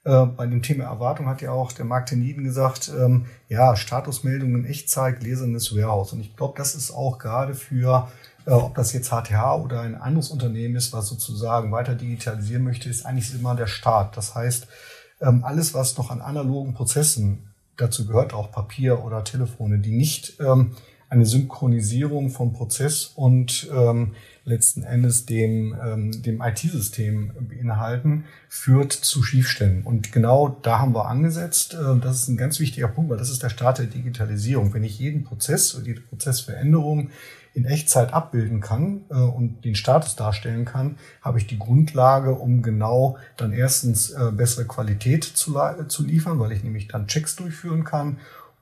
äh, 0.08 0.26
bei 0.26 0.48
dem 0.48 0.62
Thema 0.62 0.86
Erwartung 0.86 1.28
hat 1.28 1.42
ja 1.42 1.52
auch 1.52 1.74
der 1.74 1.84
Marc 1.84 2.06
Teniden 2.06 2.46
gesagt, 2.46 2.90
ähm, 2.98 3.26
ja, 3.50 3.76
Statusmeldungen 3.76 4.64
Echtzeit, 4.64 5.22
lesendes 5.22 5.76
Warehouse. 5.76 6.14
Und 6.14 6.22
ich 6.22 6.34
glaube, 6.38 6.54
das 6.58 6.76
ist 6.76 6.92
auch 6.92 7.20
gerade 7.20 7.54
für, 7.54 8.08
äh, 8.46 8.52
ob 8.52 8.74
das 8.76 8.94
jetzt 8.94 9.10
HTH 9.10 9.58
oder 9.62 9.82
ein 9.82 9.96
anderes 9.96 10.30
Unternehmen 10.30 10.78
ist, 10.78 10.94
was 10.94 11.08
sozusagen 11.08 11.74
weiter 11.74 11.94
digitalisieren 11.94 12.64
möchte, 12.64 12.90
ist 12.90 13.06
eigentlich 13.06 13.36
immer 13.36 13.54
der 13.54 13.68
Start. 13.68 14.16
Das 14.16 14.34
heißt, 14.34 14.68
ähm, 15.20 15.44
alles, 15.44 15.74
was 15.74 15.98
noch 15.98 16.10
an 16.10 16.22
analogen 16.22 16.74
Prozessen 16.74 17.54
dazu 17.76 18.08
gehört, 18.08 18.34
auch 18.34 18.50
Papier 18.50 19.04
oder 19.04 19.26
Telefone, 19.26 19.80
die 19.80 19.92
nicht 19.92 20.40
ähm, 20.40 20.72
eine 21.10 21.26
Synchronisierung 21.26 22.30
vom 22.30 22.54
Prozess 22.54 23.06
und 23.16 23.70
ähm, 23.74 24.14
letzten 24.44 24.84
Endes 24.84 25.26
dem, 25.26 25.76
ähm, 25.84 26.22
dem 26.22 26.42
IT-System 26.42 27.32
beinhalten, 27.50 28.26
führt 28.50 28.94
zu 28.94 29.24
Schiefstellen. 29.24 29.84
Und 29.84 30.12
genau 30.12 30.58
da 30.62 30.80
haben 30.80 30.94
wir 30.94 31.08
angesetzt. 31.08 31.74
Äh, 31.76 32.00
das 32.00 32.24
ist 32.24 32.28
ein 32.28 32.38
ganz 32.38 32.60
wichtiger 32.60 32.88
Punkt, 32.88 33.10
weil 33.10 33.18
das 33.18 33.30
ist 33.30 33.44
der 33.44 33.50
Start 33.50 33.80
der 33.80 33.86
Digitalisierung. 33.86 34.74
Wenn 34.74 34.84
ich 34.84 35.00
jeden 35.00 35.24
Prozess 35.24 35.76
oder 35.76 35.86
jede 35.86 36.02
Prozessveränderung 36.02 37.10
in 37.54 37.66
Echtzeit 37.66 38.14
abbilden 38.14 38.62
kann 38.62 39.02
äh, 39.10 39.16
und 39.16 39.66
den 39.66 39.76
Status 39.76 40.16
darstellen 40.16 40.64
kann, 40.64 40.98
habe 41.22 41.40
ich 41.40 41.48
die 41.48 41.58
Grundlage, 41.58 42.34
um 42.36 42.62
genau 42.62 43.18
dann 43.36 43.52
erstens 43.52 44.12
äh, 44.12 44.32
bessere 44.32 44.66
Qualität 44.66 45.24
zu, 45.24 45.58
zu 45.88 46.06
liefern, 46.06 46.40
weil 46.40 46.52
ich 46.52 46.64
nämlich 46.64 46.88
dann 46.88 47.08
Checks 47.08 47.36
durchführen 47.36 47.84
kann 47.84 48.18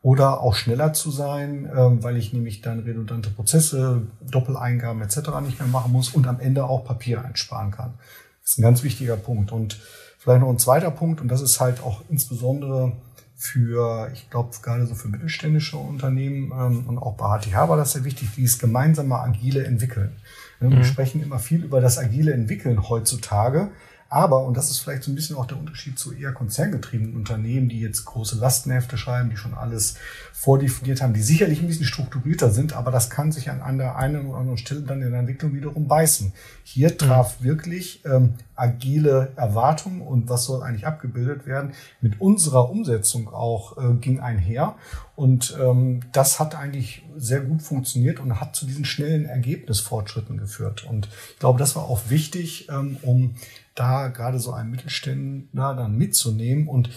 oder 0.05 0.41
auch 0.41 0.53
schneller 0.53 0.93
zu 0.93 1.09
sein, 1.09 1.65
äh, 1.65 2.03
weil 2.03 2.15
ich 2.15 2.31
nämlich 2.31 2.61
dann 2.61 2.81
redundante 2.81 3.31
Prozesse, 3.31 4.03
Doppeleingaben 4.21 5.01
etc. 5.01 5.17
nicht 5.41 5.57
mehr 5.59 5.67
machen 5.67 5.91
muss 5.91 6.09
und 6.09 6.27
am 6.27 6.39
Ende 6.39 6.65
auch 6.65 6.85
Papier 6.85 7.25
einsparen 7.25 7.71
kann. 7.71 7.95
Das 8.43 8.51
ist 8.51 8.59
ein 8.59 8.61
ganz 8.61 8.83
wichtiger 8.83 9.17
Punkt. 9.17 9.51
Und 9.51 9.79
vielleicht 10.19 10.41
noch 10.41 10.49
ein 10.49 10.59
zweiter 10.59 10.91
Punkt, 10.91 11.21
und 11.21 11.27
das 11.29 11.41
ist 11.41 11.59
halt 11.59 11.81
auch 11.81 12.03
insbesondere 12.07 12.91
für, 13.35 14.11
ich 14.13 14.29
glaube, 14.29 14.51
gerade 14.61 14.85
so 14.85 14.93
für 14.93 15.07
mittelständische 15.07 15.77
Unternehmen 15.77 16.51
ähm, 16.51 16.87
und 16.87 16.99
auch 16.99 17.15
bei 17.15 17.39
HTH 17.39 17.67
war 17.67 17.75
das 17.75 17.93
sehr 17.93 18.03
wichtig, 18.03 18.29
dieses 18.37 18.59
gemeinsame 18.59 19.19
agile 19.19 19.65
Entwickeln. 19.65 20.11
Wir 20.59 20.69
mhm. 20.69 20.83
sprechen 20.83 21.23
immer 21.23 21.39
viel 21.39 21.63
über 21.63 21.81
das 21.81 21.97
agile 21.97 22.31
Entwickeln 22.31 22.89
heutzutage. 22.89 23.71
Aber, 24.15 24.45
und 24.45 24.55
das 24.55 24.71
ist 24.71 24.79
vielleicht 24.79 25.03
so 25.03 25.11
ein 25.11 25.15
bisschen 25.15 25.35
auch 25.35 25.45
der 25.45 25.57
Unterschied 25.57 25.99
zu 25.99 26.13
eher 26.13 26.31
konzerngetriebenen 26.31 27.17
Unternehmen, 27.17 27.67
die 27.67 27.81
jetzt 27.81 28.05
große 28.05 28.37
Lastenhefte 28.37 28.97
schreiben, 28.97 29.29
die 29.29 29.35
schon 29.35 29.53
alles 29.53 29.95
vordefiniert 30.37 31.01
haben, 31.01 31.13
die 31.13 31.21
sicherlich 31.21 31.61
ein 31.61 31.67
bisschen 31.67 31.85
strukturierter 31.85 32.51
sind, 32.51 32.73
aber 32.73 32.91
das 32.91 33.09
kann 33.09 33.31
sich 33.31 33.49
an 33.49 33.77
der 33.77 33.95
einen 33.95 34.27
oder 34.27 34.37
anderen 34.37 34.57
Stelle 34.57 34.81
dann 34.81 35.01
in 35.01 35.11
der 35.11 35.21
Entwicklung 35.21 35.53
wiederum 35.53 35.87
beißen. 35.87 36.33
Hier 36.63 36.91
mhm. 36.91 36.97
traf 36.97 37.41
wirklich 37.41 38.03
ähm, 38.05 38.33
agile 38.53 39.31
Erwartungen 39.37 40.01
und 40.01 40.27
was 40.27 40.43
soll 40.43 40.61
eigentlich 40.61 40.85
abgebildet 40.85 41.47
werden, 41.47 41.71
mit 42.01 42.19
unserer 42.19 42.69
Umsetzung 42.69 43.29
auch 43.33 43.77
äh, 43.77 43.93
ging 43.95 44.19
einher. 44.19 44.75
Und 45.15 45.57
ähm, 45.59 46.01
das 46.11 46.37
hat 46.37 46.53
eigentlich 46.53 47.05
sehr 47.15 47.39
gut 47.39 47.61
funktioniert 47.61 48.19
und 48.19 48.41
hat 48.41 48.57
zu 48.57 48.65
diesen 48.65 48.83
schnellen 48.83 49.25
Ergebnisfortschritten 49.25 50.37
geführt. 50.37 50.83
Und 50.83 51.07
ich 51.31 51.39
glaube, 51.39 51.59
das 51.59 51.77
war 51.77 51.85
auch 51.85 52.09
wichtig, 52.09 52.67
ähm, 52.69 52.97
um 53.03 53.35
da 53.73 54.09
gerade 54.09 54.39
so 54.39 54.51
einen 54.51 54.69
Mittelständler 54.69 55.75
dann 55.75 55.97
mitzunehmen. 55.97 56.67
Und 56.67 56.89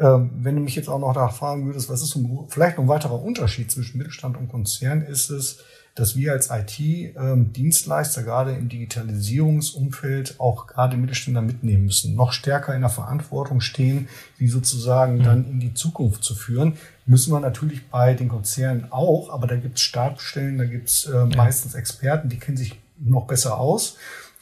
ähm, 0.00 0.30
wenn 0.40 0.56
du 0.56 0.62
mich 0.62 0.74
jetzt 0.74 0.88
auch 0.88 0.98
noch 0.98 1.12
da 1.12 1.28
fragen 1.28 1.66
würdest, 1.66 1.90
was 1.90 2.00
ist 2.00 2.10
so 2.10 2.46
vielleicht 2.48 2.78
noch 2.78 2.84
ein 2.84 2.88
weiterer 2.88 3.22
Unterschied 3.22 3.70
zwischen 3.70 3.98
Mittelstand 3.98 4.38
und 4.38 4.48
Konzern, 4.48 5.02
ist 5.02 5.28
es, 5.28 5.58
dass 5.94 6.16
wir 6.16 6.32
als 6.32 6.48
IT-Dienstleister 6.50 8.20
ähm, 8.22 8.26
gerade 8.26 8.52
im 8.52 8.70
Digitalisierungsumfeld 8.70 10.40
auch 10.40 10.66
gerade 10.66 10.96
Mittelständler 10.96 11.42
mitnehmen 11.42 11.84
müssen, 11.84 12.14
noch 12.14 12.32
stärker 12.32 12.74
in 12.74 12.80
der 12.80 12.88
Verantwortung 12.88 13.60
stehen, 13.60 14.08
die 14.38 14.48
sozusagen 14.48 15.18
mhm. 15.18 15.22
dann 15.22 15.44
in 15.50 15.60
die 15.60 15.74
Zukunft 15.74 16.24
zu 16.24 16.34
führen. 16.34 16.78
Müssen 17.04 17.32
wir 17.32 17.40
natürlich 17.40 17.86
bei 17.90 18.14
den 18.14 18.28
Konzernen 18.28 18.90
auch, 18.90 19.28
aber 19.30 19.46
da 19.46 19.56
gibt 19.56 19.76
es 19.76 19.82
Stabstellen, 19.82 20.56
da 20.56 20.64
gibt 20.64 20.88
es 20.88 21.04
äh, 21.04 21.26
meistens 21.36 21.74
Experten, 21.74 22.30
die 22.30 22.38
kennen 22.38 22.56
sich 22.56 22.80
noch 22.98 23.26
besser 23.26 23.58
aus. 23.58 23.96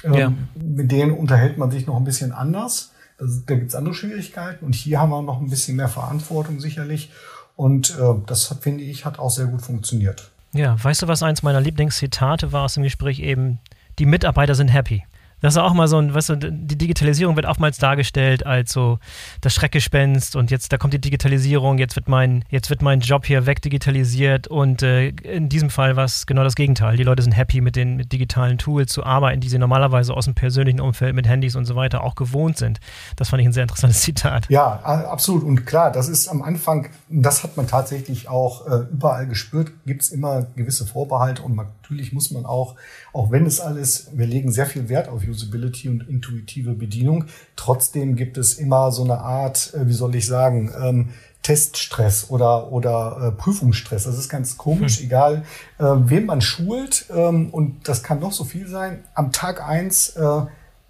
Ähm, 0.04 0.14
ja. 0.14 0.32
Mit 0.54 0.92
denen 0.92 1.10
unterhält 1.10 1.58
man 1.58 1.72
sich 1.72 1.86
noch 1.86 1.96
ein 1.96 2.04
bisschen 2.04 2.30
anders. 2.30 2.92
Also, 3.18 3.42
da 3.46 3.54
gibt 3.54 3.68
es 3.68 3.74
andere 3.74 3.94
Schwierigkeiten 3.94 4.64
und 4.64 4.74
hier 4.74 5.00
haben 5.00 5.10
wir 5.10 5.22
noch 5.22 5.40
ein 5.40 5.50
bisschen 5.50 5.76
mehr 5.76 5.88
Verantwortung 5.88 6.60
sicherlich. 6.60 7.10
Und 7.56 7.98
äh, 7.98 8.14
das, 8.26 8.54
finde 8.60 8.84
ich, 8.84 9.04
hat 9.04 9.18
auch 9.18 9.30
sehr 9.30 9.46
gut 9.46 9.62
funktioniert. 9.62 10.30
Ja, 10.52 10.82
weißt 10.82 11.02
du, 11.02 11.08
was 11.08 11.22
eins 11.22 11.42
meiner 11.42 11.60
Lieblingszitate 11.60 12.52
war 12.52 12.64
aus 12.64 12.74
dem 12.74 12.84
Gespräch 12.84 13.18
eben? 13.18 13.58
Die 13.98 14.06
Mitarbeiter 14.06 14.54
sind 14.54 14.68
happy. 14.68 15.04
Das 15.40 15.54
ist 15.54 15.58
auch 15.58 15.72
mal 15.72 15.88
so 15.88 15.98
ein, 15.98 16.14
weißt 16.14 16.30
du, 16.30 16.36
die 16.36 16.78
Digitalisierung 16.78 17.36
wird 17.36 17.46
oftmals 17.46 17.78
dargestellt 17.78 18.44
als 18.44 18.72
so 18.72 18.98
das 19.40 19.54
Schreckgespenst 19.54 20.36
und 20.36 20.50
jetzt, 20.50 20.72
da 20.72 20.78
kommt 20.78 20.94
die 20.94 21.00
Digitalisierung, 21.00 21.78
jetzt 21.78 21.96
wird 21.96 22.08
mein, 22.08 22.44
jetzt 22.50 22.70
wird 22.70 22.82
mein 22.82 23.00
Job 23.00 23.26
hier 23.26 23.46
wegdigitalisiert 23.46 24.48
und 24.48 24.82
äh, 24.82 25.08
in 25.08 25.48
diesem 25.48 25.70
Fall 25.70 25.96
war 25.96 26.04
es 26.04 26.26
genau 26.26 26.42
das 26.44 26.54
Gegenteil. 26.54 26.96
Die 26.96 27.04
Leute 27.04 27.22
sind 27.22 27.32
happy 27.32 27.60
mit 27.60 27.76
den 27.76 27.96
mit 27.96 28.12
digitalen 28.12 28.58
Tools 28.58 28.92
zu 28.92 29.04
arbeiten, 29.04 29.40
die 29.40 29.48
sie 29.48 29.58
normalerweise 29.58 30.14
aus 30.14 30.24
dem 30.24 30.34
persönlichen 30.34 30.80
Umfeld 30.80 31.14
mit 31.14 31.28
Handys 31.28 31.56
und 31.56 31.64
so 31.64 31.76
weiter 31.76 32.02
auch 32.02 32.14
gewohnt 32.14 32.58
sind. 32.58 32.80
Das 33.16 33.28
fand 33.28 33.40
ich 33.40 33.48
ein 33.48 33.52
sehr 33.52 33.62
interessantes 33.62 34.00
Zitat. 34.08 34.48
Ja, 34.48 34.80
absolut. 34.80 35.44
Und 35.44 35.66
klar, 35.66 35.92
das 35.92 36.08
ist 36.08 36.28
am 36.28 36.42
Anfang, 36.42 36.88
das 37.08 37.44
hat 37.44 37.56
man 37.56 37.66
tatsächlich 37.66 38.28
auch 38.28 38.66
äh, 38.66 38.86
überall 38.90 39.26
gespürt, 39.26 39.70
gibt 39.86 40.02
es 40.02 40.10
immer 40.10 40.46
gewisse 40.56 40.86
Vorbehalte 40.86 41.42
und 41.42 41.54
natürlich 41.56 42.12
muss 42.12 42.30
man 42.30 42.44
auch, 42.44 42.74
auch 43.12 43.30
wenn 43.30 43.46
es 43.46 43.60
alles, 43.60 44.10
wir 44.12 44.26
legen 44.26 44.50
sehr 44.50 44.66
viel 44.66 44.88
Wert 44.88 45.08
auf 45.08 45.22
Usability 45.28 45.88
und 45.88 46.08
intuitive 46.08 46.72
Bedienung. 46.72 47.24
Trotzdem 47.56 48.16
gibt 48.16 48.38
es 48.38 48.54
immer 48.54 48.92
so 48.92 49.04
eine 49.04 49.18
Art, 49.18 49.72
äh, 49.74 49.86
wie 49.86 49.92
soll 49.92 50.14
ich 50.14 50.26
sagen, 50.26 50.72
ähm, 50.80 51.08
Teststress 51.42 52.30
oder, 52.30 52.72
oder 52.72 53.28
äh, 53.28 53.32
Prüfungsstress. 53.32 54.04
Das 54.04 54.18
ist 54.18 54.28
ganz 54.28 54.56
komisch, 54.56 54.98
hm. 54.98 55.06
egal 55.06 55.44
äh, 55.78 55.84
wen 55.84 56.26
man 56.26 56.40
schult. 56.40 57.06
Ähm, 57.14 57.50
und 57.50 57.88
das 57.88 58.02
kann 58.02 58.20
doch 58.20 58.32
so 58.32 58.44
viel 58.44 58.68
sein. 58.68 59.04
Am 59.14 59.32
Tag 59.32 59.66
eins 59.66 60.10
äh, 60.10 60.20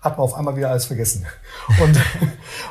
hat 0.00 0.16
man 0.16 0.24
auf 0.24 0.34
einmal 0.34 0.56
wieder 0.56 0.70
alles 0.70 0.86
vergessen. 0.86 1.26
Und, 1.82 2.00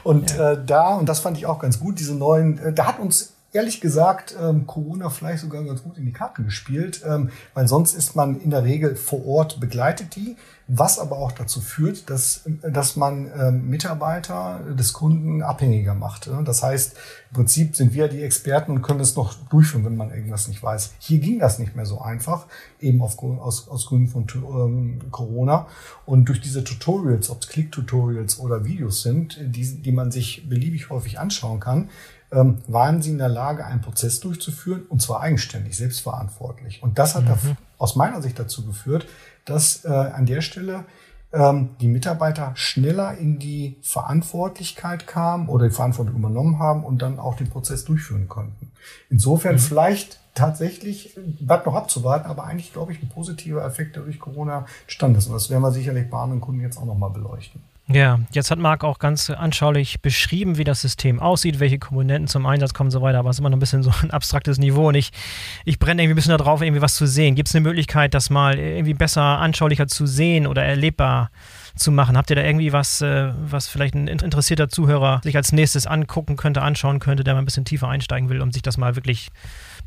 und 0.04 0.32
ja. 0.32 0.54
äh, 0.54 0.66
da, 0.66 0.96
und 0.96 1.08
das 1.08 1.20
fand 1.20 1.38
ich 1.38 1.46
auch 1.46 1.60
ganz 1.60 1.80
gut, 1.80 2.00
diese 2.00 2.16
neuen, 2.16 2.58
äh, 2.58 2.74
da 2.74 2.88
hat 2.88 3.00
uns 3.00 3.34
ehrlich 3.54 3.82
gesagt 3.82 4.36
ähm, 4.42 4.68
Corona 4.68 5.10
vielleicht 5.10 5.42
sogar 5.42 5.64
ganz 5.64 5.84
gut 5.84 5.98
in 5.98 6.06
die 6.06 6.14
Karten 6.14 6.44
gespielt, 6.44 7.02
ähm, 7.06 7.30
weil 7.54 7.68
sonst 7.68 7.94
ist 7.94 8.16
man 8.16 8.40
in 8.40 8.50
der 8.50 8.64
Regel 8.64 8.96
vor 8.96 9.26
Ort 9.26 9.60
begleitet 9.60 10.16
die, 10.16 10.36
was 10.68 11.00
aber 11.00 11.18
auch 11.18 11.32
dazu 11.32 11.62
führt, 11.62 12.10
dass, 12.10 12.42
dass 12.62 12.98
man 12.98 13.32
ähm, 13.40 13.70
Mitarbeiter 13.70 14.60
des 14.78 14.92
Kunden 14.92 15.42
abhängiger 15.42 15.94
macht. 15.94 16.30
Das 16.44 16.62
heißt, 16.62 16.98
im 17.30 17.36
Prinzip 17.36 17.76
sind 17.78 17.94
wir 17.94 18.10
die 18.10 18.22
Experten 18.22 18.72
und 18.72 18.82
können 18.82 19.00
es 19.00 19.16
noch 19.16 19.34
durchführen, 19.50 19.86
wenn 19.86 19.96
man 19.96 20.12
irgendwas 20.12 20.50
nicht 20.50 20.62
weiß. 20.62 20.96
Hier 21.00 21.20
ging 21.20 21.40
das 21.40 21.58
nicht 21.58 21.76
mehr 21.76 21.86
so 21.86 22.02
einfach, 22.02 22.48
eben 22.82 23.02
aufgrund, 23.02 23.40
aus, 23.40 23.70
aus 23.70 23.86
Gründen 23.86 24.08
von 24.08 24.28
ähm, 24.36 25.10
Corona. 25.10 25.68
Und 26.06 26.28
durch 26.28 26.42
diese 26.42 26.66
Tutorials, 26.66 27.30
ob 27.30 27.44
es 27.44 27.48
Click-Tutorials 27.48 28.40
oder 28.40 28.66
Videos 28.66 29.04
sind, 29.04 29.40
die, 29.42 29.82
die 29.82 29.92
man 29.94 30.12
sich 30.12 30.50
beliebig 30.50 30.90
häufig 30.90 31.18
anschauen 31.18 31.62
kann, 31.62 31.90
ähm, 32.32 32.60
waren 32.68 33.02
sie 33.02 33.12
in 33.12 33.18
der 33.18 33.30
Lage, 33.30 33.66
einen 33.66 33.82
Prozess 33.82 34.20
durchzuführen, 34.20 34.84
und 34.90 35.02
zwar 35.02 35.22
eigenständig, 35.22 35.78
selbstverantwortlich. 35.78 36.84
Und 36.84 37.00
das 37.00 37.16
hat 37.16 37.26
mhm. 37.26 37.58
aus 37.78 37.96
meiner 37.96 38.22
Sicht 38.22 38.38
dazu 38.40 38.66
geführt, 38.66 39.08
dass 39.46 39.86
äh, 39.86 39.90
an 39.90 40.26
der 40.26 40.42
Stelle 40.42 40.84
ähm, 41.34 41.70
die 41.82 41.88
Mitarbeiter 41.88 42.52
schneller 42.56 43.18
in 43.18 43.40
die 43.40 43.78
Verantwortlichkeit 43.82 45.08
kamen 45.08 45.50
oder 45.50 45.68
die 45.68 45.76
Verantwortung 45.76 46.16
übernommen 46.16 46.60
haben 46.60 46.84
und 46.84 47.02
dann 47.02 47.20
auch 47.20 47.36
den 47.36 47.50
Prozess 47.50 47.86
durchführen 47.86 48.28
konnten. 48.28 48.72
Insofern 49.10 49.56
mhm. 49.56 49.60
vielleicht 49.60 50.20
tatsächlich, 50.36 51.18
bleibt 51.40 51.66
noch 51.66 51.76
abzuwarten, 51.76 52.30
aber 52.30 52.46
eigentlich 52.46 52.72
glaube 52.72 52.92
ich 52.92 53.02
ein 53.02 53.10
positiver 53.10 53.66
Effekt, 53.66 53.96
der 53.96 54.04
durch 54.04 54.20
Corona 54.20 54.66
entstanden 54.84 55.18
ist. 55.18 55.28
Und 55.28 55.34
das 55.34 55.50
werden 55.50 55.64
wir 55.64 55.72
sicherlich 55.72 56.10
bei 56.10 56.18
anderen 56.18 56.42
Kunden 56.42 56.62
jetzt 56.62 56.78
auch 56.78 56.86
nochmal 56.86 57.10
beleuchten. 57.10 57.62
Ja, 57.90 58.20
jetzt 58.32 58.52
hat 58.52 58.60
Marc 58.60 58.84
auch 58.84 59.00
ganz 59.00 59.30
anschaulich 59.30 60.02
beschrieben, 60.02 60.58
wie 60.58 60.66
das 60.66 60.82
System 60.82 61.22
aussieht, 61.22 61.62
welche 61.62 61.80
Komponenten 61.80 62.28
zum 62.28 62.46
Einsatz 62.46 62.74
kommen 62.74 62.88
und 62.88 62.92
so 62.92 63.02
weiter, 63.02 63.20
aber 63.20 63.30
es 63.30 63.38
ist 63.38 63.40
immer 63.40 63.50
noch 63.50 63.56
ein 63.56 63.62
bisschen 63.62 63.82
so 63.82 63.94
ein 64.02 64.12
abstraktes 64.12 64.58
Niveau 64.58 64.90
und 64.90 64.96
ich, 64.96 65.12
ich 65.64 65.80
brenne 65.80 66.02
irgendwie 66.02 66.14
ein 66.14 66.18
bisschen 66.18 66.38
darauf, 66.38 66.62
irgendwie 66.62 66.82
was 66.82 66.96
zu 66.96 67.08
sehen. 67.08 67.36
Gibt 67.36 67.48
es 67.48 67.56
eine 67.56 67.64
Möglichkeit, 67.64 68.14
das 68.14 68.30
mal 68.30 68.60
irgendwie 68.60 68.94
besser, 68.94 69.22
anschaulicher 69.22 69.88
zu 69.88 70.06
sehen 70.06 70.48
oder 70.48 70.64
erlebbar 70.64 71.32
zu 71.76 71.94
machen? 71.94 72.18
Habt 72.18 72.30
ihr 72.30 72.36
da 72.36 72.44
irgendwie 72.44 72.74
was, 72.74 73.02
äh, 73.02 73.32
was 73.40 73.70
vielleicht 73.70 73.96
ein 73.96 74.10
interessierter 74.10 74.68
Zuhörer 74.68 75.22
sich 75.24 75.38
als 75.38 75.54
nächstes 75.54 75.88
angucken 75.88 76.36
könnte, 76.36 76.64
anschauen 76.64 77.00
könnte, 77.00 77.24
der 77.24 77.36
mal 77.36 77.42
ein 77.42 77.46
bisschen 77.46 77.64
tiefer 77.64 77.88
einsteigen 77.88 78.28
will, 78.28 78.42
um 78.42 78.52
sich 78.52 78.64
das 78.64 78.78
mal 78.78 78.98
wirklich 78.98 79.30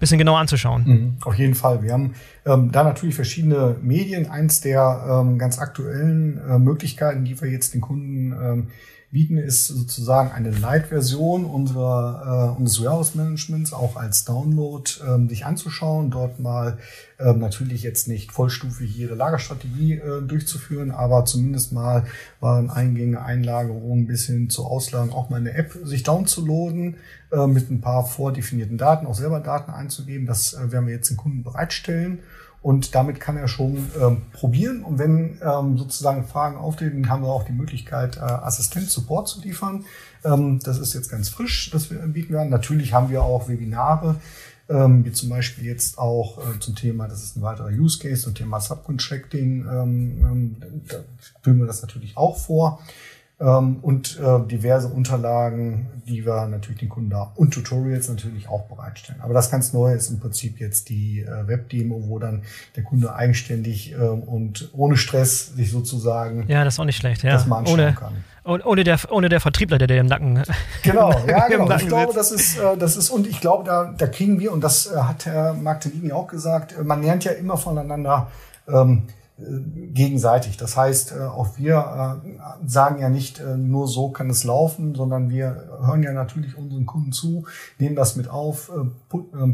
bisschen 0.01 0.19
genauer 0.19 0.39
anzuschauen. 0.39 0.83
Mhm, 0.85 1.17
auf 1.25 1.35
jeden 1.35 1.55
Fall. 1.55 1.83
Wir 1.83 1.93
haben 1.93 2.15
ähm, 2.47 2.73
da 2.73 2.83
natürlich 2.83 3.15
verschiedene 3.15 3.77
Medien. 3.83 4.29
Eins 4.29 4.61
der 4.61 5.07
ähm, 5.09 5.39
ganz 5.39 5.59
aktuellen 5.59 6.41
äh, 6.49 6.59
Möglichkeiten, 6.59 7.25
die 7.25 7.41
wir 7.41 7.49
jetzt 7.49 7.75
den 7.75 7.81
Kunden 7.81 8.33
ähm, 8.33 8.67
bieten, 9.11 9.39
ist 9.39 9.67
sozusagen 9.67 10.31
eine 10.31 10.51
Light-Version 10.51 11.45
unserer, 11.45 12.55
äh, 12.57 12.61
unseres 12.61 12.85
Warehouse-Managements 12.85 13.73
auch 13.73 13.97
als 13.97 14.25
Download 14.25 14.89
ähm, 15.07 15.27
dich 15.27 15.45
anzuschauen, 15.45 16.11
dort 16.11 16.39
mal 16.39 16.79
ähm, 17.19 17.41
natürlich 17.41 17.83
jetzt 17.83 18.07
nicht 18.07 18.31
vollstufig 18.31 18.95
jede 18.95 19.15
Lagerstrategie 19.15 19.95
äh, 19.95 20.23
durchzuführen, 20.23 20.93
aber 20.93 21.25
zumindest 21.25 21.73
mal 21.73 22.07
Wareneingänge, 22.39 23.21
Einlagerungen 23.21 24.07
bis 24.07 24.27
hin 24.27 24.49
zur 24.49 24.71
Auslagerung 24.71 25.13
auch 25.13 25.29
mal 25.29 25.41
eine 25.41 25.55
App 25.55 25.77
sich 25.83 26.05
downzuladen, 26.05 26.97
äh, 27.33 27.47
mit 27.47 27.69
ein 27.71 27.81
paar 27.81 28.05
vordefinierten 28.05 28.79
Daten, 28.79 29.07
auch 29.07 29.15
selber 29.15 29.41
Daten 29.41 29.73
einzugeben. 29.73 30.27
Das 30.27 30.55
äh, 30.55 30.71
werden 30.71 30.87
wir 30.87 30.95
jetzt 30.95 31.11
den 31.11 31.17
Kunden 31.17 31.43
bereitstellen. 31.43 32.21
Und 32.63 32.95
damit 32.95 33.21
kann 33.21 33.39
er 33.39 33.49
schon 33.49 33.89
ähm, 34.01 34.23
probieren. 34.33 34.85
Und 34.85 34.99
wenn 34.99 35.39
ähm, 35.43 35.79
sozusagen 35.79 36.27
Fragen 36.27 36.59
auftreten, 36.59 37.09
haben 37.09 37.23
wir 37.23 37.31
auch 37.31 37.45
die 37.45 37.53
Möglichkeit, 37.53 38.19
äh, 38.19 38.21
Assistent-Support 38.21 39.29
zu 39.29 39.41
liefern. 39.41 39.87
Ähm, 40.25 40.59
das 40.63 40.79
ist 40.79 40.93
jetzt 40.93 41.11
ganz 41.11 41.31
frisch, 41.31 41.71
das 41.71 41.91
wir 41.91 41.99
bieten 42.01 42.35
werden. 42.35 42.51
Natürlich 42.51 42.93
haben 42.93 43.09
wir 43.09 43.23
auch 43.23 43.49
Webinare, 43.49 44.17
ähm, 44.69 45.07
wie 45.07 45.13
zum 45.13 45.31
Beispiel 45.31 45.65
jetzt 45.65 45.99
auch 45.99 46.37
äh, 46.39 46.61
zum 46.61 46.75
Thema, 46.75 47.09
das 47.09 47.23
ist 47.23 47.37
ein 47.37 47.43
weiterer 47.43 47.71
Use 47.71 47.99
Case, 47.99 48.23
zum 48.23 48.35
Thema 48.35 48.61
Subcontracting. 48.61 49.67
Ähm, 49.67 50.19
ähm, 50.23 50.57
da 50.87 50.97
führen 51.43 51.61
wir 51.61 51.67
das 51.67 51.81
natürlich 51.81 52.19
auch 52.19 52.37
vor 52.37 52.81
und 53.41 54.20
äh, 54.20 54.47
diverse 54.47 54.88
Unterlagen, 54.88 55.88
die 56.07 56.26
wir 56.26 56.47
natürlich 56.47 56.80
den 56.80 56.91
Kunden 56.91 57.09
da 57.09 57.32
und 57.36 57.55
Tutorials 57.55 58.09
natürlich 58.11 58.49
auch 58.49 58.64
bereitstellen. 58.64 59.20
Aber 59.22 59.32
das 59.32 59.51
ganz 59.51 59.72
Neue 59.72 59.95
ist 59.95 60.11
im 60.11 60.20
Prinzip 60.20 60.61
jetzt 60.61 60.91
die 60.91 61.20
äh, 61.20 61.49
Webdemo, 61.49 62.05
wo 62.07 62.18
dann 62.18 62.43
der 62.76 62.82
Kunde 62.82 63.14
eigenständig 63.14 63.93
ähm, 63.93 64.22
und 64.24 64.68
ohne 64.74 64.99
Stress 64.99 65.55
sich 65.55 65.70
sozusagen 65.70 66.45
ja, 66.49 66.64
das 66.64 66.74
ist 66.74 66.80
auch 66.80 66.84
nicht 66.84 66.99
schlecht, 66.99 67.22
ja. 67.22 67.32
das 67.32 67.47
mal 67.47 67.59
anschauen 67.59 67.80
ohne, 67.80 67.95
kann. 67.95 68.24
Ohne 68.45 68.84
der, 68.84 68.99
ohne 69.11 69.28
der 69.28 69.41
Vertriebler, 69.41 69.78
der 69.78 69.86
dir 69.86 70.01
im 70.01 70.07
Nacken. 70.07 70.43
Genau, 70.82 71.12
ja, 71.26 71.47
genau. 71.47 71.70
ich 71.76 71.86
glaube, 71.86 72.12
das 72.14 72.32
ist, 72.32 72.59
äh, 72.59 72.76
das 72.76 72.97
ist, 72.97 73.11
und 73.11 73.26
ich 73.26 73.41
glaube, 73.41 73.64
da, 73.64 73.95
da 73.97 74.07
kriegen 74.07 74.41
wir, 74.41 74.53
und 74.53 74.62
das 74.62 74.86
äh, 74.86 74.97
hat 74.97 75.26
Herr 75.26 75.55
Martellini 75.55 76.12
auch 76.12 76.26
gesagt, 76.26 76.74
äh, 76.78 76.82
man 76.82 77.03
lernt 77.03 77.24
ja 77.24 77.32
immer 77.32 77.57
voneinander. 77.57 78.28
Ähm, 78.68 79.03
gegenseitig. 79.93 80.57
Das 80.57 80.76
heißt, 80.76 81.12
äh, 81.12 81.20
auch 81.20 81.59
wir 81.59 82.22
äh, 82.24 82.68
sagen 82.68 83.01
ja 83.01 83.09
nicht 83.09 83.41
äh, 83.41 83.57
nur 83.57 83.88
so 83.88 84.11
kann 84.11 84.30
es 84.30 84.45
laufen, 84.45 84.95
sondern 84.95 85.30
wir 85.30 85.78
hören 85.80 86.03
ja 86.03 86.12
natürlich 86.12 86.57
unseren 86.57 86.86
Kunden 86.86 87.12
zu, 87.12 87.47
nehmen 87.78 87.97
das 87.97 88.16
mit 88.16 88.28
auf, 88.28 88.70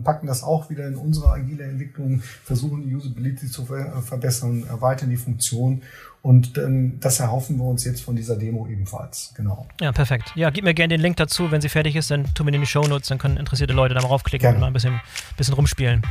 packen 0.04 0.26
das 0.26 0.42
auch 0.42 0.70
wieder 0.70 0.86
in 0.86 0.96
unsere 0.96 1.30
agile 1.30 1.64
Entwicklung, 1.64 2.22
versuchen 2.44 2.82
die 2.82 2.94
Usability 2.94 3.46
zu 3.48 3.64
verbessern, 3.64 4.64
erweitern 4.68 5.10
die 5.10 5.16
Funktion 5.16 5.82
und 6.26 6.58
ähm, 6.58 6.98
das 6.98 7.20
erhoffen 7.20 7.56
wir 7.56 7.66
uns 7.66 7.84
jetzt 7.84 8.02
von 8.02 8.16
dieser 8.16 8.34
Demo 8.34 8.66
ebenfalls. 8.66 9.32
Genau. 9.36 9.68
Ja, 9.80 9.92
perfekt. 9.92 10.32
Ja, 10.34 10.50
gib 10.50 10.64
mir 10.64 10.74
gerne 10.74 10.94
den 10.94 11.00
Link 11.00 11.16
dazu. 11.18 11.52
Wenn 11.52 11.60
sie 11.60 11.68
fertig 11.68 11.94
ist, 11.94 12.10
dann 12.10 12.24
tun 12.34 12.48
wir 12.48 12.52
in 12.52 12.60
die 12.60 12.66
Show 12.66 12.82
Notes, 12.82 13.06
dann 13.06 13.18
können 13.18 13.36
interessierte 13.36 13.72
Leute 13.72 13.94
da 13.94 14.02
mal 14.02 14.08
raufklicken 14.08 14.42
gerne. 14.42 14.56
und 14.56 14.60
mal 14.60 14.66
ein 14.66 14.72
bisschen, 14.72 15.00
bisschen 15.36 15.54
rumspielen. 15.54 16.02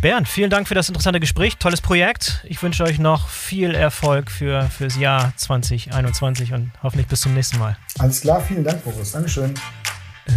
Bernd, 0.00 0.28
vielen 0.28 0.48
Dank 0.48 0.66
für 0.66 0.74
das 0.74 0.88
interessante 0.88 1.20
Gespräch. 1.20 1.58
Tolles 1.58 1.80
Projekt. 1.82 2.44
Ich 2.48 2.62
wünsche 2.62 2.84
euch 2.84 2.98
noch 2.98 3.28
viel 3.28 3.74
Erfolg 3.74 4.30
für 4.30 4.62
fürs 4.62 4.96
Jahr 4.96 5.32
2021 5.36 6.54
und 6.54 6.70
hoffentlich 6.82 7.06
bis 7.06 7.20
zum 7.20 7.34
nächsten 7.34 7.58
Mal. 7.58 7.76
Alles 7.98 8.22
klar, 8.22 8.40
vielen 8.40 8.64
Dank, 8.64 8.82
Boris. 8.82 9.12
Dankeschön. 9.12 9.54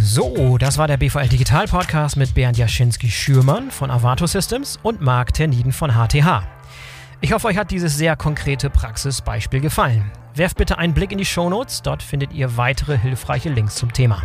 So, 0.01 0.57
das 0.57 0.77
war 0.77 0.87
der 0.87 0.97
BVL 0.97 1.29
Digital 1.29 1.67
Podcast 1.67 2.17
mit 2.17 2.33
Bernd 2.33 2.57
Jaschinski-Schürmann 2.57 3.71
von 3.71 3.89
Avato 3.89 4.25
Systems 4.27 4.79
und 4.83 5.01
Marc 5.01 5.33
Terniden 5.33 5.71
von 5.71 5.91
HTH. 5.91 6.43
Ich 7.21 7.31
hoffe, 7.31 7.47
euch 7.47 7.57
hat 7.57 7.71
dieses 7.71 7.95
sehr 7.95 8.17
konkrete 8.17 8.69
Praxisbeispiel 8.69 9.61
gefallen. 9.61 10.11
Werft 10.35 10.57
bitte 10.57 10.77
einen 10.77 10.93
Blick 10.93 11.11
in 11.11 11.19
die 11.19 11.25
Shownotes, 11.25 11.83
dort 11.83 12.03
findet 12.03 12.33
ihr 12.33 12.57
weitere 12.57 12.97
hilfreiche 12.97 13.49
Links 13.49 13.75
zum 13.75 13.93
Thema. 13.93 14.23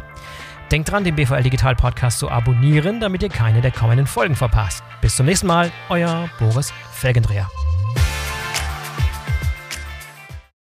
Denkt 0.71 0.91
dran, 0.91 1.05
den 1.05 1.17
BVL 1.17 1.43
Digital 1.43 1.75
Podcast 1.75 2.19
zu 2.19 2.31
abonnieren, 2.31 3.01
damit 3.01 3.23
ihr 3.23 3.31
keine 3.31 3.61
der 3.61 3.71
kommenden 3.71 4.07
Folgen 4.07 4.35
verpasst. 4.35 4.83
Bis 5.01 5.17
zum 5.17 5.27
nächsten 5.27 5.47
Mal, 5.47 5.71
euer 5.89 6.29
Boris 6.39 6.73
Felgendreher. 6.93 7.49